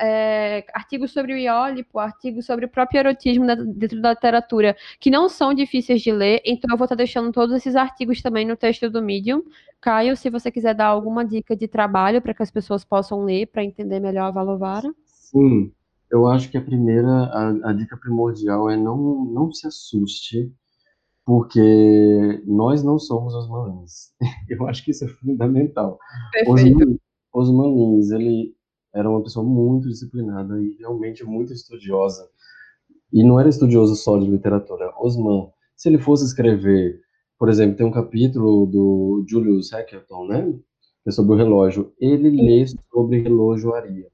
[0.00, 5.28] é, artigos sobre o iólipo, artigos sobre o próprio erotismo dentro da literatura, que não
[5.28, 8.90] são difíceis de ler, então eu vou estar deixando todos esses artigos também no texto
[8.90, 9.44] do Medium.
[9.80, 13.46] Caio, se você quiser dar alguma dica de trabalho para que as pessoas possam ler,
[13.46, 14.92] para entender melhor a Valovara.
[15.04, 15.72] Sim,
[16.10, 20.52] eu acho que a primeira, a, a dica primordial é não, não se assuste,
[21.24, 24.12] porque nós não somos os manins.
[24.48, 25.98] Eu acho que isso é fundamental.
[26.32, 27.00] Perfeito.
[27.34, 28.54] Os, manins, ele
[28.94, 32.26] era uma pessoa muito disciplinada e realmente muito estudiosa.
[33.12, 34.92] E não era estudioso só de literatura.
[34.98, 37.00] Osman, se ele fosse escrever,
[37.38, 40.52] por exemplo, tem um capítulo do Julius Hackerton, né?
[41.02, 41.92] Que é sobre o relógio.
[42.00, 44.08] Ele lê sobre relojoaria.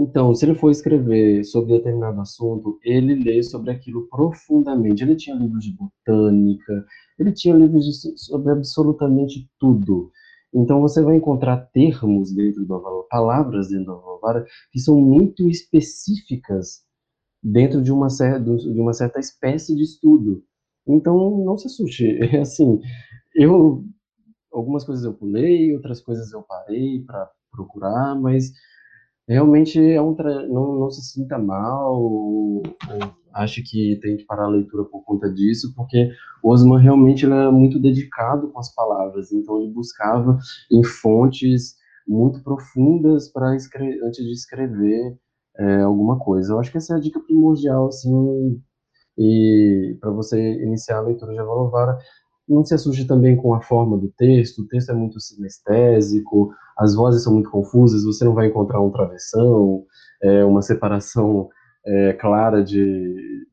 [0.00, 5.02] Então, se ele for escrever sobre determinado assunto, ele lê sobre aquilo profundamente.
[5.02, 6.86] Ele tinha livros de botânica,
[7.18, 10.12] ele tinha livros de, sobre absolutamente tudo.
[10.54, 15.48] Então, você vai encontrar termos dentro do Avalon, palavras dentro do Avalon, que são muito
[15.48, 16.84] específicas
[17.42, 20.44] dentro de uma, certa, de uma certa espécie de estudo.
[20.86, 22.18] Então, não se assuste.
[22.32, 22.80] É assim,
[23.34, 23.84] eu
[24.52, 28.52] algumas coisas eu pulei, outras coisas eu parei para procurar, mas
[29.34, 30.46] realmente é um tra...
[30.48, 32.62] não, não se sinta mal ou,
[33.64, 36.10] que tem que parar a leitura por conta disso, porque
[36.42, 40.38] Osman realmente era muito dedicado com as palavras, então ele buscava
[40.72, 41.76] em fontes
[42.06, 45.16] muito profundas para escrever antes de escrever
[45.58, 46.52] é, alguma coisa.
[46.52, 48.60] Eu acho que essa é a dica primordial, assim,
[49.16, 51.98] e para você iniciar a leitura de Avalovara,
[52.48, 56.94] não se assuste também com a forma do texto, o texto é muito sinestésico, as
[56.94, 59.84] vozes são muito confusas, você não vai encontrar um travessão,
[60.22, 61.48] é, uma separação
[61.84, 62.76] é, clara de,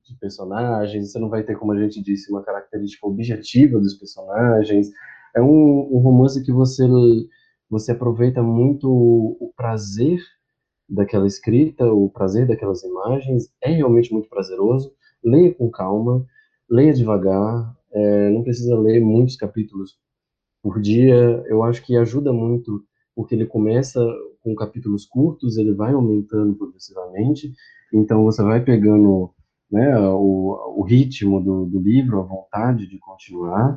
[0.03, 4.89] de, personagens, você não vai ter, como a gente disse, uma característica objetiva dos personagens.
[5.35, 6.83] É um, um romance que você,
[7.69, 10.19] você aproveita muito o prazer
[10.87, 14.93] daquela escrita, o prazer daquelas imagens, é realmente muito prazeroso.
[15.23, 16.25] Leia com calma,
[16.69, 19.97] leia devagar, é, não precisa ler muitos capítulos
[20.61, 21.43] por dia.
[21.47, 22.83] Eu acho que ajuda muito,
[23.15, 23.99] porque ele começa
[24.41, 27.51] com capítulos curtos, ele vai aumentando progressivamente,
[27.93, 29.31] então você vai pegando
[29.71, 33.75] né, o, o ritmo do, do livro, a vontade de continuar.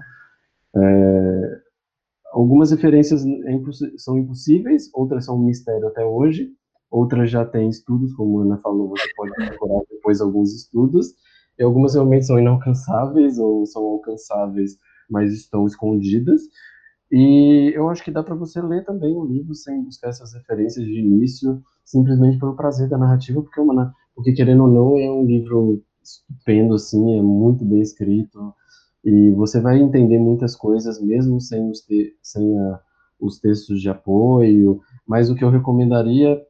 [0.77, 1.61] É,
[2.33, 3.59] algumas referências é
[3.97, 6.51] são impossíveis, outras são um mistério até hoje,
[6.91, 11.15] outras já têm estudos, como a Ana falou, você pode procurar depois alguns estudos,
[11.59, 14.77] e algumas realmente são inalcançáveis ou são alcançáveis,
[15.11, 16.43] mas estão escondidas.
[17.11, 20.85] E eu acho que dá para você ler também o livro sem buscar essas referências
[20.85, 25.11] de início, simplesmente pelo prazer da narrativa, porque, é uma, porque querendo ou não, é
[25.11, 28.55] um livro estupendo, assim, é muito bem escrito,
[29.05, 32.81] e você vai entender muitas coisas, mesmo sem os, te sem a,
[33.19, 36.41] os textos de apoio, mas o que eu recomendaria,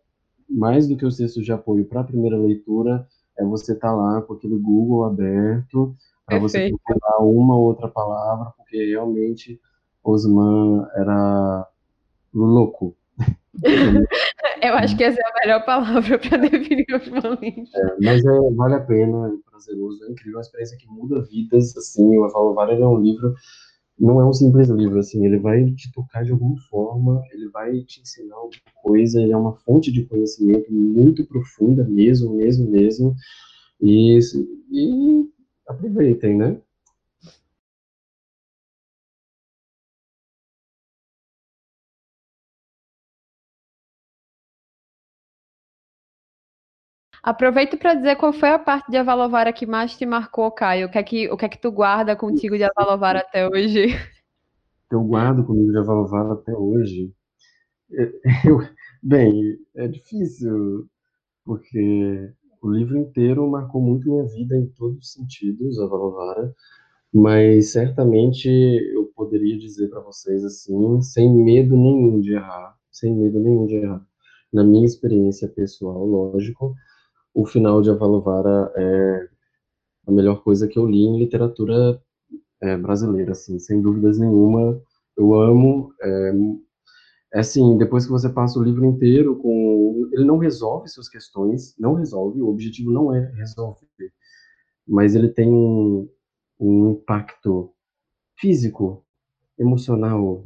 [0.48, 3.06] mais do que os textos de apoio para a primeira leitura,
[3.38, 5.94] é você estar tá lá com aquele Google aberto,
[6.26, 9.60] para você procurar uma ou outra palavra, porque realmente
[10.04, 11.66] Osman era
[12.34, 12.94] louco.
[14.62, 17.74] Eu acho que essa é a melhor palavra para definir Osman Lins.
[17.74, 21.22] É, mas é, vale a pena, é prazeroso, é incrível, é uma experiência que muda
[21.22, 23.34] vidas, assim, o Avalovar é um livro,
[23.98, 27.82] não é um simples livro, assim, ele vai te tocar de alguma forma, ele vai
[27.82, 33.14] te ensinar alguma coisa, ele é uma fonte de conhecimento muito profunda, mesmo, mesmo, mesmo,
[33.80, 34.18] e,
[34.70, 35.28] e
[35.66, 36.60] aproveitem, né?
[47.22, 50.86] Aproveito para dizer qual foi a parte de Avalovara que mais te marcou, Caio.
[50.86, 53.88] O que é que, o que, é que tu guarda contigo de Avalovara até hoje?
[54.90, 57.12] Eu guardo comigo de Avalovara até hoje.
[58.44, 58.60] Eu,
[59.02, 60.86] bem, é difícil,
[61.44, 62.30] porque
[62.62, 66.54] o livro inteiro marcou muito minha vida em todos os sentidos, Avalovara,
[67.12, 73.40] mas certamente eu poderia dizer para vocês assim, sem medo nenhum de errar, sem medo
[73.40, 74.06] nenhum de errar.
[74.52, 76.74] Na minha experiência pessoal, lógico,
[77.38, 79.28] o final de Avalovara é
[80.08, 82.02] a melhor coisa que eu li em literatura
[82.60, 84.82] é, brasileira, assim, sem dúvidas nenhuma.
[85.16, 85.94] Eu amo.
[86.02, 86.32] É,
[87.34, 91.76] é assim, depois que você passa o livro inteiro com, ele não resolve suas questões,
[91.78, 92.42] não resolve.
[92.42, 94.12] O objetivo não é resolver,
[94.84, 96.08] mas ele tem um,
[96.58, 97.72] um impacto
[98.36, 99.04] físico,
[99.56, 100.44] emocional,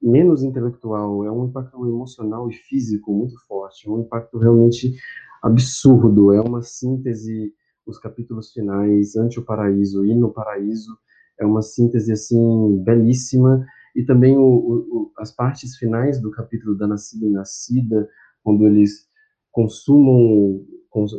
[0.00, 4.96] menos intelectual, é um impacto emocional e físico muito forte, um impacto realmente
[5.42, 7.52] absurdo, é uma síntese,
[7.86, 10.96] os capítulos finais, Ante o Paraíso e No Paraíso,
[11.38, 16.86] é uma síntese, assim, belíssima, e também o, o, as partes finais do capítulo da
[16.86, 18.08] Nascida e Nascida,
[18.42, 19.08] quando eles
[19.50, 21.12] consumam, cons,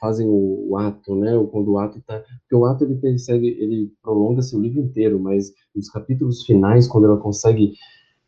[0.00, 3.92] fazem o, o, ato, né, quando o ato está, porque o ato ele persegue, ele
[4.02, 7.74] prolonga seu livro inteiro, mas nos capítulos finais, quando ela consegue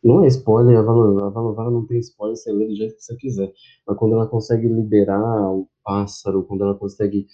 [0.03, 3.53] não é spoiler, a Vanovara não tem spoiler, você lê do jeito que você quiser.
[3.87, 7.27] Mas quando ela consegue liberar o pássaro, quando ela consegue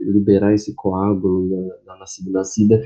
[0.00, 2.82] liberar esse coágulo da, nascida nascida,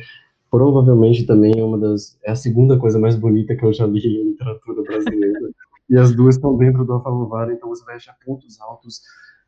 [0.50, 2.18] provavelmente também é uma das.
[2.24, 5.50] É a segunda coisa mais bonita que eu já li em literatura brasileira.
[5.88, 9.02] e as duas estão dentro do Avalovara, então você vai achar pontos altos,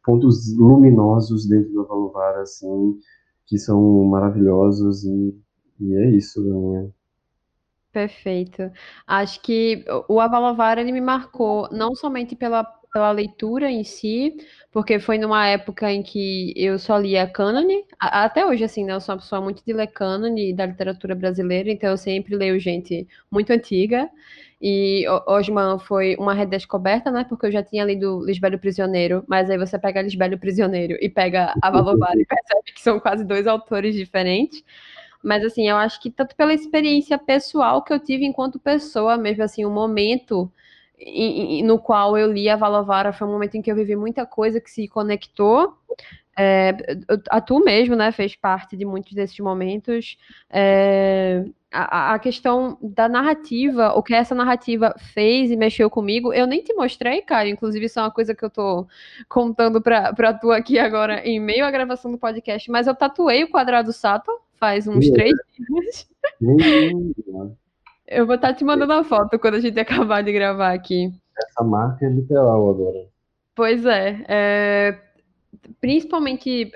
[0.04, 2.98] pontos luminosos dentro do Avalovara, assim,
[3.46, 5.34] que são maravilhosos, e,
[5.80, 6.90] e é isso, minha.
[7.96, 8.70] Perfeito.
[9.06, 12.62] Acho que o Avalovar ele me marcou não somente pela,
[12.92, 14.36] pela leitura em si,
[14.70, 19.00] porque foi numa época em que eu só lia cânone, até hoje assim, né, eu
[19.00, 23.08] sou uma pessoa muito de ler cânone da literatura brasileira, então eu sempre leio gente
[23.30, 24.10] muito antiga,
[24.60, 29.56] e Osman foi uma redescoberta, né, porque eu já tinha lido Lisbelo Prisioneiro, mas aí
[29.56, 34.62] você pega Lisbelo Prisioneiro e pega Avalovar e percebe que são quase dois autores diferentes,
[35.26, 39.42] mas assim, eu acho que tanto pela experiência pessoal que eu tive enquanto pessoa, mesmo
[39.42, 40.50] assim, o momento
[41.64, 44.60] no qual eu li a Valovara foi um momento em que eu vivi muita coisa
[44.60, 45.76] que se conectou.
[46.38, 46.76] É,
[47.28, 50.16] a tu mesmo, né, fez parte de muitos desses momentos.
[50.48, 56.46] É, a, a, questão da narrativa, o que essa narrativa fez e mexeu comigo, eu
[56.46, 57.52] nem te mostrei, Caio.
[57.52, 58.86] Inclusive, isso é uma coisa que eu tô
[59.28, 62.70] contando pra, pra tu aqui agora, em meio à gravação do podcast.
[62.70, 66.08] Mas eu tatuei o quadrado Sato faz uns três dias.
[68.06, 71.12] Eu vou estar tá te mandando a foto quando a gente acabar de gravar aqui.
[71.38, 73.06] Essa marca é literal agora.
[73.54, 74.98] Pois é, é
[75.80, 76.70] principalmente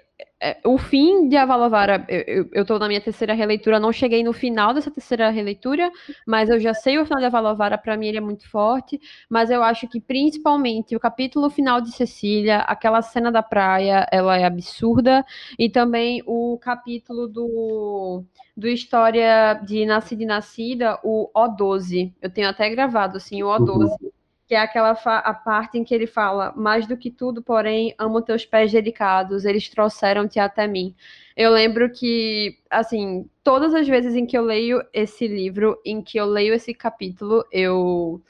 [0.64, 4.72] o fim de Avalovara, eu, eu tô na minha terceira releitura, não cheguei no final
[4.72, 5.90] dessa terceira releitura,
[6.26, 8.98] mas eu já sei o final de Avalovara, para mim ele é muito forte,
[9.28, 14.36] mas eu acho que principalmente o capítulo final de Cecília, aquela cena da praia, ela
[14.36, 15.24] é absurda,
[15.58, 18.24] e também o capítulo do,
[18.56, 23.90] do História de Nascida e Nascida, o O12, eu tenho até gravado, assim, o O12,
[24.00, 24.19] uhum
[24.50, 28.20] que é aquela a parte em que ele fala: Mais do que tudo, porém, amo
[28.20, 30.92] teus pés delicados, eles trouxeram-te até mim.
[31.36, 36.18] Eu lembro que, assim, todas as vezes em que eu leio esse livro, em que
[36.18, 38.20] eu leio esse capítulo, eu.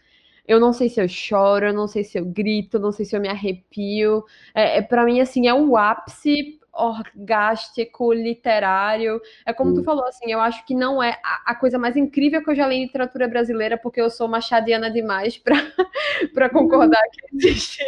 [0.47, 3.17] Eu não sei se eu choro, eu não sei se eu grito, não sei se
[3.17, 4.23] eu me arrepio.
[4.55, 9.21] É, é para mim, assim, é o ápice orgástico, literário.
[9.45, 12.43] É como tu falou, assim, eu acho que não é a, a, coisa mais incrível
[12.43, 17.37] que eu já li em literatura brasileira, porque eu sou machadiana demais para concordar que
[17.37, 17.85] existe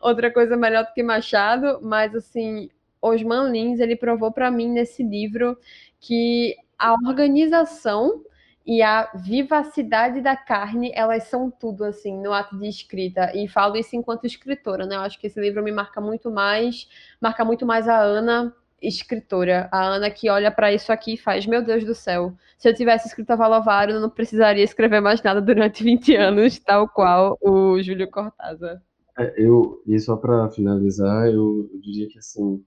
[0.00, 2.68] outra coisa melhor do que Machado, mas, assim,
[3.00, 5.56] Osman Lins, ele provou para mim nesse livro
[6.00, 8.22] que a organização
[8.66, 13.30] e a vivacidade da carne, elas são tudo, assim, no ato de escrita.
[13.32, 14.96] E falo isso enquanto escritora, né?
[14.96, 16.88] Eu acho que esse livro me marca muito mais,
[17.20, 18.52] marca muito mais a Ana
[18.82, 19.68] escritora.
[19.70, 22.74] A Ana que olha para isso aqui e faz, meu Deus do céu, se eu
[22.74, 27.38] tivesse escrito a Valovário, eu não precisaria escrever mais nada durante 20 anos, tal qual
[27.40, 28.82] o Júlio Cortázar.
[29.16, 32.62] É, eu, e só para finalizar, eu, eu, diria que, assim,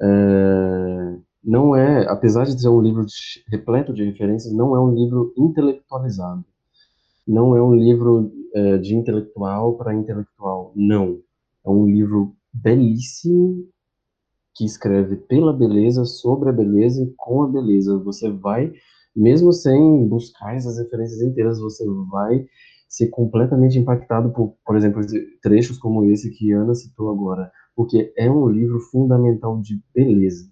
[0.00, 3.04] é não é, apesar de ser um livro
[3.48, 6.44] repleto de referências, não é um livro intelectualizado.
[7.26, 10.72] Não é um livro é, de intelectual para intelectual.
[10.76, 11.20] Não.
[11.64, 13.66] É um livro belíssimo
[14.54, 17.98] que escreve pela beleza, sobre a beleza e com a beleza.
[17.98, 18.72] Você vai,
[19.16, 22.46] mesmo sem buscar essas referências inteiras, você vai
[22.88, 25.00] ser completamente impactado por, por exemplo,
[25.40, 30.49] trechos como esse que Ana citou agora, porque é um livro fundamental de beleza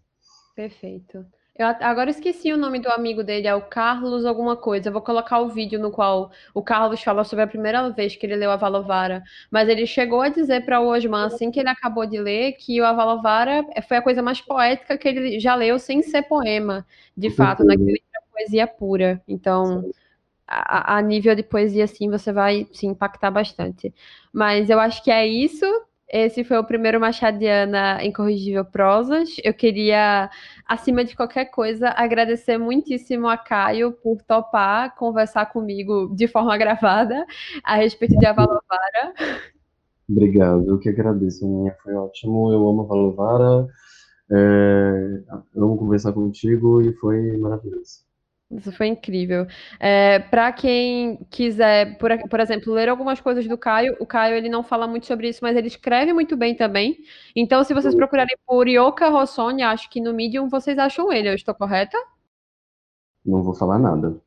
[0.59, 1.25] Perfeito.
[1.57, 4.89] Eu agora esqueci o nome do amigo dele, é o Carlos alguma coisa.
[4.89, 8.27] Eu vou colocar o vídeo no qual o Carlos fala sobre a primeira vez que
[8.27, 9.23] ele leu Avalovara.
[9.53, 12.81] Mas ele chegou a dizer para o Osman, assim que ele acabou de ler, que
[12.81, 16.85] o Avalovara foi a coisa mais poética que ele já leu sem ser poema,
[17.17, 17.67] de fato, uhum.
[17.67, 18.03] naquele
[18.33, 19.23] poesia pura.
[19.29, 19.89] Então,
[20.45, 23.95] a, a, nível de poesia, sim, você vai se impactar bastante.
[24.33, 25.65] Mas eu acho que é isso.
[26.11, 29.37] Esse foi o primeiro Machadiana Incorrigível Prosas.
[29.45, 30.31] Eu queria,
[30.67, 37.27] acima de qualquer coisa, agradecer muitíssimo a Caio por topar conversar comigo de forma gravada
[37.63, 39.13] a respeito de Avalovara.
[40.09, 41.77] Obrigado, eu que agradeço, Minha.
[41.83, 42.51] Foi ótimo.
[42.51, 43.67] Eu amo Avalovara,
[44.33, 45.23] é,
[45.55, 48.08] amo conversar contigo e foi maravilhoso.
[48.51, 49.47] Isso foi incrível.
[49.79, 54.49] É, para quem quiser, por, por exemplo, ler algumas coisas do Caio, o Caio ele
[54.49, 56.99] não fala muito sobre isso, mas ele escreve muito bem também.
[57.37, 61.35] Então, se vocês procurarem por Yoka Rossoni, acho que no Medium vocês acham ele, eu
[61.35, 61.99] estou correta?
[63.25, 64.19] Não vou falar nada.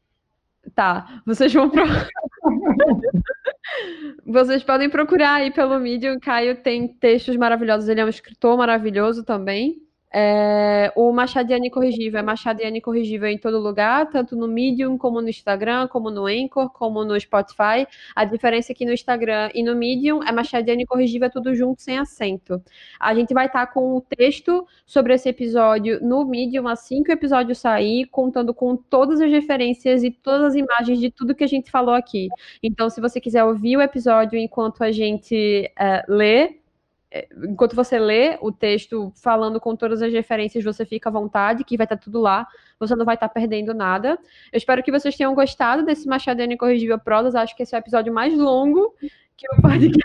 [0.75, 1.83] Tá, vocês vão pro...
[4.25, 6.19] Vocês podem procurar aí pelo Medium.
[6.19, 9.81] Caio tem textos maravilhosos, ele é um escritor maravilhoso também.
[10.13, 15.29] É, o Machadiane Corrigível é Machadiane Corrigível em todo lugar, tanto no Medium, como no
[15.29, 17.87] Instagram, como no Anchor, como no Spotify.
[18.15, 21.81] A diferença é que no Instagram e no Medium é Machadiane Corrigível, é tudo junto,
[21.81, 22.61] sem acento.
[22.99, 27.11] A gente vai estar tá com o texto sobre esse episódio no Medium assim que
[27.11, 31.43] o episódio sair, contando com todas as referências e todas as imagens de tudo que
[31.43, 32.27] a gente falou aqui.
[32.61, 36.60] Então, se você quiser ouvir o episódio enquanto a gente é, lê,
[37.43, 41.75] enquanto você lê o texto falando com todas as referências, você fica à vontade, que
[41.75, 42.47] vai estar tudo lá,
[42.79, 44.17] você não vai estar perdendo nada.
[44.51, 47.81] Eu espero que vocês tenham gostado desse Machadano Incorrigível Prosas, acho que esse é o
[47.81, 48.95] episódio mais longo
[49.35, 50.01] que o podcast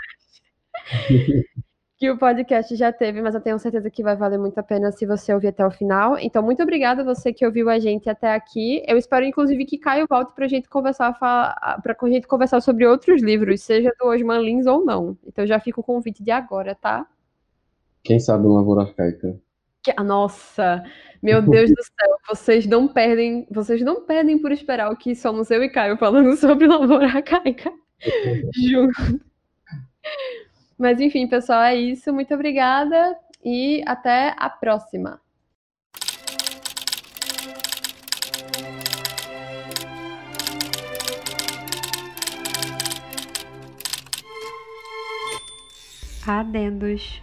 [1.97, 4.91] que o podcast já teve, mas eu tenho certeza que vai valer muito a pena
[4.91, 6.15] se você ouvir até o final.
[6.19, 8.83] Então, muito obrigada a você que ouviu a gente até aqui.
[8.87, 12.85] Eu espero, inclusive, que Caio volte para a gente conversar para a gente conversar sobre
[12.85, 15.17] outros livros, seja do Osman Lins ou não.
[15.25, 17.07] Então, já fica o convite de agora, tá?
[18.03, 19.35] Quem sabe uma Lavoura Arcaica.
[19.81, 20.83] Que, nossa,
[21.21, 25.49] meu Deus do céu, vocês não perdem, vocês não perdem por esperar o que somos
[25.49, 27.73] eu e Caio falando sobre Lavoura Arcaica.
[28.53, 28.91] Juro.
[30.77, 32.13] Mas enfim, pessoal, é isso.
[32.13, 35.19] Muito obrigada e até a próxima.
[46.27, 47.21] Adendos.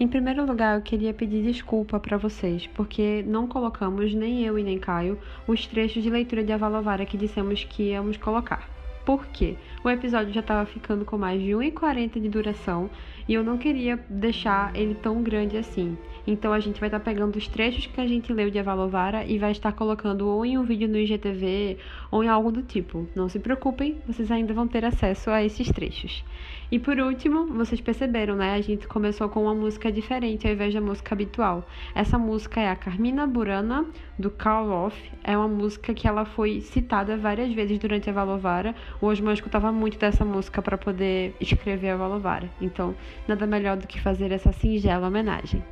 [0.00, 4.62] Em primeiro lugar, eu queria pedir desculpa para vocês, porque não colocamos, nem eu e
[4.62, 8.77] nem Caio, os trechos de leitura de Avalovara que dissemos que íamos colocar.
[9.08, 9.56] Por quê?
[9.82, 12.90] O episódio já estava ficando com mais de 1,40 de duração
[13.28, 15.96] e eu não queria deixar ele tão grande assim.
[16.26, 19.24] Então a gente vai estar tá pegando os trechos que a gente leu de Avalovara
[19.24, 21.78] e vai estar colocando ou em um vídeo no IGTV
[22.10, 23.06] ou em algo do tipo.
[23.14, 26.24] Não se preocupem, vocês ainda vão ter acesso a esses trechos.
[26.70, 28.52] E por último, vocês perceberam, né?
[28.52, 31.66] A gente começou com uma música diferente ao invés da música habitual.
[31.94, 33.86] Essa música é a Carmina Burana,
[34.18, 35.10] do Call Off.
[35.24, 38.74] É uma música que ela foi citada várias vezes durante a Valovara.
[39.00, 42.50] O Osman escutava muito dessa música para poder escrever a Valovara.
[42.60, 42.94] Então,
[43.26, 45.62] nada melhor do que fazer essa singela homenagem.